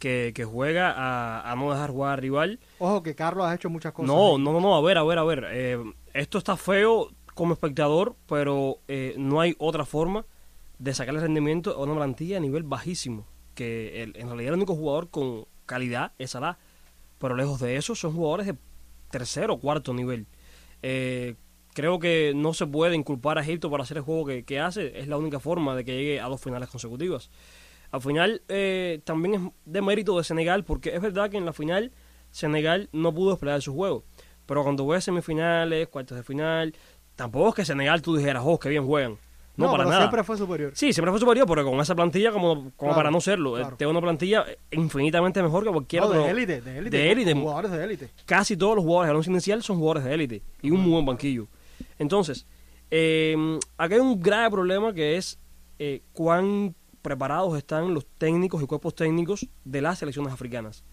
que, 0.00 0.32
que 0.34 0.44
juega 0.44 0.90
a, 0.90 1.52
a 1.52 1.54
no 1.54 1.70
dejar 1.70 1.90
jugar 1.90 2.14
al 2.14 2.18
rival. 2.18 2.58
Ojo 2.80 3.04
que 3.04 3.14
Carlos 3.14 3.46
ha 3.46 3.54
hecho 3.54 3.70
muchas 3.70 3.92
cosas. 3.92 4.08
No, 4.12 4.36
no, 4.38 4.52
no, 4.52 4.60
no, 4.60 4.74
a 4.74 4.80
ver, 4.80 4.98
a 4.98 5.04
ver, 5.04 5.18
a 5.18 5.22
ver. 5.24 5.46
eh, 5.52 5.78
esto 6.14 6.38
está 6.38 6.56
feo 6.56 7.12
como 7.34 7.52
espectador, 7.54 8.16
pero 8.26 8.78
eh, 8.88 9.14
no 9.16 9.40
hay 9.40 9.54
otra 9.58 9.84
forma 9.84 10.24
de 10.80 10.92
sacarle 10.94 11.20
rendimiento 11.20 11.70
a 11.76 11.78
una 11.82 11.94
plantilla 11.94 12.38
a 12.38 12.40
nivel 12.40 12.64
bajísimo. 12.64 13.26
Que 13.54 14.02
el- 14.02 14.16
en 14.16 14.26
realidad 14.28 14.48
el 14.48 14.56
único 14.56 14.74
jugador 14.74 15.08
con 15.10 15.44
calidad 15.66 16.12
es 16.18 16.30
Salah. 16.32 16.58
Pero 17.18 17.36
lejos 17.36 17.60
de 17.60 17.76
eso 17.76 17.94
son 17.94 18.14
jugadores 18.14 18.46
de 18.46 18.56
tercero 19.10 19.54
o 19.54 19.60
cuarto 19.60 19.92
nivel. 19.92 20.26
Eh, 20.82 21.34
creo 21.74 21.98
que 21.98 22.32
no 22.34 22.54
se 22.54 22.66
puede 22.66 22.96
inculpar 22.96 23.36
a 23.38 23.42
Egipto 23.42 23.70
para 23.70 23.82
hacer 23.82 23.98
el 23.98 24.02
juego 24.02 24.24
que, 24.24 24.44
que 24.44 24.58
hace. 24.58 24.98
Es 24.98 25.06
la 25.08 25.18
única 25.18 25.38
forma 25.38 25.76
de 25.76 25.84
que 25.84 25.92
llegue 25.94 26.20
a 26.20 26.26
dos 26.28 26.40
finales 26.40 26.68
consecutivas. 26.70 27.30
Al 27.92 28.00
final 28.00 28.42
eh, 28.48 29.00
también 29.04 29.34
es 29.34 29.40
de 29.64 29.82
mérito 29.82 30.16
de 30.16 30.24
Senegal 30.24 30.64
porque 30.64 30.94
es 30.94 31.00
verdad 31.00 31.28
que 31.30 31.36
en 31.36 31.44
la 31.46 31.52
final 31.52 31.92
Senegal 32.30 32.88
no 32.92 33.12
pudo 33.12 33.30
desplegar 33.30 33.60
su 33.62 33.74
juego. 33.74 34.04
Pero 34.46 34.62
cuando 34.62 34.86
ves 34.86 35.04
semifinales, 35.04 35.88
cuartos 35.88 36.16
de 36.16 36.22
final, 36.24 36.74
tampoco 37.16 37.48
es 37.50 37.54
que 37.56 37.64
Senegal 37.64 38.02
tú 38.02 38.16
dijeras, 38.16 38.42
oh, 38.46 38.58
qué 38.58 38.68
bien 38.68 38.86
juegan. 38.86 39.16
No, 39.56 39.66
No, 39.66 39.72
para 39.72 39.82
pero 39.82 39.90
nada. 39.90 40.02
siempre 40.02 40.24
fue 40.24 40.36
superior. 40.38 40.72
Sí, 40.74 40.92
siempre 40.92 41.10
fue 41.10 41.20
superior, 41.20 41.46
pero 41.46 41.64
con 41.64 41.78
esa 41.80 41.94
plantilla 41.94 42.32
como, 42.32 42.54
como 42.54 42.72
Claro, 42.76 42.94
para 42.94 43.10
no 43.10 43.20
serlo. 43.20 43.54
claro. 43.54 43.76
Tiene 43.76 43.90
una 43.90 44.00
plantilla 44.00 44.44
infinitamente 44.70 45.42
mejor 45.42 45.64
que 45.64 45.70
cualquier 45.70 46.02
No, 46.02 46.08
otro. 46.08 46.22
de 46.24 46.30
élite, 46.30 46.60
de 46.62 46.78
élite. 46.78 46.96
de 46.96 47.10
élite. 47.12 47.34
Jugadores 47.34 47.70
de 47.72 47.84
élite. 47.84 48.10
Casi 48.24 48.56
todos 48.56 48.76
los 48.76 48.84
jugadores 48.84 49.08
del 49.08 49.16
once 49.16 49.30
inicial 49.30 49.62
son 49.62 49.78
jugadores 49.78 50.04
de 50.04 50.14
élite 50.14 50.42
y 50.62 50.70
un 50.70 50.80
muy 50.80 50.92
buen 50.92 51.04
banquillo. 51.06 51.46
Entonces, 51.98 52.46
eh, 52.90 53.36
acá 53.76 53.94
hay 53.96 54.00
un 54.00 54.18
grave 54.20 54.50
problema 54.50 54.92
que 54.94 55.16
es 55.16 55.38
eh, 55.78 56.02
cuán 56.12 56.74
preparados 57.02 57.56
están 57.56 57.94
los 57.94 58.06
técnicos 58.18 58.62
y 58.62 58.66
cuerpos 58.66 58.94
técnicos 58.94 59.46
de 59.64 59.82
las 59.82 59.98
selecciones 59.98 60.32
africanas. 60.32 60.84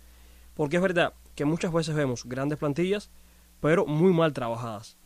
Porque 0.53 0.77
es 0.77 0.81
verdad 0.81 1.13
que 1.35 1.45
muchas 1.45 1.71
veces 1.71 1.95
vemos 1.95 2.25
grandes 2.25 2.57
plantillas, 2.57 3.11
pero 3.59 3.85
muy 3.85 4.11
mal 4.13 4.33
trabajadas. 4.33 4.97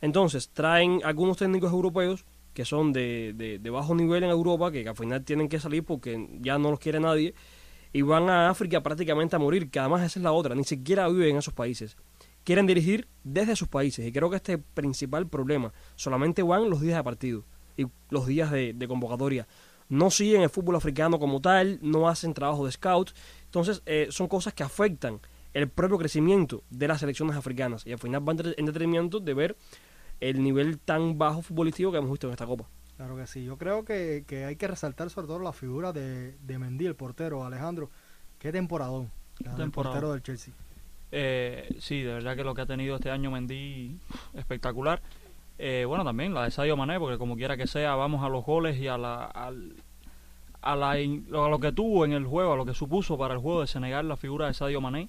Entonces, 0.00 0.50
traen 0.50 1.00
algunos 1.04 1.36
técnicos 1.36 1.72
europeos 1.72 2.24
que 2.54 2.64
son 2.64 2.92
de, 2.92 3.34
de- 3.36 3.70
bajo 3.70 3.94
nivel 3.94 4.24
en 4.24 4.30
Europa, 4.30 4.72
que 4.72 4.88
al 4.88 4.96
final 4.96 5.22
tienen 5.24 5.48
que 5.48 5.60
salir 5.60 5.84
porque 5.84 6.28
ya 6.40 6.58
no 6.58 6.70
los 6.70 6.80
quiere 6.80 6.98
nadie, 7.00 7.34
y 7.92 8.02
van 8.02 8.30
a 8.30 8.48
África 8.48 8.82
prácticamente 8.82 9.36
a 9.36 9.38
morir, 9.38 9.70
que 9.70 9.78
además 9.78 10.02
esa 10.02 10.18
es 10.18 10.22
la 10.22 10.32
otra, 10.32 10.54
ni 10.54 10.64
siquiera 10.64 11.06
viven 11.08 11.30
en 11.30 11.36
esos 11.36 11.52
países. 11.54 11.96
Quieren 12.44 12.66
dirigir 12.66 13.08
desde 13.24 13.56
sus 13.56 13.68
países, 13.68 14.06
y 14.06 14.12
creo 14.12 14.30
que 14.30 14.36
este 14.36 14.52
es 14.52 14.58
el 14.58 14.64
principal 14.64 15.26
problema. 15.28 15.72
Solamente 15.96 16.42
van 16.42 16.70
los 16.70 16.80
días 16.80 16.96
de 16.96 17.04
partido 17.04 17.44
y 17.76 17.86
los 18.08 18.26
días 18.26 18.50
de 18.50 18.86
convocatoria. 18.88 19.46
No 19.88 20.10
siguen 20.10 20.42
el 20.42 20.50
fútbol 20.50 20.76
africano 20.76 21.18
como 21.18 21.40
tal, 21.40 21.78
no 21.82 22.08
hacen 22.08 22.34
trabajo 22.34 22.66
de 22.66 22.72
scout. 22.72 23.12
Entonces, 23.44 23.82
eh, 23.86 24.08
son 24.10 24.26
cosas 24.28 24.52
que 24.54 24.62
afectan 24.62 25.20
el 25.54 25.68
propio 25.68 25.96
crecimiento 25.98 26.62
de 26.70 26.88
las 26.88 27.00
selecciones 27.00 27.36
africanas. 27.36 27.86
Y 27.86 27.92
al 27.92 27.98
final 27.98 28.20
van 28.20 28.38
en 28.56 28.66
detrimento 28.66 29.20
de 29.20 29.32
ver 29.34 29.56
el 30.20 30.42
nivel 30.42 30.78
tan 30.78 31.18
bajo 31.18 31.42
futbolístico 31.42 31.90
que 31.92 31.98
hemos 31.98 32.10
visto 32.10 32.26
en 32.26 32.32
esta 32.32 32.46
Copa. 32.46 32.68
Claro 32.96 33.16
que 33.16 33.26
sí. 33.26 33.44
Yo 33.44 33.56
creo 33.58 33.84
que, 33.84 34.24
que 34.26 34.44
hay 34.44 34.56
que 34.56 34.66
resaltar 34.68 35.10
sobre 35.10 35.26
todo 35.26 35.38
la 35.38 35.52
figura 35.52 35.92
de, 35.92 36.36
de 36.38 36.58
Mendy, 36.58 36.86
el 36.86 36.94
portero, 36.94 37.44
Alejandro. 37.44 37.90
Qué 38.38 38.52
temporadón. 38.52 39.10
la 39.40 39.50
del 39.50 39.58
Temporadón. 39.60 39.72
portero 39.94 40.12
del 40.12 40.22
Chelsea. 40.22 40.52
Eh, 41.12 41.76
sí, 41.78 42.02
de 42.02 42.14
verdad 42.14 42.34
que 42.36 42.44
lo 42.44 42.54
que 42.54 42.62
ha 42.62 42.66
tenido 42.66 42.96
este 42.96 43.10
año 43.10 43.30
Mendy, 43.30 43.98
espectacular. 44.34 45.00
Eh, 45.58 45.84
bueno, 45.86 46.04
también 46.04 46.34
la 46.34 46.44
de 46.44 46.50
Sadio 46.50 46.76
Mané, 46.76 46.98
porque 46.98 47.18
como 47.18 47.36
quiera 47.36 47.56
que 47.56 47.66
sea, 47.66 47.94
vamos 47.94 48.22
a 48.24 48.28
los 48.28 48.44
goles 48.44 48.78
y 48.78 48.88
a 48.88 48.98
la, 48.98 49.24
al- 49.24 49.74
a, 50.60 50.76
la 50.76 50.90
a 50.92 51.48
lo 51.48 51.58
que 51.60 51.72
tuvo 51.72 52.04
en 52.04 52.12
el 52.12 52.26
juego, 52.26 52.52
a 52.52 52.56
lo 52.56 52.66
que 52.66 52.74
supuso 52.74 53.16
para 53.16 53.34
el 53.34 53.40
juego 53.40 53.60
de 53.62 53.66
Senegal 53.66 54.08
la 54.08 54.16
figura 54.16 54.46
de 54.46 54.54
Sadio 54.54 54.80
Mané. 54.80 55.08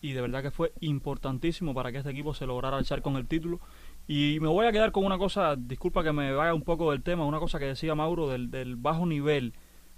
Y 0.00 0.12
de 0.12 0.20
verdad 0.20 0.42
que 0.42 0.50
fue 0.50 0.72
importantísimo 0.80 1.74
para 1.74 1.92
que 1.92 1.98
este 1.98 2.10
equipo 2.10 2.34
se 2.34 2.44
lograra 2.46 2.76
alzar 2.76 3.02
con 3.02 3.16
el 3.16 3.28
título. 3.28 3.60
Y 4.08 4.38
me 4.40 4.48
voy 4.48 4.66
a 4.66 4.72
quedar 4.72 4.90
con 4.90 5.04
una 5.04 5.16
cosa, 5.16 5.54
disculpa 5.56 6.02
que 6.02 6.12
me 6.12 6.32
vaya 6.32 6.54
un 6.54 6.62
poco 6.62 6.90
del 6.90 7.02
tema, 7.04 7.24
una 7.24 7.38
cosa 7.38 7.60
que 7.60 7.66
decía 7.66 7.94
Mauro 7.94 8.28
del, 8.28 8.50
del 8.50 8.74
bajo 8.74 9.06
nivel 9.06 9.54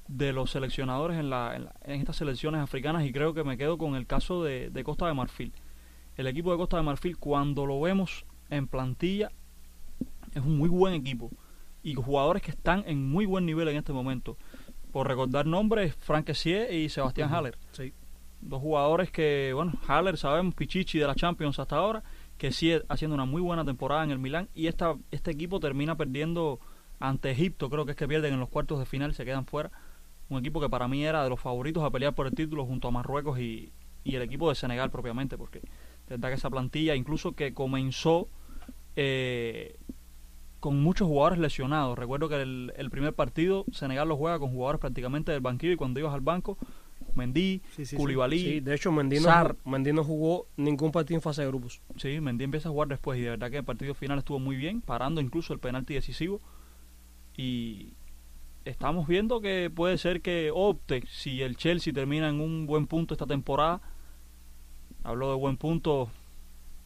de 0.07 0.35
los 0.35 0.50
seleccionadores 0.50 1.18
en, 1.18 1.30
la, 1.30 1.57
en, 1.85 2.00
estas 2.00 2.16
selecciones 2.16 2.61
africanas 2.61 3.04
y 3.07 3.12
creo 3.12 3.33
que 3.33 3.44
me 3.44 3.57
quedo 3.57 3.78
con 3.78 3.94
el 3.94 4.07
caso 4.07 4.42
de 4.44 4.83
Costa 4.85 5.07
de 5.07 5.14
Marfil. 5.14 5.54
El 6.18 6.26
equipo 6.26 6.50
de 6.52 6.59
Costa 6.59 6.76
de 6.76 6.83
Marfil, 6.83 7.16
cuando 7.16 7.64
lo 7.64 7.80
vemos 7.80 8.26
en 8.50 8.66
plantilla, 8.68 9.30
es 10.35 10.42
un 10.42 10.59
muy 10.59 10.68
buen 10.68 10.94
equipo 10.94 11.31
y 11.83 11.94
jugadores 11.94 12.42
que 12.42 12.51
están 12.51 12.85
en 12.87 13.09
muy 13.09 13.27
buen 13.27 13.47
nivel 13.47 13.68
en 13.68 13.77
este 13.77 13.92
momento. 13.92 14.37
Por 14.90 15.09
recordar 15.09 15.47
nombres, 15.47 15.94
Frank 16.01 16.27
Kessié 16.27 16.75
y 16.79 16.88
Sebastián 16.88 17.33
Haller. 17.33 17.59
Sí. 17.73 17.92
Dos 18.40 18.61
jugadores 18.61 19.11
que, 19.11 19.53
bueno, 19.55 19.73
Haller 19.87 20.16
sabemos, 20.16 20.55
Pichichi 20.55 20.99
de 20.99 21.07
la 21.07 21.14
Champions 21.14 21.59
hasta 21.59 21.77
ahora, 21.77 22.03
que 22.38 22.53
sigue 22.53 22.83
haciendo 22.88 23.14
una 23.14 23.25
muy 23.25 23.42
buena 23.42 23.64
temporada 23.64 24.05
en 24.05 24.11
el 24.11 24.18
Milán 24.18 24.49
y 24.55 24.66
esta, 24.66 24.97
este 25.11 25.31
equipo 25.31 25.61
termina 25.61 25.97
perdiendo 25.97 26.61
ante 27.01 27.31
Egipto, 27.31 27.68
creo 27.70 27.85
que 27.85 27.92
es 27.92 27.97
que 27.97 28.09
pierden 28.09 28.35
en 28.35 28.40
los 28.40 28.49
cuartos 28.49 28.79
de 28.79 28.87
final, 28.87 29.14
se 29.14 29.25
quedan 29.25 29.47
fuera. 29.47 29.70
Un 30.29 30.38
equipo 30.38 30.61
que 30.61 30.68
para 30.68 30.88
mí 30.88 31.05
era 31.05 31.23
de 31.23 31.29
los 31.29 31.40
favoritos 31.40 31.83
a 31.85 31.90
pelear 31.90 32.14
por 32.14 32.27
el 32.27 32.35
título 32.35 32.64
junto 32.64 32.88
a 32.88 32.90
Marruecos 32.90 33.38
y, 33.38 33.73
y 34.05 34.16
el 34.16 34.23
equipo 34.23 34.49
de 34.49 34.55
Senegal 34.55 34.90
propiamente, 34.90 35.37
porque 35.37 35.61
verdad 36.09 36.29
que 36.29 36.35
esa 36.35 36.51
plantilla, 36.51 36.94
incluso 36.94 37.33
que 37.33 37.53
comenzó 37.53 38.29
eh, 38.97 39.77
con 40.64 40.83
muchos 40.83 41.07
jugadores 41.07 41.38
lesionados. 41.38 41.98
Recuerdo 41.98 42.31
que 42.31 42.40
el, 42.40 42.72
el 42.79 42.88
primer 42.88 43.12
partido 43.12 43.66
Senegal 43.70 44.09
lo 44.09 44.16
juega 44.16 44.38
con 44.38 44.48
jugadores 44.48 44.81
prácticamente 44.81 45.31
del 45.31 45.42
banquillo 45.42 45.74
y 45.74 45.77
cuando 45.77 46.00
ibas 46.00 46.14
al 46.14 46.22
banco, 46.22 46.57
Mendy, 47.14 47.61
Sí, 47.77 47.85
sí, 47.85 47.96
de 48.61 48.74
hecho, 48.74 48.90
Mendy 48.90 49.20
no, 49.20 49.57
Mendy 49.66 49.92
no 49.92 50.05
jugó 50.05 50.46
ningún 50.57 50.90
partido 50.90 51.18
en 51.18 51.20
fase 51.20 51.42
de 51.42 51.48
grupos. 51.48 51.83
Sí, 51.98 52.18
Mendy 52.18 52.44
empieza 52.44 52.70
a 52.70 52.72
jugar 52.72 52.88
después 52.88 53.18
y 53.18 53.22
de 53.24 53.29
verdad 53.29 53.50
que 53.50 53.59
el 53.59 53.64
partido 53.64 53.92
final 53.92 54.16
estuvo 54.16 54.38
muy 54.38 54.57
bien, 54.57 54.81
parando 54.81 55.20
incluso 55.20 55.53
el 55.53 55.59
penalti 55.59 55.92
decisivo. 55.92 56.40
Y 57.37 57.92
estamos 58.64 59.07
viendo 59.07 59.42
que 59.42 59.68
puede 59.68 59.98
ser 59.98 60.22
que 60.22 60.50
opte, 60.50 61.05
si 61.11 61.42
el 61.42 61.59
Chelsea 61.59 61.92
termina 61.92 62.31
en 62.31 62.40
un 62.40 62.64
buen 62.64 62.87
punto 62.87 63.12
esta 63.12 63.27
temporada, 63.27 63.83
hablo 65.03 65.29
de 65.29 65.37
buen 65.37 65.59
punto 65.59 66.09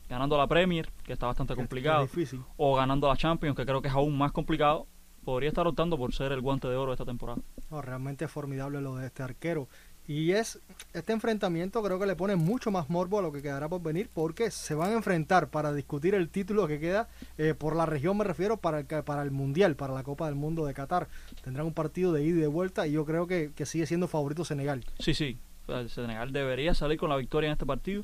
ganando 0.09 0.37
la 0.37 0.47
Premier, 0.47 0.88
que 1.05 1.12
está 1.12 1.27
bastante 1.27 1.55
complicado, 1.55 2.03
difícil. 2.03 2.42
o 2.57 2.75
ganando 2.75 3.09
la 3.09 3.16
Champions, 3.16 3.57
que 3.57 3.64
creo 3.64 3.83
que 3.83 3.88
es 3.88 3.94
aún 3.94 4.16
más 4.16 4.33
complicado, 4.33 4.87
podría 5.25 5.49
estar 5.51 5.66
optando 5.66 5.99
por 5.99 6.14
ser 6.14 6.33
el 6.33 6.40
guante 6.40 6.68
de 6.68 6.77
oro 6.77 6.92
de 6.92 6.94
esta 6.94 7.05
temporada. 7.05 7.40
No, 7.71 7.83
realmente 7.83 8.25
es 8.25 8.31
formidable 8.31 8.81
lo 8.81 8.97
de 8.97 9.07
este 9.07 9.23
arquero. 9.23 9.68
Y 10.07 10.33
es 10.33 10.59
este 10.94 11.12
enfrentamiento 11.12 11.83
creo 11.83 11.99
que 11.99 12.07
le 12.07 12.16
pone 12.16 12.35
mucho 12.35 12.71
más 12.71 12.88
morbo 12.88 13.18
a 13.18 13.23
lo 13.23 13.31
que 13.31 13.42
quedará 13.42 13.68
por 13.68 13.83
venir 13.83 14.09
porque 14.14 14.51
se 14.51 14.75
van 14.75 14.92
a 14.92 14.94
enfrentar 14.94 15.51
para 15.51 15.75
discutir 15.75 16.14
el 16.14 16.31
título 16.31 16.66
que 16.66 16.81
queda 16.81 17.09
eh, 17.37 17.53
por 17.53 17.77
la 17.77 17.85
región 17.85 18.16
me 18.16 18.25
refiero 18.25 18.57
para 18.57 18.79
el, 18.81 18.87
para 18.87 19.21
el 19.23 19.31
Mundial, 19.31 19.77
para 19.77 19.92
la 19.92 20.03
Copa 20.05 20.25
del 20.25 20.35
Mundo 20.35 20.64
de 20.64 20.73
Qatar. 20.73 21.09
Tendrán 21.44 21.66
un 21.66 21.75
partido 21.75 22.14
de 22.14 22.25
ida 22.25 22.38
y 22.38 22.40
de 22.40 22.47
vuelta 22.47 22.87
y 22.87 22.92
yo 22.92 23.05
creo 23.05 23.27
que, 23.27 23.53
que 23.55 23.66
sigue 23.66 23.85
siendo 23.85 24.09
favorito 24.09 24.47
Senegal. 24.47 24.83
Sí, 24.99 25.12
sí. 25.12 25.37
El 25.68 25.90
Senegal 25.90 26.33
debería 26.33 26.73
salir 26.73 26.99
con 26.99 27.11
la 27.11 27.16
victoria 27.18 27.49
en 27.49 27.53
este 27.53 27.66
partido. 27.66 28.03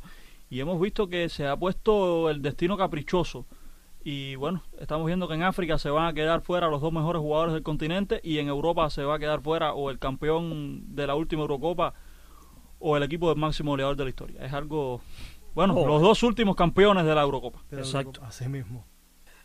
Y 0.51 0.61
hemos 0.61 0.81
visto 0.81 1.09
que 1.09 1.29
se 1.29 1.47
ha 1.47 1.57
puesto 1.57 2.31
el 2.31 2.43
destino 2.43 2.77
caprichoso. 2.77 3.47
Y 4.05 4.35
bueno, 4.37 4.63
estamos 4.79 5.07
viendo 5.07 5.27
que 5.27 5.35
en 5.35 5.43
África 5.43 5.79
se 5.79 5.89
van 5.89 6.07
a 6.07 6.13
quedar 6.13 6.43
fuera 6.43 6.69
los 6.69 6.83
dos 6.83 6.93
mejores 6.93 7.21
jugadores 7.21 7.55
del 7.55 7.63
continente 7.63 8.21
y 8.23 8.39
en 8.39 8.49
Europa 8.49 8.91
se 8.91 9.03
va 9.03 9.15
a 9.15 9.19
quedar 9.19 9.41
fuera 9.41 9.73
o 9.73 9.91
el 9.91 9.99
campeón 9.99 10.95
de 10.95 11.07
la 11.07 11.15
última 11.15 11.43
Eurocopa 11.43 11.95
o 12.79 12.97
el 12.99 13.03
equipo 13.03 13.31
del 13.31 13.39
máximo 13.39 13.71
goleador 13.73 13.97
de 13.97 14.05
la 14.05 14.11
historia. 14.11 14.45
Es 14.45 14.53
algo... 14.53 15.01
Bueno, 15.55 15.75
Oh. 15.75 15.87
los 15.87 16.03
dos 16.03 16.23
últimos 16.23 16.55
campeones 16.57 17.05
de 17.07 17.15
la 17.15 17.23
Eurocopa. 17.23 17.63
de 17.71 17.77
la 17.77 17.83
Exacto. 17.83 18.09
Eurocopa. 18.09 18.27
Así 18.29 18.49
mismo. 18.49 18.85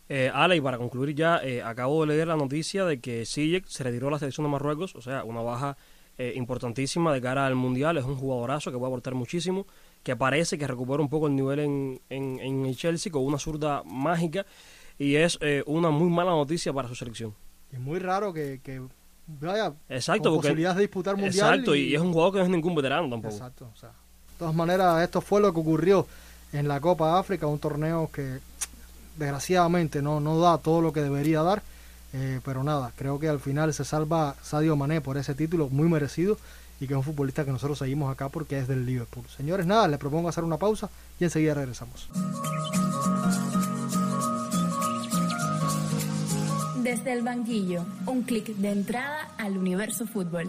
Eh, 0.10 0.30
Ale, 0.34 0.56
y 0.58 0.62
para 0.62 0.78
concluir 0.80 1.16
ya, 1.16 1.38
eh, 1.44 1.62
acabo 1.62 2.02
de 2.02 2.08
leer 2.16 2.28
la 2.28 2.36
noticia 2.36 2.84
de 2.84 3.00
que 3.00 3.26
Sijek 3.26 3.66
se 3.68 3.84
retiró 3.84 4.08
de 4.08 4.12
la 4.14 4.20
selección 4.20 4.44
de 4.46 4.52
Marruecos, 4.52 4.96
o 4.96 5.02
sea, 5.02 5.24
una 5.24 5.42
baja 5.42 5.78
eh, 6.18 6.34
importantísima 6.36 7.14
de 7.14 7.22
cara 7.22 7.46
al 7.46 7.56
Mundial, 7.56 7.96
es 7.98 8.04
un 8.06 8.16
jugadorazo 8.16 8.72
que 8.72 8.78
va 8.78 8.88
a 8.88 8.90
aportar 8.90 9.14
muchísimo, 9.14 9.68
que 10.04 10.16
parece 10.16 10.58
que 10.58 10.68
recupera 10.68 11.02
un 11.02 11.10
poco 11.10 11.28
el 11.28 11.36
nivel 11.36 11.60
en, 11.60 12.02
en, 12.10 12.40
en 12.40 12.66
el 12.66 12.76
Chelsea 12.76 13.12
con 13.12 13.24
una 13.24 13.38
zurda 13.38 13.84
mágica 13.84 14.46
y 14.98 15.16
es 15.16 15.38
eh, 15.42 15.64
una 15.66 15.90
muy 15.90 16.10
mala 16.10 16.32
noticia 16.32 16.74
para 16.74 16.88
su 16.88 16.96
selección. 16.96 17.34
Es 17.72 17.80
muy 17.80 18.00
raro 18.00 18.34
que, 18.34 18.60
que 18.64 18.82
vaya 19.28 19.74
Exacto, 19.90 20.30
con 20.32 20.42
posibilidades 20.42 20.78
de 20.78 20.82
disputar 20.84 21.16
mundial. 21.16 21.54
exacto, 21.54 21.76
y, 21.76 21.82
y 21.90 21.96
es 21.96 22.02
un 22.02 22.12
jugador 22.12 22.34
que 22.34 22.40
no 22.40 22.46
es 22.46 22.50
ningún 22.52 22.76
veterano 22.76 23.10
tampoco. 23.10 23.34
Exacto, 23.34 23.70
o 23.74 23.78
sea, 23.78 23.90
de 23.90 24.38
todas 24.40 24.56
maneras, 24.56 25.04
esto 25.04 25.22
fue 25.22 25.42
lo 25.42 25.54
que 25.54 25.60
ocurrió 25.60 26.08
en 26.52 26.68
la 26.68 26.80
Copa 26.80 27.20
África, 27.20 27.46
un 27.46 27.60
torneo 27.60 28.10
que 28.12 28.40
desgraciadamente 29.18 30.02
no, 30.02 30.20
no 30.20 30.40
da 30.40 30.58
todo 30.58 30.82
lo 30.82 30.94
que 30.94 31.02
debería 31.02 31.44
dar, 31.44 31.62
eh, 32.14 32.40
pero 32.44 32.64
nada, 32.64 32.92
creo 32.96 33.20
que 33.20 33.28
al 33.30 33.40
final 33.40 33.74
se 33.74 33.84
salva 33.86 34.36
Sadio 34.42 34.76
Mané 34.76 35.02
por 35.02 35.18
ese 35.18 35.36
título 35.36 35.70
muy 35.70 35.88
merecido 35.88 36.38
y 36.80 36.88
que 36.88 36.94
es 36.94 36.98
un 36.98 37.04
futbolista 37.04 37.46
que 37.46 37.52
nosotros 37.52 37.78
seguimos 37.78 38.12
acá 38.12 38.30
porque 38.30 38.58
es 38.60 38.68
del 38.68 38.86
Liverpool. 38.86 39.26
Señores, 39.36 39.65
nada, 39.65 39.88
les 39.88 40.00
propongo 40.00 40.30
hacer 40.30 40.44
una 40.44 40.58
pausa 40.58 40.89
y 41.20 41.26
enseguida 41.26 41.54
regresamos. 41.54 42.10
Desde 46.82 47.13
el 47.13 47.22
banquillo, 47.22 47.86
un 48.08 48.24
clic 48.24 48.48
de 48.56 48.72
entrada 48.72 49.30
al 49.38 49.58
universo 49.58 50.08
fútbol. 50.08 50.48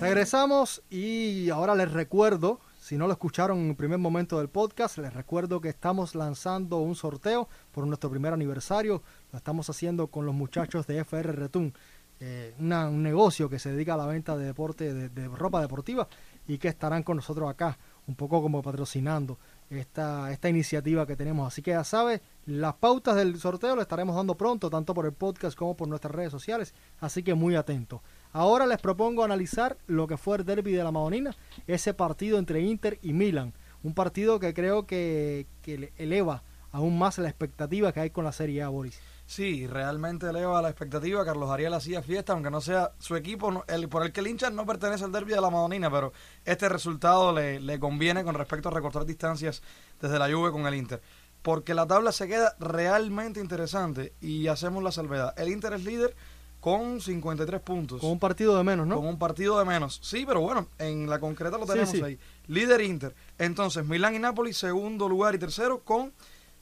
Regresamos 0.00 0.82
y 0.90 1.50
ahora 1.50 1.76
les 1.76 1.92
recuerdo 1.92 2.58
si 2.92 2.98
no 2.98 3.06
lo 3.06 3.14
escucharon 3.14 3.58
en 3.58 3.70
el 3.70 3.74
primer 3.74 3.96
momento 3.96 4.36
del 4.36 4.50
podcast, 4.50 4.98
les 4.98 5.14
recuerdo 5.14 5.62
que 5.62 5.70
estamos 5.70 6.14
lanzando 6.14 6.76
un 6.76 6.94
sorteo 6.94 7.48
por 7.72 7.86
nuestro 7.86 8.10
primer 8.10 8.34
aniversario. 8.34 9.02
Lo 9.32 9.38
estamos 9.38 9.70
haciendo 9.70 10.08
con 10.08 10.26
los 10.26 10.34
muchachos 10.34 10.86
de 10.86 10.98
FR 10.98 11.32
Retún, 11.32 11.72
eh, 12.20 12.54
una- 12.58 12.90
un 12.90 13.02
negocio 13.02 13.48
que 13.48 13.58
se 13.58 13.72
dedica 13.72 13.94
a 13.94 13.96
la 13.96 14.04
venta 14.04 14.36
de 14.36 14.44
deporte, 14.44 14.92
de, 15.08 15.28
ropa 15.28 15.62
deportiva 15.62 16.06
y 16.46 16.58
que 16.58 16.68
estarán 16.68 17.02
con 17.02 17.16
nosotros 17.16 17.48
acá, 17.48 17.78
un 18.06 18.14
poco 18.14 18.42
como 18.42 18.60
patrocinando 18.60 19.38
esta, 19.70 20.30
esta 20.30 20.50
iniciativa 20.50 21.06
que 21.06 21.16
tenemos. 21.16 21.46
Así 21.50 21.62
que 21.62 21.70
ya 21.70 21.84
sabes, 21.84 22.20
las 22.44 22.74
pautas 22.74 23.16
del 23.16 23.38
sorteo 23.40 23.74
lo 23.74 23.80
estaremos 23.80 24.14
dando 24.16 24.34
pronto, 24.34 24.68
tanto 24.68 24.92
por 24.92 25.06
el 25.06 25.12
podcast 25.12 25.56
como 25.56 25.74
por 25.74 25.88
nuestras 25.88 26.14
redes 26.14 26.30
sociales. 26.30 26.74
Así 27.00 27.22
que 27.22 27.32
muy 27.32 27.56
atentos. 27.56 28.02
Ahora 28.32 28.66
les 28.66 28.78
propongo 28.78 29.24
analizar 29.24 29.76
lo 29.86 30.06
que 30.06 30.16
fue 30.16 30.38
el 30.38 30.44
derby 30.44 30.72
de 30.72 30.84
la 30.84 30.90
Madonina, 30.90 31.36
ese 31.66 31.92
partido 31.94 32.38
entre 32.38 32.60
Inter 32.60 32.98
y 33.02 33.12
Milan. 33.12 33.52
Un 33.82 33.94
partido 33.94 34.40
que 34.40 34.54
creo 34.54 34.86
que, 34.86 35.46
que 35.60 35.78
le 35.78 35.92
eleva 35.96 36.42
aún 36.70 36.98
más 36.98 37.18
la 37.18 37.28
expectativa 37.28 37.92
que 37.92 38.00
hay 38.00 38.10
con 38.10 38.24
la 38.24 38.32
Serie 38.32 38.62
A, 38.62 38.68
Boris. 38.68 38.98
Sí, 39.26 39.66
realmente 39.66 40.28
eleva 40.28 40.60
la 40.62 40.70
expectativa. 40.70 41.24
Carlos 41.24 41.50
Ariel 41.50 41.74
hacía 41.74 42.02
fiesta, 42.02 42.32
aunque 42.32 42.50
no 42.50 42.60
sea 42.60 42.92
su 42.98 43.16
equipo, 43.16 43.64
el, 43.68 43.88
por 43.88 44.02
el 44.02 44.12
que 44.12 44.20
el 44.20 44.26
hincha 44.26 44.50
no 44.50 44.66
pertenece 44.66 45.04
al 45.04 45.12
derby 45.12 45.32
de 45.32 45.40
la 45.40 45.50
Madonina, 45.50 45.90
pero 45.90 46.12
este 46.44 46.68
resultado 46.68 47.32
le, 47.32 47.60
le 47.60 47.78
conviene 47.78 48.24
con 48.24 48.34
respecto 48.34 48.68
a 48.68 48.72
recortar 48.72 49.04
distancias 49.04 49.62
desde 50.00 50.18
la 50.18 50.30
Juve 50.30 50.50
con 50.50 50.66
el 50.66 50.74
Inter. 50.74 51.00
Porque 51.42 51.74
la 51.74 51.86
tabla 51.86 52.12
se 52.12 52.28
queda 52.28 52.54
realmente 52.60 53.40
interesante 53.40 54.12
y 54.20 54.46
hacemos 54.48 54.82
la 54.82 54.92
salvedad. 54.92 55.34
El 55.36 55.48
Inter 55.48 55.72
es 55.74 55.84
líder 55.84 56.14
con 56.62 57.00
53 57.00 57.60
puntos. 57.60 58.00
Con 58.00 58.12
un 58.12 58.20
partido 58.20 58.56
de 58.56 58.62
menos, 58.62 58.86
¿no? 58.86 58.94
Con 58.94 59.06
un 59.06 59.18
partido 59.18 59.58
de 59.58 59.64
menos. 59.64 59.98
Sí, 60.00 60.22
pero 60.24 60.40
bueno, 60.40 60.68
en 60.78 61.10
la 61.10 61.18
concreta 61.18 61.58
lo 61.58 61.66
tenemos 61.66 61.90
sí. 61.90 62.00
ahí. 62.00 62.16
Líder 62.46 62.80
Inter. 62.82 63.16
Entonces, 63.36 63.84
Milán 63.84 64.14
y 64.14 64.20
Napoli, 64.20 64.52
segundo 64.52 65.08
lugar 65.08 65.34
y 65.34 65.38
tercero 65.38 65.80
con 65.80 66.12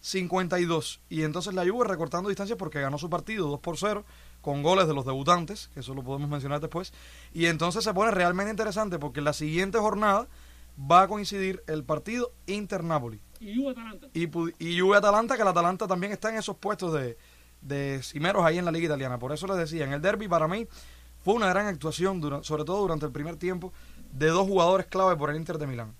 52. 0.00 1.02
Y 1.10 1.22
entonces 1.22 1.52
la 1.52 1.68
Juve 1.68 1.86
recortando 1.86 2.30
distancias 2.30 2.56
porque 2.58 2.80
ganó 2.80 2.96
su 2.96 3.10
partido 3.10 3.46
2 3.48 3.60
por 3.60 3.76
0 3.76 4.06
con 4.40 4.62
goles 4.62 4.88
de 4.88 4.94
los 4.94 5.04
debutantes, 5.04 5.68
que 5.74 5.80
eso 5.80 5.92
lo 5.92 6.02
podemos 6.02 6.30
mencionar 6.30 6.60
después. 6.60 6.94
Y 7.34 7.44
entonces 7.44 7.84
se 7.84 7.92
pone 7.92 8.10
realmente 8.10 8.50
interesante 8.50 8.98
porque 8.98 9.20
en 9.20 9.26
la 9.26 9.34
siguiente 9.34 9.76
jornada 9.76 10.28
va 10.90 11.02
a 11.02 11.08
coincidir 11.08 11.62
el 11.66 11.84
partido 11.84 12.32
Inter-Napoli. 12.46 13.20
Y 13.38 13.54
Juve 13.54 13.72
Atalanta. 13.72 14.08
Y, 14.14 14.30
y 14.66 14.80
Juve-Atalanta, 14.80 15.36
que 15.36 15.42
el 15.42 15.48
Atalanta 15.48 15.86
también 15.86 16.12
está 16.12 16.30
en 16.30 16.36
esos 16.36 16.56
puestos 16.56 16.94
de, 16.94 17.18
de 17.60 18.00
cimeros 18.02 18.44
ahí 18.44 18.58
en 18.58 18.64
la 18.64 18.72
Liga 18.72 18.86
Italiana. 18.86 19.18
Por 19.18 19.32
eso 19.32 19.46
les 19.46 19.56
decía, 19.56 19.84
en 19.84 19.92
el 19.92 20.00
derby 20.00 20.28
para 20.28 20.48
mí 20.48 20.66
fue 21.22 21.34
una 21.34 21.48
gran 21.48 21.66
actuación, 21.66 22.20
dura- 22.20 22.42
sobre 22.42 22.64
todo 22.64 22.80
durante 22.80 23.06
el 23.06 23.12
primer 23.12 23.36
tiempo, 23.36 23.72
de 24.12 24.28
dos 24.28 24.46
jugadores 24.46 24.86
clave 24.86 25.16
por 25.16 25.30
el 25.30 25.36
Inter 25.36 25.58
de 25.58 25.66
Milán. 25.66 25.94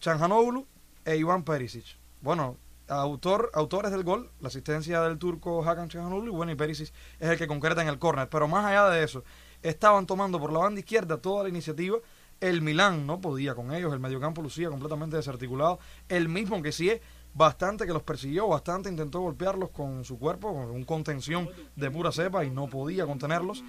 Chanjanoglu 0.00 0.66
e 1.04 1.16
Iván 1.16 1.42
Perisic. 1.42 1.84
Bueno, 2.20 2.56
autor, 2.88 3.50
autores 3.54 3.90
del 3.90 4.04
gol, 4.04 4.30
la 4.40 4.48
asistencia 4.48 5.02
del 5.02 5.18
turco 5.18 5.62
Hakan 5.62 5.88
Chanjanoglu, 5.88 6.32
y 6.32 6.34
bueno, 6.34 6.52
y 6.52 6.54
Perisic 6.54 6.92
es 7.20 7.28
el 7.28 7.36
que 7.36 7.46
concreta 7.46 7.82
en 7.82 7.88
el 7.88 7.98
córner. 7.98 8.28
Pero 8.28 8.48
más 8.48 8.64
allá 8.64 8.88
de 8.88 9.04
eso, 9.04 9.24
estaban 9.62 10.06
tomando 10.06 10.40
por 10.40 10.52
la 10.52 10.60
banda 10.60 10.80
izquierda 10.80 11.18
toda 11.18 11.42
la 11.42 11.48
iniciativa. 11.48 11.98
El 12.40 12.62
Milán 12.62 13.06
no 13.06 13.20
podía 13.20 13.54
con 13.56 13.74
ellos, 13.74 13.92
el 13.92 13.98
mediocampo 13.98 14.40
lucía 14.40 14.70
completamente 14.70 15.16
desarticulado. 15.16 15.80
El 16.08 16.28
mismo 16.28 16.62
que 16.62 16.70
sí 16.70 16.88
es 16.88 17.00
bastante 17.38 17.86
que 17.86 17.92
los 17.92 18.02
persiguió, 18.02 18.48
bastante 18.48 18.90
intentó 18.90 19.20
golpearlos 19.20 19.70
con 19.70 20.04
su 20.04 20.18
cuerpo, 20.18 20.52
con 20.52 20.70
un 20.72 20.84
contención 20.84 21.48
de 21.76 21.88
pura 21.88 22.10
cepa 22.10 22.44
y 22.44 22.50
no 22.50 22.66
podía 22.66 23.06
contenerlos. 23.06 23.62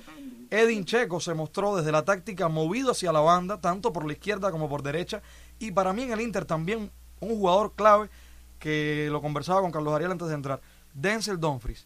Edin 0.49 0.85
Checo 0.85 1.19
se 1.19 1.35
mostró 1.35 1.75
desde 1.75 1.91
la 1.91 2.03
táctica 2.03 2.49
movido 2.49 2.91
hacia 2.91 3.13
la 3.13 3.19
banda, 3.19 3.61
tanto 3.61 3.93
por 3.93 4.07
la 4.07 4.13
izquierda 4.13 4.49
como 4.49 4.67
por 4.67 4.81
derecha. 4.81 5.21
Y 5.59 5.71
para 5.71 5.93
mí 5.93 6.01
en 6.01 6.11
el 6.11 6.21
Inter 6.21 6.45
también 6.45 6.91
un 7.19 7.29
jugador 7.29 7.73
clave 7.75 8.09
que 8.57 9.07
lo 9.11 9.21
conversaba 9.21 9.61
con 9.61 9.71
Carlos 9.71 9.93
Ariel 9.93 10.11
antes 10.11 10.27
de 10.29 10.33
entrar, 10.33 10.61
Denzel 10.95 11.39
Dumfries. 11.39 11.85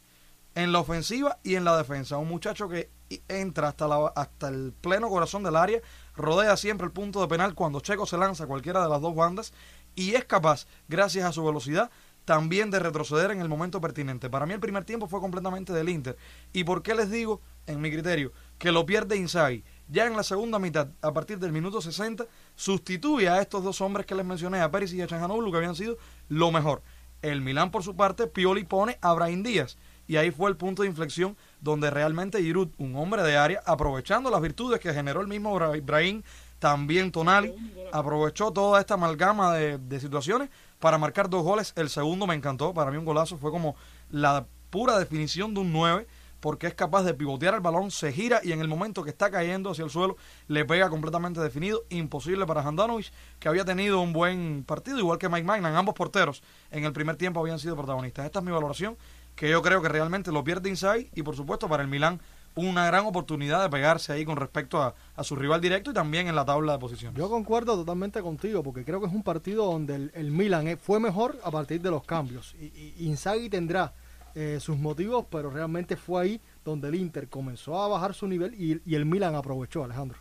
En 0.55 0.71
la 0.71 0.79
ofensiva 0.79 1.39
y 1.43 1.55
en 1.55 1.65
la 1.65 1.75
defensa. 1.75 2.17
Un 2.17 2.29
muchacho 2.29 2.69
que 2.69 2.89
entra 3.27 3.67
hasta, 3.67 3.87
la, 3.87 4.07
hasta 4.15 4.47
el 4.47 4.73
pleno 4.79 5.09
corazón 5.09 5.43
del 5.43 5.57
área, 5.57 5.81
rodea 6.15 6.55
siempre 6.55 6.85
el 6.85 6.93
punto 6.93 7.19
de 7.19 7.27
penal 7.27 7.55
cuando 7.55 7.81
Checo 7.81 8.05
se 8.05 8.17
lanza 8.17 8.45
a 8.45 8.47
cualquiera 8.47 8.81
de 8.81 8.89
las 8.89 9.01
dos 9.01 9.15
bandas 9.15 9.51
y 9.95 10.15
es 10.15 10.25
capaz, 10.25 10.65
gracias 10.87 11.25
a 11.25 11.31
su 11.31 11.43
velocidad, 11.43 11.89
también 12.25 12.71
de 12.71 12.79
retroceder 12.79 13.31
en 13.31 13.41
el 13.41 13.49
momento 13.49 13.81
pertinente. 13.81 14.29
Para 14.29 14.45
mí 14.45 14.53
el 14.53 14.59
primer 14.59 14.85
tiempo 14.85 15.07
fue 15.07 15.19
completamente 15.19 15.73
del 15.73 15.89
Inter. 15.89 16.17
¿Y 16.53 16.63
por 16.63 16.81
qué 16.81 16.95
les 16.95 17.11
digo, 17.11 17.41
en 17.67 17.81
mi 17.81 17.91
criterio, 17.91 18.31
que 18.57 18.71
lo 18.71 18.85
pierde 18.85 19.17
Inzaghi? 19.17 19.63
Ya 19.89 20.07
en 20.07 20.15
la 20.15 20.23
segunda 20.23 20.57
mitad, 20.57 20.87
a 21.01 21.11
partir 21.11 21.37
del 21.39 21.51
minuto 21.51 21.81
60, 21.81 22.25
sustituye 22.55 23.27
a 23.27 23.41
estos 23.41 23.63
dos 23.63 23.81
hombres 23.81 24.05
que 24.05 24.15
les 24.15 24.25
mencioné, 24.25 24.61
a 24.61 24.71
Pérez 24.71 24.93
y 24.93 25.01
a 25.01 25.07
Chanjanoglu, 25.07 25.51
que 25.51 25.57
habían 25.57 25.75
sido 25.75 25.97
lo 26.29 26.51
mejor. 26.51 26.81
El 27.21 27.41
Milán, 27.41 27.71
por 27.71 27.83
su 27.83 27.95
parte, 27.95 28.27
Pioli 28.27 28.63
pone 28.63 28.97
a 29.01 29.13
Brahim 29.13 29.43
Díaz. 29.43 29.77
Y 30.07 30.17
ahí 30.17 30.31
fue 30.31 30.49
el 30.49 30.57
punto 30.57 30.81
de 30.81 30.89
inflexión 30.89 31.37
donde 31.61 31.89
realmente 31.89 32.41
Giroud, 32.41 32.69
un 32.77 32.95
hombre 32.97 33.23
de 33.23 33.37
área, 33.37 33.61
aprovechando 33.65 34.29
las 34.29 34.41
virtudes 34.41 34.79
que 34.81 34.93
generó 34.93 35.21
el 35.21 35.27
mismo 35.27 35.57
Bra- 35.57 35.81
Brahim, 35.83 36.23
también 36.63 37.11
Tonali, 37.11 37.53
aprovechó 37.91 38.53
toda 38.53 38.79
esta 38.79 38.93
amalgama 38.93 39.53
de, 39.53 39.99
situaciones 39.99 40.49
para 40.79 40.97
marcar 40.97 41.29
dos 41.29 41.43
goles. 41.43 41.73
El 41.75 41.89
segundo 41.89 42.25
me 42.25 42.35
encantó, 42.35 42.73
para 42.73 42.89
mí 42.89 42.95
un 42.95 43.03
golazo 43.03 43.37
fue 43.37 43.51
como 43.51 43.75
la 44.09 44.45
pura 44.69 44.97
definición 44.97 45.53
de 45.53 45.59
un 45.59 45.73
9 45.73 46.07
porque 46.39 46.67
es 46.67 46.73
capaz 46.73 47.03
de 47.03 47.13
pivotear 47.13 47.53
el 47.53 47.59
balón, 47.59 47.91
se 47.91 48.13
gira 48.13 48.39
y 48.43 48.53
en 48.53 48.61
el 48.61 48.69
momento 48.69 49.03
que 49.03 49.09
está 49.09 49.29
cayendo 49.29 49.71
hacia 49.71 49.83
el 49.83 49.89
suelo 49.89 50.15
le 50.47 50.63
pega 50.63 50.89
completamente 50.89 51.41
definido. 51.41 51.83
Imposible 51.89 52.45
para 52.45 52.61
Handanovic, 52.61 53.11
que 53.39 53.49
había 53.49 53.65
tenido 53.65 53.99
un 53.99 54.13
buen 54.13 54.63
partido, 54.65 54.99
igual 54.99 55.17
que 55.17 55.27
Mike 55.27 55.43
Magnan. 55.43 55.75
Ambos 55.75 55.95
porteros 55.95 56.43
en 56.71 56.85
el 56.85 56.93
primer 56.93 57.17
tiempo 57.17 57.41
habían 57.41 57.59
sido 57.59 57.75
protagonistas. 57.75 58.25
Esta 58.25 58.39
es 58.39 58.45
mi 58.45 58.53
valoración, 58.53 58.95
que 59.35 59.49
yo 59.49 59.61
creo 59.61 59.81
que 59.81 59.89
realmente 59.89 60.31
lo 60.31 60.45
pierde 60.45 60.69
Inside 60.69 61.09
y 61.13 61.23
por 61.23 61.35
supuesto 61.35 61.67
para 61.67 61.83
el 61.83 61.89
Milán 61.89 62.21
una 62.55 62.85
gran 62.85 63.05
oportunidad 63.05 63.61
de 63.63 63.69
pegarse 63.69 64.13
ahí 64.13 64.25
con 64.25 64.37
respecto 64.37 64.81
a, 64.81 64.95
a 65.15 65.23
su 65.23 65.35
rival 65.35 65.61
directo 65.61 65.91
y 65.91 65.93
también 65.93 66.27
en 66.27 66.35
la 66.35 66.45
tabla 66.45 66.73
de 66.73 66.79
posiciones. 66.79 67.17
Yo 67.17 67.29
concuerdo 67.29 67.75
totalmente 67.75 68.21
contigo, 68.21 68.63
porque 68.63 68.83
creo 68.85 68.99
que 68.99 69.07
es 69.07 69.13
un 69.13 69.23
partido 69.23 69.65
donde 69.65 69.95
el, 69.95 70.11
el 70.13 70.31
Milan 70.31 70.67
eh, 70.67 70.77
fue 70.77 70.99
mejor 70.99 71.39
a 71.43 71.51
partir 71.51 71.81
de 71.81 71.89
los 71.91 72.03
cambios. 72.03 72.55
Y, 72.59 72.65
y 72.97 73.05
Inzaghi 73.07 73.49
tendrá 73.49 73.93
eh, 74.35 74.59
sus 74.59 74.77
motivos, 74.77 75.25
pero 75.29 75.49
realmente 75.49 75.95
fue 75.95 76.23
ahí 76.23 76.41
donde 76.65 76.87
el 76.87 76.95
Inter 76.95 77.27
comenzó 77.29 77.81
a 77.81 77.87
bajar 77.87 78.13
su 78.13 78.27
nivel 78.27 78.53
y, 78.55 78.81
y 78.85 78.95
el 78.95 79.05
Milan 79.05 79.35
aprovechó, 79.35 79.83
Alejandro. 79.83 80.17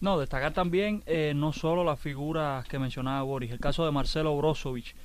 No, 0.00 0.18
destacar 0.18 0.52
también 0.52 1.02
eh, 1.06 1.32
no 1.34 1.52
solo 1.52 1.84
las 1.84 2.00
figuras 2.00 2.66
que 2.66 2.78
mencionaba 2.78 3.22
Boris, 3.22 3.52
el 3.52 3.60
caso 3.60 3.84
de 3.84 3.92
Marcelo 3.92 4.36
Brozovic. 4.36 4.96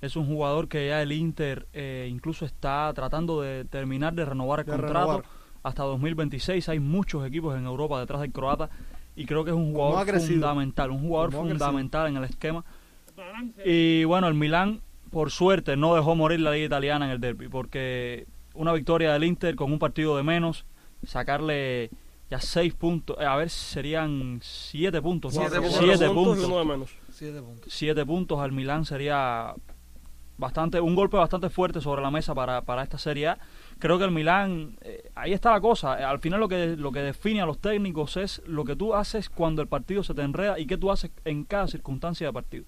Es 0.00 0.16
un 0.16 0.26
jugador 0.26 0.66
que 0.66 0.88
ya 0.88 1.00
el 1.00 1.12
Inter 1.12 1.68
eh, 1.72 2.08
incluso 2.10 2.44
está 2.44 2.92
tratando 2.92 3.40
de 3.40 3.64
terminar 3.66 4.14
de 4.14 4.24
renovar 4.24 4.58
el 4.58 4.66
De 4.66 4.72
contrato 4.72 5.06
renovar. 5.06 5.24
Hasta 5.62 5.82
2026. 5.84 6.68
Hay 6.68 6.80
muchos 6.80 7.26
equipos 7.26 7.56
en 7.56 7.66
Europa 7.66 8.00
detrás 8.00 8.20
del 8.20 8.32
croata 8.32 8.70
y 9.14 9.26
creo 9.26 9.44
que 9.44 9.50
es 9.50 9.56
un 9.56 9.72
jugador 9.72 10.20
fundamental, 10.20 10.90
un 10.90 11.00
jugador 11.00 11.32
fundamental 11.32 12.08
en 12.08 12.16
el 12.16 12.24
esquema. 12.24 12.64
Y 13.64 14.04
bueno, 14.04 14.28
el 14.28 14.34
Milán, 14.34 14.80
por 15.10 15.30
suerte, 15.30 15.76
no 15.76 15.94
dejó 15.94 16.14
morir 16.14 16.40
la 16.40 16.50
liga 16.50 16.66
italiana 16.66 17.06
en 17.06 17.12
el 17.12 17.20
derby, 17.20 17.48
porque 17.48 18.26
una 18.54 18.72
victoria 18.72 19.12
del 19.12 19.24
Inter 19.24 19.54
con 19.54 19.72
un 19.72 19.78
partido 19.78 20.16
de 20.16 20.22
menos, 20.22 20.64
sacarle 21.04 21.90
ya 22.30 22.40
seis 22.40 22.72
puntos, 22.72 23.18
eh, 23.20 23.26
a 23.26 23.36
ver, 23.36 23.50
serían 23.50 24.40
siete 24.42 25.02
puntos. 25.02 25.34
¿no? 25.34 25.40
Siete 25.42 25.60
puntos. 25.60 25.78
Siete 25.78 26.06
y 26.06 26.14
puntos. 26.14 26.44
uno 26.44 26.58
de 26.58 26.64
menos. 26.64 26.96
Siete 27.10 27.42
puntos. 27.42 27.72
Siete 27.72 28.06
puntos 28.06 28.40
al 28.40 28.52
Milán 28.52 28.86
sería 28.86 29.54
bastante 30.38 30.80
un 30.80 30.94
golpe 30.94 31.18
bastante 31.18 31.50
fuerte 31.50 31.80
sobre 31.82 32.00
la 32.00 32.10
mesa 32.10 32.34
para, 32.34 32.62
para 32.62 32.82
esta 32.82 32.96
Serie 32.96 33.28
A. 33.28 33.38
Creo 33.82 33.98
que 33.98 34.04
el 34.04 34.12
Milán, 34.12 34.76
eh, 34.82 35.10
ahí 35.16 35.32
está 35.32 35.50
la 35.50 35.60
cosa. 35.60 36.00
Eh, 36.00 36.04
Al 36.04 36.20
final 36.20 36.38
lo 36.38 36.46
que, 36.46 36.76
lo 36.76 36.92
que 36.92 37.00
define 37.00 37.40
a 37.40 37.46
los 37.46 37.58
técnicos 37.58 38.16
es 38.16 38.40
lo 38.46 38.64
que 38.64 38.76
tú 38.76 38.94
haces 38.94 39.28
cuando 39.28 39.60
el 39.60 39.66
partido 39.66 40.04
se 40.04 40.14
te 40.14 40.22
enreda 40.22 40.56
y 40.60 40.66
qué 40.66 40.76
tú 40.76 40.92
haces 40.92 41.10
en 41.24 41.42
cada 41.42 41.66
circunstancia 41.66 42.28
de 42.28 42.32
partido. 42.32 42.64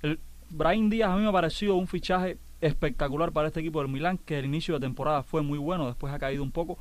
El 0.00 0.18
Brahim 0.48 0.88
Díaz 0.88 1.10
a 1.10 1.16
mí 1.16 1.20
me 1.20 1.28
ha 1.28 1.32
parecido 1.32 1.74
un 1.74 1.86
fichaje 1.86 2.38
espectacular 2.62 3.32
para 3.32 3.48
este 3.48 3.60
equipo 3.60 3.82
del 3.82 3.90
Milán, 3.90 4.16
que 4.16 4.38
el 4.38 4.46
inicio 4.46 4.72
de 4.72 4.80
temporada 4.80 5.22
fue 5.22 5.42
muy 5.42 5.58
bueno, 5.58 5.88
después 5.88 6.10
ha 6.14 6.18
caído 6.18 6.42
un 6.42 6.52
poco, 6.52 6.78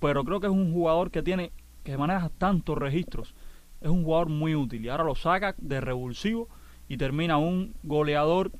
pero 0.00 0.24
creo 0.24 0.40
que 0.40 0.48
es 0.48 0.52
un 0.52 0.72
jugador 0.72 1.12
que 1.12 1.22
tiene, 1.22 1.52
que 1.84 1.96
maneja 1.96 2.30
tantos 2.30 2.76
registros, 2.76 3.36
es 3.80 3.90
un 3.90 4.02
jugador 4.02 4.28
muy 4.28 4.56
útil 4.56 4.84
y 4.84 4.88
ahora 4.88 5.04
lo 5.04 5.14
saca 5.14 5.54
de 5.58 5.80
revulsivo 5.80 6.48
y 6.88 6.96
termina 6.96 7.36
un 7.36 7.76
goleador 7.84 8.50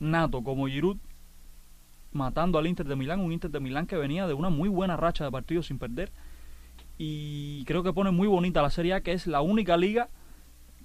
nato 0.00 0.42
como 0.42 0.66
Giroud 0.66 0.98
matando 2.12 2.58
al 2.58 2.66
Inter 2.66 2.86
de 2.86 2.96
Milán, 2.96 3.20
un 3.20 3.32
Inter 3.32 3.50
de 3.50 3.60
Milán 3.60 3.86
que 3.86 3.96
venía 3.96 4.26
de 4.26 4.34
una 4.34 4.50
muy 4.50 4.68
buena 4.68 4.96
racha 4.96 5.24
de 5.24 5.30
partidos 5.30 5.66
sin 5.66 5.78
perder 5.78 6.12
y 6.98 7.64
creo 7.64 7.82
que 7.82 7.92
pone 7.92 8.10
muy 8.10 8.26
bonita 8.26 8.62
la 8.62 8.70
Serie 8.70 8.94
A, 8.94 9.00
que 9.02 9.12
es 9.12 9.26
la 9.26 9.40
única 9.40 9.76
liga 9.76 10.08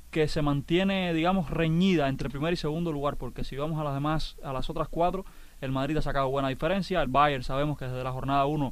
que 0.09 0.27
se 0.27 0.41
mantiene, 0.41 1.13
digamos, 1.13 1.49
reñida 1.49 2.09
entre 2.09 2.29
primer 2.29 2.53
y 2.53 2.57
segundo 2.57 2.91
lugar, 2.91 3.15
porque 3.15 3.45
si 3.45 3.55
vamos 3.55 3.79
a 3.79 3.83
las 3.83 3.93
demás, 3.93 4.35
a 4.43 4.51
las 4.51 4.69
otras 4.69 4.89
cuatro, 4.89 5.25
el 5.61 5.71
Madrid 5.71 5.95
ha 5.97 6.01
sacado 6.01 6.29
buena 6.29 6.49
diferencia, 6.49 7.01
el 7.01 7.07
Bayern 7.07 7.43
sabemos 7.43 7.77
que 7.77 7.85
desde 7.85 8.03
la 8.03 8.11
jornada 8.11 8.45
1 8.45 8.71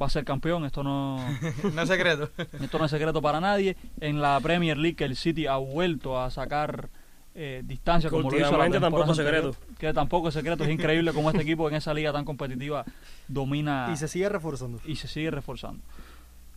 va 0.00 0.06
a 0.06 0.10
ser 0.10 0.24
campeón, 0.24 0.64
esto 0.64 0.82
no, 0.82 1.18
no 1.74 1.82
es 1.82 1.88
secreto. 1.88 2.30
esto 2.58 2.78
no 2.78 2.86
es 2.86 2.90
secreto 2.90 3.20
para 3.20 3.38
nadie. 3.38 3.76
En 4.00 4.22
la 4.22 4.40
Premier 4.40 4.78
League 4.78 5.04
el 5.04 5.14
City 5.16 5.46
ha 5.46 5.56
vuelto 5.56 6.18
a 6.18 6.30
sacar 6.30 6.88
eh, 7.34 7.62
distancia 7.64 8.10
como 8.10 8.30
lo 8.30 8.38
hizo 8.38 8.56
la 8.56 8.68
tampoco 8.80 9.12
es 9.12 9.18
anterior, 9.18 9.54
secreto. 9.54 9.76
Que 9.78 9.92
tampoco 9.92 10.28
es 10.28 10.34
secreto, 10.34 10.64
es 10.64 10.70
increíble 10.78 11.12
cómo 11.12 11.30
este 11.30 11.42
equipo 11.42 11.68
en 11.68 11.76
esa 11.76 11.94
liga 11.94 12.12
tan 12.12 12.24
competitiva 12.24 12.84
domina 13.28 13.90
Y 13.92 13.96
se 13.96 14.08
sigue 14.08 14.28
reforzando. 14.28 14.80
y 14.84 14.96
se 14.96 15.08
sigue 15.08 15.30
reforzando. 15.30 15.82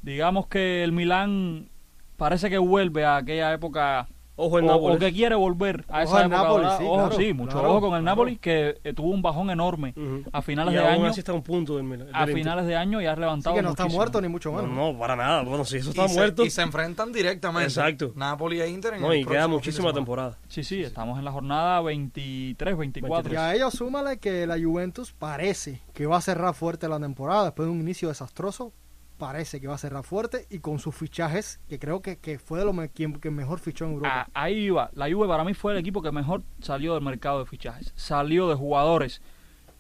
Digamos 0.02 0.48
que 0.48 0.84
el 0.84 0.92
Milán 0.92 1.70
parece 2.18 2.50
que 2.50 2.58
vuelve 2.58 3.06
a 3.06 3.18
aquella 3.18 3.54
época 3.54 4.08
Ojo 4.38 4.60
en 4.60 4.66
o, 4.70 4.74
o 4.74 4.76
Nápoles. 4.76 5.00
que 5.00 5.14
quiere 5.14 5.36
volver 5.36 5.86
a 5.88 6.04
Ojo 6.04 6.04
esa 6.04 6.18
al 6.18 6.26
época. 6.26 6.38
Napoli, 6.44 6.64
dorada. 6.64 6.78
sí, 6.78 6.84
ojo, 6.86 6.96
claro, 6.96 7.16
sí, 7.16 7.34
mucho 7.34 7.52
claro, 7.54 7.70
ojo 7.72 7.80
con 7.80 7.86
el 7.96 8.02
claro. 8.02 8.04
Napoli 8.04 8.36
que 8.38 8.80
eh, 8.84 8.94
tuvo 8.94 9.10
un 9.12 9.22
bajón 9.22 9.50
enorme 9.50 9.94
Ujú. 9.96 10.24
a 10.34 10.42
finales 10.42 10.74
y 10.74 10.78
de 10.78 10.84
aún 10.84 10.92
año. 10.94 11.06
así 11.08 11.20
está 11.22 11.32
a 11.32 11.36
un 11.36 11.42
punto 11.42 11.78
del. 11.78 11.86
A 11.86 11.96
del 11.96 12.08
Inter. 12.10 12.34
finales 12.36 12.66
de 12.66 12.76
año 12.76 13.00
ya 13.02 13.12
has 13.12 13.14
Así 13.14 13.22
levantado 13.22 13.56
que 13.56 13.62
no 13.62 13.70
está 13.70 13.84
muchísimo. 13.84 14.00
muerto 14.00 14.22
ni 14.22 14.28
mucho 14.28 14.52
No, 14.52 14.62
menos. 14.62 14.76
no, 14.94 15.00
para 15.00 15.16
nada. 15.16 15.44
Bueno, 15.44 15.64
si 15.64 15.78
eso 15.78 15.88
Y 15.88 15.90
está 15.92 16.08
se- 16.10 16.16
muerto. 16.16 16.44
y 16.46 16.50
se 16.50 16.62
enfrentan 16.64 17.14
directamente. 17.14 17.68
Exacto. 17.68 18.12
Napoli 18.16 18.60
e 18.60 18.68
Inter 18.70 18.96
en 18.96 19.02
No, 19.02 19.12
el 19.14 19.20
y 19.22 19.26
queda 19.26 19.48
muchísima 19.48 19.94
temporada. 19.94 20.38
Sí, 20.50 20.64
sí, 20.66 20.82
estamos 20.84 21.18
en 21.18 21.24
la 21.24 21.32
jornada 21.32 21.80
23, 21.82 22.78
24. 22.78 23.34
Y 23.34 23.38
a 23.38 23.56
ellos 23.56 23.74
súmale 23.74 24.18
que 24.20 24.46
la 24.46 24.60
Juventus 24.60 25.14
parece 25.14 25.82
que 25.94 26.06
va 26.08 26.18
a 26.18 26.22
cerrar 26.22 26.54
fuerte 26.54 26.90
la 26.90 27.00
temporada 27.00 27.46
después 27.46 27.68
de 27.68 27.72
un 27.72 27.80
inicio 27.80 28.10
desastroso. 28.10 28.74
Parece 29.18 29.62
que 29.62 29.68
va 29.68 29.76
a 29.76 29.78
cerrar 29.78 30.04
fuerte 30.04 30.46
y 30.50 30.60
con 30.60 30.78
sus 30.80 30.94
fichajes, 30.94 31.62
que 31.70 31.80
creo 31.80 32.02
que, 32.02 32.18
que 32.18 32.38
fue 32.38 32.60
de 32.60 32.66
lo 32.66 32.74
me- 32.74 32.90
quien, 32.90 33.14
que 33.14 33.32
mejor 33.32 33.60
fichó 33.60 33.86
en 33.86 33.94
Europa. 33.94 34.28
Ah, 34.28 34.28
ahí 34.34 34.66
iba. 34.66 34.90
La 34.94 35.10
Juve 35.10 35.26
para 35.28 35.46
mí 35.46 35.54
fue 35.54 35.72
el 35.72 35.78
equipo 35.78 36.02
que 36.02 36.12
mejor 36.12 36.44
salió 36.60 36.94
del 36.96 37.04
mercado 37.04 37.40
de 37.40 37.46
fichajes. 37.46 37.94
Salió 37.96 38.50
de 38.50 38.56
jugadores 38.56 39.22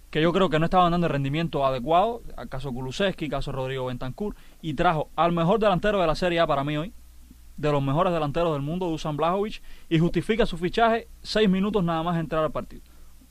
que 0.09 0.21
yo 0.21 0.31
creo 0.31 0.49
que 0.49 0.57
no 0.59 0.65
estaban 0.65 0.91
dando 0.91 1.07
el 1.07 1.11
rendimiento 1.11 1.65
adecuado, 1.65 2.21
al 2.37 2.47
caso 2.47 2.71
Kulusevski, 2.71 3.27
caso 3.27 3.51
Rodrigo 3.51 3.87
Bentancur, 3.87 4.35
y 4.61 4.73
trajo 4.73 5.09
al 5.17 5.33
mejor 5.33 5.59
delantero 5.59 5.99
de 5.99 6.07
la 6.07 6.15
Serie 6.15 6.39
A 6.39 6.47
para 6.47 6.63
mí 6.63 6.77
hoy, 6.77 6.93
de 7.57 7.71
los 7.71 7.83
mejores 7.83 8.13
delanteros 8.13 8.53
del 8.53 8.61
mundo, 8.61 8.87
Dusan 8.87 9.17
Blajovic, 9.17 9.61
y 9.89 9.99
justifica 9.99 10.45
su 10.45 10.57
fichaje 10.57 11.09
seis 11.21 11.49
minutos 11.49 11.83
nada 11.83 12.01
más 12.03 12.17
entrar 12.17 12.45
al 12.45 12.51
partido. 12.53 12.83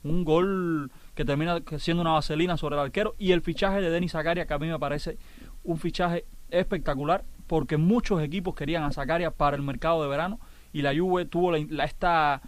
Un 0.03 0.23
gol 0.23 0.91
que 1.15 1.25
termina 1.25 1.63
siendo 1.79 2.01
una 2.01 2.11
vaselina 2.11 2.57
sobre 2.57 2.75
el 2.75 2.81
arquero, 2.81 3.15
y 3.17 3.31
el 3.31 3.41
fichaje 3.41 3.81
de 3.81 3.89
Denis 3.89 4.11
Zakaria, 4.11 4.45
que 4.45 4.53
a 4.53 4.59
mí 4.59 4.67
me 4.67 4.77
parece 4.77 5.17
un 5.65 5.77
fichaje 5.77 6.25
espectacular, 6.49 7.23
porque 7.47 7.77
muchos 7.77 8.21
equipos 8.23 8.55
querían 8.55 8.83
a 8.83 8.91
Zakaria 8.91 9.31
para 9.31 9.55
el 9.55 9.61
mercado 9.61 10.01
de 10.03 10.09
verano, 10.09 10.39
y 10.73 10.81
la 10.81 10.95
Juve 10.95 11.25
tuvo 11.25 11.51
la- 11.51 11.65
la- 11.69 11.83
esta 11.85 12.41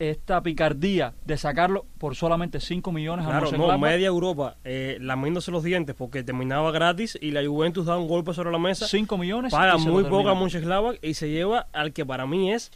esta 0.00 0.42
picardía 0.42 1.14
de 1.24 1.36
sacarlo 1.38 1.86
por 1.98 2.16
solamente 2.16 2.58
5 2.58 2.90
millones 2.90 3.26
a 3.26 3.28
Claro, 3.28 3.44
no, 3.44 3.50
Mönchengladbach. 3.52 3.80
media 3.92 4.08
Europa 4.08 4.56
eh, 4.64 4.98
lamiéndose 5.00 5.52
los 5.52 5.62
dientes 5.62 5.94
porque 5.94 6.24
terminaba 6.24 6.72
gratis 6.72 7.16
y 7.20 7.30
la 7.30 7.46
Juventus 7.46 7.86
da 7.86 7.96
un 7.96 8.08
golpe 8.08 8.34
sobre 8.34 8.50
la 8.50 8.58
mesa. 8.58 8.88
5 8.88 9.16
millones 9.16 9.52
paga 9.52 9.76
muy 9.78 10.02
poco 10.04 10.28
a. 10.30 10.34
Mönchengladbach 10.34 10.96
y 11.00 11.14
se 11.14 11.30
lleva 11.30 11.68
al 11.72 11.92
que 11.92 12.04
para 12.04 12.26
mí 12.26 12.52
es 12.52 12.72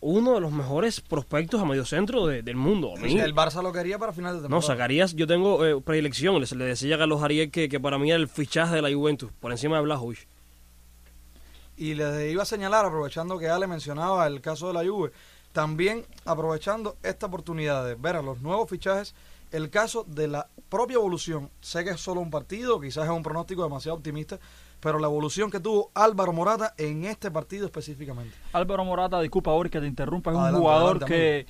uno 0.00 0.34
de 0.34 0.40
los 0.40 0.52
mejores 0.52 1.00
prospectos 1.00 1.60
a 1.60 1.64
medio 1.64 1.84
centro 1.84 2.26
de- 2.26 2.42
del 2.42 2.56
mundo. 2.56 2.94
A 2.96 3.00
mí, 3.00 3.18
El 3.18 3.34
Barça 3.34 3.62
lo 3.62 3.72
quería 3.72 3.98
para 3.98 4.12
final 4.12 4.34
de 4.36 4.42
temporada. 4.42 4.60
no, 4.60 4.66
Zacarías, 4.66 5.14
yo 5.14 5.26
tengo 5.26 5.64
eh, 5.66 5.80
predilección. 5.80 6.40
Le 6.40 6.64
decía 6.64 6.94
a 6.94 6.98
Carlos 6.98 7.22
Ariel 7.22 7.50
que, 7.50 7.68
que 7.68 7.80
para 7.80 7.98
mí 7.98 8.10
era 8.10 8.18
el 8.20 8.28
fichaje 8.28 8.76
de 8.76 8.82
la 8.82 8.92
Juventus, 8.94 9.30
por 9.40 9.50
encima 9.50 9.76
de 9.76 9.82
Blajovic. 9.82 10.26
Y 11.76 11.94
les 11.94 12.32
iba 12.32 12.42
a 12.42 12.46
señalar, 12.46 12.84
aprovechando 12.84 13.38
que 13.38 13.48
Ale 13.48 13.66
mencionaba 13.66 14.26
el 14.26 14.40
caso 14.40 14.68
de 14.68 14.74
la 14.74 14.84
Juve, 14.88 15.12
también 15.52 16.04
aprovechando 16.24 16.96
esta 17.02 17.26
oportunidad 17.26 17.84
de 17.86 17.94
ver 17.94 18.16
a 18.16 18.22
los 18.22 18.40
nuevos 18.40 18.68
fichajes, 18.68 19.14
el 19.52 19.70
caso 19.70 20.04
de 20.06 20.28
la 20.28 20.48
propia 20.68 20.94
evolución. 20.96 21.50
Sé 21.60 21.84
que 21.84 21.90
es 21.90 22.00
solo 22.00 22.20
un 22.20 22.30
partido, 22.30 22.80
quizás 22.80 23.04
es 23.04 23.10
un 23.10 23.22
pronóstico 23.22 23.62
demasiado 23.62 23.96
optimista, 23.96 24.38
pero 24.80 24.98
la 24.98 25.06
evolución 25.06 25.50
que 25.50 25.60
tuvo 25.60 25.90
Álvaro 25.94 26.32
Morata 26.32 26.74
en 26.78 27.04
este 27.04 27.30
partido 27.30 27.66
específicamente. 27.66 28.34
Álvaro 28.52 28.84
Morata, 28.84 29.20
disculpa 29.20 29.50
ahora 29.50 29.68
que 29.68 29.80
te 29.80 29.86
interrumpa, 29.86 30.30
es 30.30 30.36
un 30.36 30.52
jugador 30.60 31.02
adelante, 31.02 31.06
que, 31.06 31.46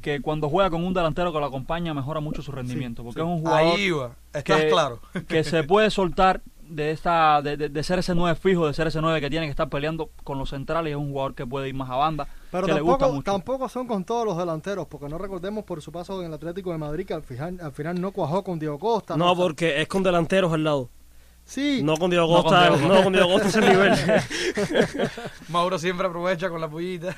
que 0.00 0.20
cuando 0.20 0.48
juega 0.48 0.70
con 0.70 0.84
un 0.84 0.94
delantero 0.94 1.32
que 1.32 1.38
lo 1.40 1.46
acompaña 1.46 1.92
mejora 1.94 2.20
mucho 2.20 2.42
su 2.42 2.52
rendimiento, 2.52 3.02
porque 3.04 3.20
es 3.20 3.26
un 3.26 3.40
jugador 3.40 3.60
Ahí 3.76 3.82
iba, 3.82 4.16
estás 4.32 4.60
que, 4.60 4.68
claro. 4.68 5.00
que 5.26 5.44
se 5.44 5.62
puede 5.64 5.90
soltar 5.90 6.40
de 6.68 6.90
esta 6.90 7.40
de, 7.40 7.56
de- 7.56 7.70
de 7.70 7.82
ser 7.82 7.98
ese 8.00 8.14
9 8.14 8.38
fijo, 8.38 8.66
de 8.66 8.74
ser 8.74 8.86
ese 8.88 9.00
9 9.00 9.22
que 9.22 9.30
tiene 9.30 9.46
que 9.46 9.50
estar 9.50 9.70
peleando 9.70 10.10
con 10.22 10.38
los 10.38 10.50
centrales, 10.50 10.90
es 10.90 10.96
un 10.98 11.10
jugador 11.10 11.34
que 11.34 11.46
puede 11.46 11.66
ir 11.68 11.74
más 11.74 11.88
a 11.88 11.96
banda, 11.96 12.28
Pero 12.52 12.66
que 12.66 12.74
le 12.74 12.80
gusta 12.82 12.98
tampoco, 13.06 13.14
mucho. 13.16 13.32
tampoco 13.32 13.68
son 13.70 13.86
con 13.86 14.04
todos 14.04 14.26
los 14.26 14.36
delanteros, 14.36 14.86
porque 14.86 15.08
no 15.08 15.16
recordemos 15.16 15.64
por 15.64 15.80
su 15.80 15.90
paso 15.90 16.20
en 16.20 16.26
el 16.28 16.34
Atlético 16.34 16.70
de 16.72 16.76
Madrid 16.76 17.06
que 17.06 17.14
al 17.14 17.22
final, 17.22 17.58
al 17.62 17.72
final 17.72 17.98
no 18.00 18.12
cuajó 18.12 18.44
con 18.44 18.58
Diego 18.58 18.78
Costa. 18.78 19.16
No, 19.16 19.34
porque 19.34 19.80
es 19.80 19.88
con 19.88 20.02
delanteros 20.02 20.52
al 20.52 20.62
lado. 20.64 20.90
Sí, 21.48 21.80
No 21.82 21.96
con 21.96 22.10
Diego 22.10 22.26
No 22.26 22.42
con 22.42 22.52
Costa, 22.52 22.76
no 22.76 23.02
con 23.02 23.10
Diego 23.10 23.32
Costa 23.32 23.48
ese 23.48 23.60
nivel. 23.62 23.94
Mauro 25.48 25.78
siempre 25.78 26.06
aprovecha 26.06 26.50
con 26.50 26.60
la 26.60 26.68
pullita. 26.68 27.16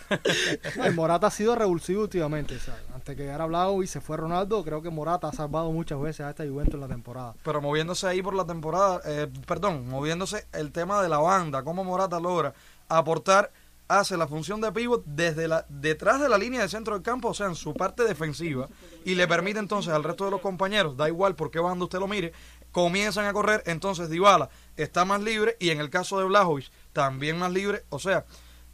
no, 0.76 0.86
y 0.86 0.90
Morata 0.92 1.26
ha 1.26 1.30
sido 1.32 1.56
revulsivo 1.56 2.02
últimamente. 2.02 2.54
o 2.54 2.60
sea, 2.60 2.76
antes 2.94 3.16
que 3.16 3.24
llegara 3.24 3.46
Blau 3.46 3.82
y 3.82 3.88
se 3.88 4.00
fue 4.00 4.16
Ronaldo, 4.16 4.62
creo 4.62 4.80
que 4.82 4.88
Morata 4.88 5.26
ha 5.26 5.32
salvado 5.32 5.72
muchas 5.72 6.00
veces 6.00 6.20
a 6.20 6.30
esta 6.30 6.46
Juventus 6.46 6.74
en 6.74 6.80
la 6.80 6.86
temporada. 6.86 7.34
Pero 7.42 7.60
moviéndose 7.60 8.06
ahí 8.06 8.22
por 8.22 8.34
la 8.34 8.44
temporada, 8.46 9.00
eh, 9.04 9.26
perdón, 9.46 9.88
moviéndose 9.88 10.46
el 10.52 10.70
tema 10.70 11.02
de 11.02 11.08
la 11.08 11.18
banda, 11.18 11.64
cómo 11.64 11.82
Morata 11.82 12.20
logra 12.20 12.54
aportar, 12.88 13.50
hace 13.98 14.16
la 14.16 14.29
función 14.29 14.61
de 14.61 14.70
pivot 14.72 15.03
desde 15.05 15.48
la 15.48 15.66
detrás 15.68 16.20
de 16.20 16.29
la 16.29 16.38
línea 16.38 16.62
de 16.62 16.68
centro 16.68 16.94
del 16.94 17.03
campo, 17.03 17.29
o 17.29 17.35
sea, 17.35 17.46
en 17.46 17.55
su 17.57 17.74
parte 17.74 18.05
defensiva, 18.05 18.68
y 19.05 19.14
le 19.16 19.26
permite 19.26 19.59
entonces 19.59 19.92
al 19.92 20.05
resto 20.05 20.24
de 20.26 20.31
los 20.31 20.40
compañeros, 20.40 20.96
da 20.96 21.09
igual 21.09 21.35
por 21.35 21.50
qué 21.50 21.59
banda 21.59 21.85
usted 21.85 21.98
lo 21.98 22.07
mire, 22.07 22.33
comienzan 22.70 23.26
a 23.26 23.33
correr, 23.33 23.62
entonces 23.66 24.09
Dybala 24.09 24.48
está 24.76 25.05
más 25.05 25.20
libre 25.20 25.57
y 25.59 25.70
en 25.70 25.81
el 25.81 25.90
caso 25.90 26.18
de 26.20 26.24
Blajovic 26.26 26.70
también 26.92 27.38
más 27.38 27.50
libre, 27.53 27.85
o 27.88 27.98
sea, 27.98 28.24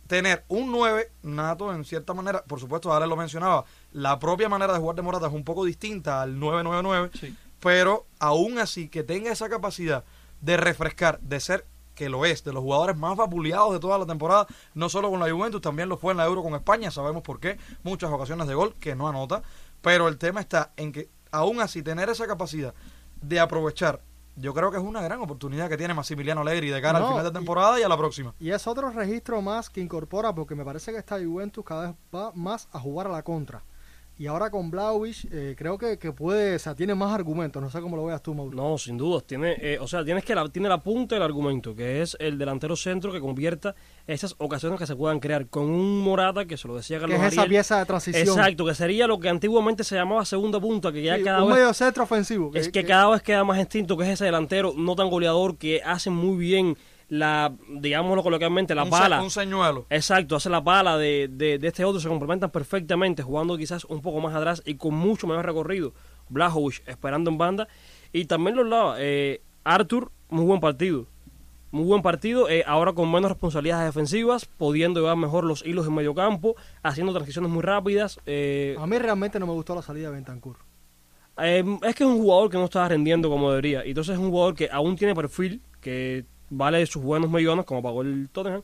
tener 0.06 0.44
un 0.48 0.70
9 0.70 1.10
nato 1.22 1.74
en 1.74 1.84
cierta 1.84 2.12
manera, 2.14 2.44
por 2.44 2.60
supuesto, 2.60 2.92
ahora 2.92 3.06
lo 3.06 3.16
mencionaba, 3.16 3.64
la 3.92 4.18
propia 4.18 4.48
manera 4.48 4.74
de 4.74 4.78
jugar 4.80 4.96
de 4.96 5.02
Morata 5.02 5.26
es 5.28 5.32
un 5.32 5.44
poco 5.44 5.64
distinta 5.64 6.20
al 6.22 6.38
999, 6.38 7.10
Sí. 7.18 7.34
pero 7.60 8.06
aún 8.18 8.58
así 8.58 8.88
que 8.88 9.02
tenga 9.02 9.32
esa 9.32 9.48
capacidad 9.48 10.04
de 10.42 10.58
refrescar, 10.58 11.18
de 11.20 11.40
ser 11.40 11.66
que 11.96 12.08
lo 12.08 12.24
es, 12.24 12.44
de 12.44 12.52
los 12.52 12.62
jugadores 12.62 12.96
más 12.96 13.16
vapuleados 13.16 13.72
de 13.72 13.80
toda 13.80 13.98
la 13.98 14.06
temporada, 14.06 14.46
no 14.74 14.88
solo 14.88 15.10
con 15.10 15.18
la 15.18 15.28
Juventus, 15.28 15.60
también 15.60 15.88
lo 15.88 15.96
fue 15.96 16.12
en 16.12 16.18
la 16.18 16.26
Euro 16.26 16.44
con 16.44 16.54
España, 16.54 16.92
sabemos 16.92 17.22
por 17.22 17.40
qué, 17.40 17.58
muchas 17.82 18.12
ocasiones 18.12 18.46
de 18.46 18.54
gol 18.54 18.74
que 18.78 18.94
no 18.94 19.08
anota, 19.08 19.42
pero 19.80 20.06
el 20.06 20.18
tema 20.18 20.40
está 20.40 20.70
en 20.76 20.92
que 20.92 21.08
aún 21.32 21.60
así 21.60 21.82
tener 21.82 22.08
esa 22.08 22.26
capacidad 22.28 22.72
de 23.20 23.40
aprovechar, 23.40 24.00
yo 24.36 24.52
creo 24.52 24.70
que 24.70 24.76
es 24.76 24.82
una 24.82 25.00
gran 25.00 25.20
oportunidad 25.22 25.68
que 25.70 25.78
tiene 25.78 25.94
Massimiliano 25.94 26.42
Allegri 26.42 26.68
de 26.68 26.82
cara 26.82 26.98
No, 26.98 27.06
al 27.06 27.10
final 27.12 27.24
de 27.24 27.30
y- 27.30 27.32
temporada 27.32 27.80
y 27.80 27.82
a 27.82 27.88
la 27.88 27.96
próxima. 27.96 28.34
Y 28.38 28.50
es 28.50 28.66
otro 28.66 28.90
registro 28.90 29.40
más 29.40 29.70
que 29.70 29.80
incorpora, 29.80 30.34
porque 30.34 30.54
me 30.54 30.64
parece 30.64 30.92
que 30.92 30.98
esta 30.98 31.18
Juventus 31.18 31.64
cada 31.64 31.86
vez 31.88 31.94
va 32.14 32.30
más 32.34 32.68
a 32.72 32.78
jugar 32.78 33.06
a 33.06 33.10
la 33.10 33.22
contra. 33.22 33.62
Y 34.18 34.28
ahora 34.28 34.48
con 34.48 34.70
Blauwich, 34.70 35.26
eh, 35.30 35.54
creo 35.58 35.76
que, 35.76 35.98
que 35.98 36.10
puede, 36.10 36.56
o 36.56 36.58
sea, 36.58 36.74
tiene 36.74 36.94
más 36.94 37.12
argumentos. 37.12 37.60
No 37.62 37.70
sé 37.70 37.82
cómo 37.82 37.96
lo 37.96 38.06
veas 38.06 38.22
tú, 38.22 38.32
Mauro. 38.34 38.56
No, 38.56 38.78
sin 38.78 38.96
duda. 38.96 39.20
Tiene, 39.20 39.56
eh, 39.60 39.78
o 39.78 39.86
sea, 39.86 40.02
tienes 40.06 40.24
que 40.24 40.34
la, 40.34 40.48
tiene 40.48 40.70
la 40.70 40.82
punta 40.82 41.16
del 41.16 41.22
argumento, 41.22 41.74
que 41.74 42.00
es 42.00 42.16
el 42.18 42.38
delantero 42.38 42.76
centro 42.76 43.12
que 43.12 43.20
convierta 43.20 43.74
esas 44.06 44.34
ocasiones 44.38 44.78
que 44.78 44.86
se 44.86 44.96
puedan 44.96 45.20
crear 45.20 45.48
con 45.48 45.64
un 45.64 46.00
Morata, 46.00 46.46
que 46.46 46.56
se 46.56 46.66
lo 46.66 46.76
decía 46.76 46.96
que 46.96 47.02
Carlos 47.02 47.20
es 47.26 47.32
esa 47.34 47.44
pieza 47.44 47.78
de 47.78 47.84
transición. 47.84 48.26
Exacto, 48.26 48.64
que 48.64 48.74
sería 48.74 49.06
lo 49.06 49.20
que 49.20 49.28
antiguamente 49.28 49.84
se 49.84 49.96
llamaba 49.96 50.24
segunda 50.24 50.58
punta, 50.60 50.92
que 50.92 51.02
ya 51.02 51.16
Sí, 51.18 51.22
cada 51.22 51.42
un 51.42 51.50
vez 51.50 51.58
medio 51.58 51.74
centro 51.74 52.04
ofensivo. 52.04 52.50
es 52.54 52.70
que 52.70 52.84
cada 52.84 53.10
vez 53.10 53.22
queda 53.22 53.44
más 53.44 53.58
instinto 53.58 53.98
que 53.98 54.04
es 54.04 54.10
ese 54.10 54.24
delantero 54.24 54.72
no 54.74 54.96
tan 54.96 55.10
goleador 55.10 55.58
que 55.58 55.82
hace 55.84 56.08
muy 56.08 56.38
bien 56.38 56.78
la, 57.08 57.52
digámoslo 57.68 58.22
coloquialmente, 58.22 58.74
la 58.74 58.84
un, 58.84 58.90
pala. 58.90 59.22
un 59.22 59.30
señuelo. 59.30 59.86
Exacto, 59.90 60.36
hace 60.36 60.50
la 60.50 60.62
pala 60.62 60.96
de, 60.98 61.28
de, 61.30 61.58
de 61.58 61.68
este 61.68 61.84
otro, 61.84 62.00
se 62.00 62.08
complementan 62.08 62.50
perfectamente, 62.50 63.22
jugando 63.22 63.56
quizás 63.56 63.84
un 63.84 64.00
poco 64.02 64.20
más 64.20 64.34
atrás 64.34 64.62
y 64.66 64.74
con 64.76 64.94
mucho 64.94 65.26
mejor 65.26 65.46
recorrido. 65.46 65.92
Blajovic 66.28 66.82
esperando 66.88 67.30
en 67.30 67.38
banda. 67.38 67.68
Y 68.12 68.24
también 68.24 68.56
lo 68.56 68.62
hablaba, 68.62 68.96
eh, 68.98 69.40
Arthur, 69.64 70.10
muy 70.28 70.44
buen 70.44 70.60
partido. 70.60 71.06
Muy 71.72 71.84
buen 71.84 72.00
partido, 72.00 72.48
eh, 72.48 72.62
ahora 72.66 72.92
con 72.94 73.10
menos 73.10 73.30
responsabilidades 73.30 73.86
defensivas, 73.86 74.46
pudiendo 74.46 75.00
llevar 75.00 75.16
mejor 75.16 75.44
los 75.44 75.66
hilos 75.66 75.86
en 75.86 75.94
medio 75.94 76.14
campo, 76.14 76.54
haciendo 76.82 77.12
transiciones 77.12 77.50
muy 77.50 77.60
rápidas. 77.62 78.18
eh, 78.24 78.76
A 78.78 78.86
mí 78.86 78.96
realmente 78.98 79.38
no 79.38 79.46
me 79.46 79.52
gustó 79.52 79.74
la 79.74 79.82
salida 79.82 80.08
de 80.08 80.14
Bentancur. 80.14 80.56
eh, 81.38 81.62
es 81.82 81.94
que 81.94 82.04
es 82.04 82.08
un 82.08 82.18
jugador 82.18 82.50
que 82.50 82.56
no 82.56 82.64
está 82.64 82.88
rendiendo 82.88 83.28
como 83.28 83.50
debería. 83.50 83.84
Y 83.84 83.90
entonces 83.90 84.14
es 84.14 84.18
un 84.20 84.30
jugador 84.30 84.54
que 84.54 84.70
aún 84.72 84.96
tiene 84.96 85.14
perfil, 85.14 85.60
que 85.80 86.24
vale 86.50 86.84
sus 86.86 87.02
buenos 87.02 87.30
millones, 87.30 87.64
como 87.64 87.82
pagó 87.82 88.02
el 88.02 88.28
Tottenham. 88.30 88.62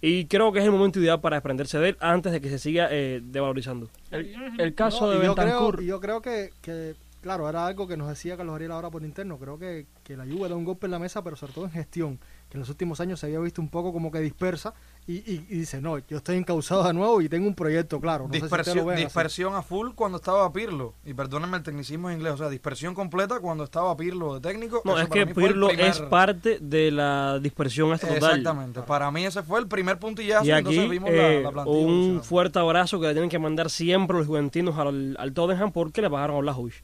Y 0.00 0.26
creo 0.26 0.52
que 0.52 0.58
es 0.58 0.64
el 0.64 0.72
momento 0.72 0.98
ideal 0.98 1.20
para 1.20 1.36
desprenderse 1.36 1.78
de 1.78 1.90
él 1.90 1.96
antes 2.00 2.32
de 2.32 2.40
que 2.40 2.48
se 2.48 2.58
siga 2.58 2.88
eh, 2.90 3.20
devalorizando. 3.22 3.88
El, 4.10 4.34
el 4.58 4.74
caso 4.74 5.06
No, 5.06 5.12
de 5.12 5.24
yo 5.24 5.34
Bentancur, 5.34 5.80
y 5.82 5.86
yo 5.86 6.00
creo 6.00 6.20
que, 6.20 6.50
que 6.60 6.96
claro, 7.20 7.48
era 7.48 7.66
algo 7.66 7.86
que 7.86 7.96
nos 7.96 8.08
decía 8.08 8.36
Carlos 8.36 8.56
Ariel 8.56 8.72
ahora 8.72 8.90
por 8.90 9.04
interno. 9.04 9.38
Creo 9.38 9.58
que, 9.58 9.86
que 10.02 10.16
la 10.16 10.24
Juve 10.24 10.48
da 10.48 10.56
un 10.56 10.64
golpe 10.64 10.86
en 10.86 10.90
la 10.90 10.98
mesa, 10.98 11.22
pero 11.22 11.36
sobre 11.36 11.52
todo 11.52 11.66
en 11.66 11.70
gestión, 11.70 12.18
que 12.52 12.58
en 12.58 12.60
los 12.60 12.68
últimos 12.68 13.00
años 13.00 13.18
se 13.18 13.24
había 13.26 13.38
visto 13.38 13.62
un 13.62 13.68
poco 13.70 13.94
como 13.94 14.12
que 14.12 14.20
dispersa 14.20 14.74
y, 15.06 15.14
y- 15.14 15.46
y 15.48 15.56
dice, 15.60 15.80
no, 15.80 15.96
yo 15.98 16.18
estoy 16.18 16.36
encauzado 16.36 16.84
de 16.84 16.92
nuevo 16.92 17.22
y 17.22 17.28
tengo 17.30 17.48
un 17.48 17.54
proyecto 17.54 17.98
claro. 17.98 18.26
No 18.28 18.34
sé 18.34 18.40
si 18.40 18.44
ustedes 18.44 18.66
lo 18.66 18.72
dispersión, 18.72 18.86
ven 18.88 18.96
dispersión 18.98 19.54
a 19.54 19.62
full 19.62 19.92
cuando 19.94 20.18
estaba 20.18 20.52
Pirlo. 20.52 20.92
Y 21.06 21.14
perdónenme 21.14 21.56
el 21.56 21.62
tecnicismo 21.62 22.10
en 22.10 22.16
inglés. 22.18 22.34
O 22.34 22.36
sea, 22.36 22.50
dispersión 22.50 22.94
completa 22.94 23.40
cuando 23.40 23.64
estaba 23.64 23.96
Pirlo 23.96 24.34
de 24.38 24.40
técnico. 24.46 24.82
No, 24.84 24.98
es 24.98 25.08
que 25.08 25.26
Pirlo 25.26 25.68
primer- 25.68 25.86
es 25.86 26.00
parte 26.02 26.58
de 26.60 26.90
la 26.90 27.38
dispersión 27.40 27.94
esta 27.94 28.06
total. 28.08 28.38
Exactamente. 28.40 28.82
Para 28.82 29.10
mí 29.10 29.24
ese 29.24 29.42
fue 29.42 29.58
el 29.58 29.66
primer 29.66 29.98
puntillazo. 29.98 30.44
Y 30.44 30.50
aquí 30.50 30.58
entonces 30.58 30.90
vimos 30.90 31.08
eh, 31.10 31.16
la, 31.38 31.40
la 31.40 31.50
plantilla 31.52 31.78
un 31.86 32.20
fuerte 32.22 32.58
abrazo 32.58 33.00
que 33.00 33.06
le 33.06 33.12
tienen 33.14 33.30
que 33.30 33.38
mandar 33.38 33.70
siempre 33.70 34.18
los 34.18 34.26
juventinos 34.26 34.76
al, 34.76 35.16
al 35.18 35.32
Tottenham 35.32 35.72
porque 35.72 36.02
le 36.02 36.10
pagaron 36.10 36.36
a 36.36 36.40
Blajovic. 36.40 36.82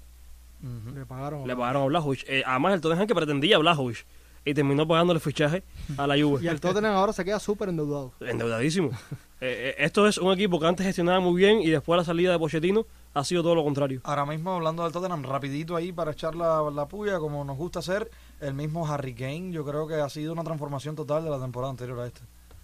Ujú. 0.62 0.95
Le 0.99 1.05
pagaron. 1.07 1.47
Le 1.47 1.55
pagaron 1.55 1.83
a 1.83 1.87
Blajovic. 1.87 2.25
Eh, 2.27 2.43
además, 2.47 2.73
el 2.75 2.81
Tottenham 2.81 3.07
que 3.07 3.14
pretendía 3.14 3.57
a 3.57 3.59
y 4.49 4.55
terminó 4.55 4.87
pagándole 4.89 5.21
fichaje 5.21 5.63
a 5.97 6.07
la 6.07 6.15
Juve. 6.21 6.43
Y 6.43 6.49
el 6.49 6.61
Tottenham 6.61 6.95
ahora 6.95 7.13
se 7.13 7.25
queda 7.25 7.39
súper 7.39 7.69
endeudado. 7.69 8.13
Endeudadísimo. 8.21 8.91
Eh, 9.41 9.77
eh, 9.79 9.85
esto 9.85 10.09
es 10.09 10.19
un 10.19 10.33
equipo 10.33 10.59
que 10.59 10.67
antes 10.67 10.85
gestionaba 10.85 11.21
muy 11.21 11.37
bien 11.41 11.61
y 11.63 11.71
después 11.71 11.95
de 11.95 11.99
la 11.99 12.05
salida 12.05 12.33
de 12.33 12.41
Pochettino 12.41 12.87
ha 13.15 13.23
sido 13.23 13.45
todo 13.45 13.55
lo 13.55 13.63
contrario. 13.63 14.01
Ahora 14.03 14.27
mismo, 14.27 14.53
hablando 14.57 14.83
del 14.83 14.91
Tottenham, 14.93 15.23
rapidito 15.23 15.77
ahí 15.77 15.93
para 15.93 16.11
echar 16.11 16.35
la, 16.35 16.69
la 16.75 16.89
puya, 16.89 17.21
como 17.21 17.45
nos 17.45 17.57
gusta 17.57 17.79
hacer, 17.79 18.11
el 18.41 18.53
mismo 18.55 18.85
Harry 18.93 19.15
Kane, 19.15 19.53
yo 19.53 19.65
creo 19.65 19.87
que 19.87 19.95
ha 19.95 20.09
sido 20.09 20.33
una 20.33 20.43
transformación 20.43 20.97
total 20.97 21.23
de 21.23 21.31
la 21.31 21.39
temporada 21.39 21.71
anterior 21.71 22.01
a 22.01 22.09
esta. 22.09 22.23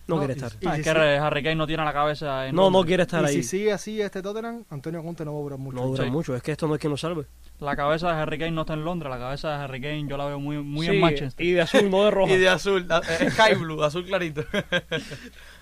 No, 0.09 0.17
No, 0.17 0.19
quiere 0.23 0.33
y- 0.33 0.37
estar. 0.37 0.53
y 0.61 0.67
Ah, 0.67 0.75
si 0.75 0.81
es 0.81 0.85
que 0.85 0.91
Harry 0.99 1.43
Kane 1.45 1.55
no 1.55 1.67
tiene 1.69 1.85
la 1.85 1.93
cabeza 1.93 2.49
en 2.49 2.57
No, 2.57 2.69
no 2.73 2.83
quiere 2.83 3.05
estar 3.05 3.23
y 3.23 3.27
ahí. 3.27 3.35
si 3.35 3.43
sigue 3.45 3.73
así 3.73 4.01
este 4.01 4.21
Tottenham, 4.21 4.65
Antonio 4.69 5.01
Conte 5.05 5.25
no 5.25 5.33
va 5.33 5.39
a 5.39 5.43
durar 5.45 5.59
mucho. 5.61 5.77
no 5.77 5.87
dura 5.87 6.03
Sí. 6.03 6.11
mucho. 6.11 6.35
Es 6.35 6.43
que 6.43 6.51
esto 6.51 6.67
no 6.67 6.75
es 6.75 6.81
quien 6.81 6.91
lo 6.91 6.97
salve. 6.97 7.25
La 7.65 7.77
cabeza 7.77 8.13
de 8.13 8.21
Harry 8.21 8.39
Kane 8.39 8.51
no 8.51 8.61
está 8.61 8.75
en 8.75 8.85
Londres, 8.85 9.11
la 9.11 9.19
cabeza 9.19 9.49
de 9.49 9.65
Harry 9.65 9.81
Kane 9.81 10.07
yo 10.07 10.17
la 10.19 10.27
veo 10.27 10.39
muy, 10.39 10.59
muy 10.59 10.87
Sí, 10.87 10.93
en 10.93 11.01
Manchester. 11.01 11.47
Y 11.47 11.53
de 11.53 11.63
azul, 11.63 11.91
no 11.91 12.05
de 12.05 12.11
roja. 12.11 12.33
Y 12.35 12.37
de 12.37 12.49
azul, 12.49 12.87
eh, 13.21 13.31
sky 13.31 13.55
blue, 13.55 13.83
azul 13.83 14.05
clarito. 14.05 14.45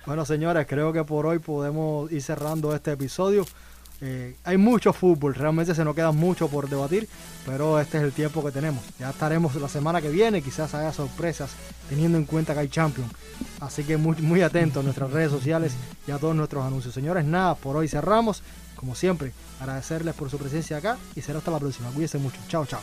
Bueno, 0.05 0.24
señores, 0.24 0.66
creo 0.68 0.92
que 0.92 1.05
por 1.05 1.26
hoy 1.26 1.38
podemos 1.38 2.11
ir 2.11 2.20
cerrando 2.20 2.74
este 2.74 2.90
episodio. 2.90 3.46
Eh, 4.00 4.34
hay 4.42 4.57
mucho 4.57 4.92
fútbol, 4.92 5.32
realmente 5.32 5.76
se 5.76 5.84
nos 5.84 5.94
queda 5.94 6.11
mucho 6.11 6.48
por 6.48 6.68
debatir, 6.68 7.09
pero 7.46 7.78
este 7.78 7.98
es 7.98 8.03
el 8.03 8.11
tiempo 8.11 8.44
que 8.44 8.50
tenemos. 8.50 8.82
Ya 8.98 9.11
estaremos 9.11 9.55
la 9.55 9.68
semana 9.68 10.03
que 10.03 10.09
viene, 10.09 10.42
quizás 10.42 10.74
haya 10.74 10.92
sorpresas 10.92 11.53
teniendo 11.88 12.18
en 12.18 12.24
cuenta 12.24 12.53
que 12.53 12.59
hay 12.59 12.68
Champions. 12.68 13.12
Así 13.61 13.84
que 13.84 13.96
muy, 13.96 14.16
muy 14.16 14.42
atentos 14.42 14.80
a 14.80 14.82
nuestras 14.82 15.09
redes 15.12 15.30
sociales 15.30 15.76
y 16.09 16.11
a 16.11 16.18
todos 16.18 16.34
nuestros 16.34 16.64
anuncios. 16.64 16.92
Señores, 16.92 17.24
nada, 17.24 17.55
por 17.55 17.76
hoy 17.76 17.86
cerramos 17.86 18.42
como 18.83 18.97
siempre, 18.97 19.33
agradecerles 19.61 20.12
por 20.16 20.28
su 20.28 20.39
presencia 20.39 20.76
acá 20.76 20.99
y 21.14 21.20
será 21.20 21.39
hasta 21.39 21.53
la 21.53 21.61
próxima. 21.61 21.89
Cuídense 21.91 22.18
mucho. 22.18 22.39
Chao, 22.49 22.66
chao. 22.66 22.80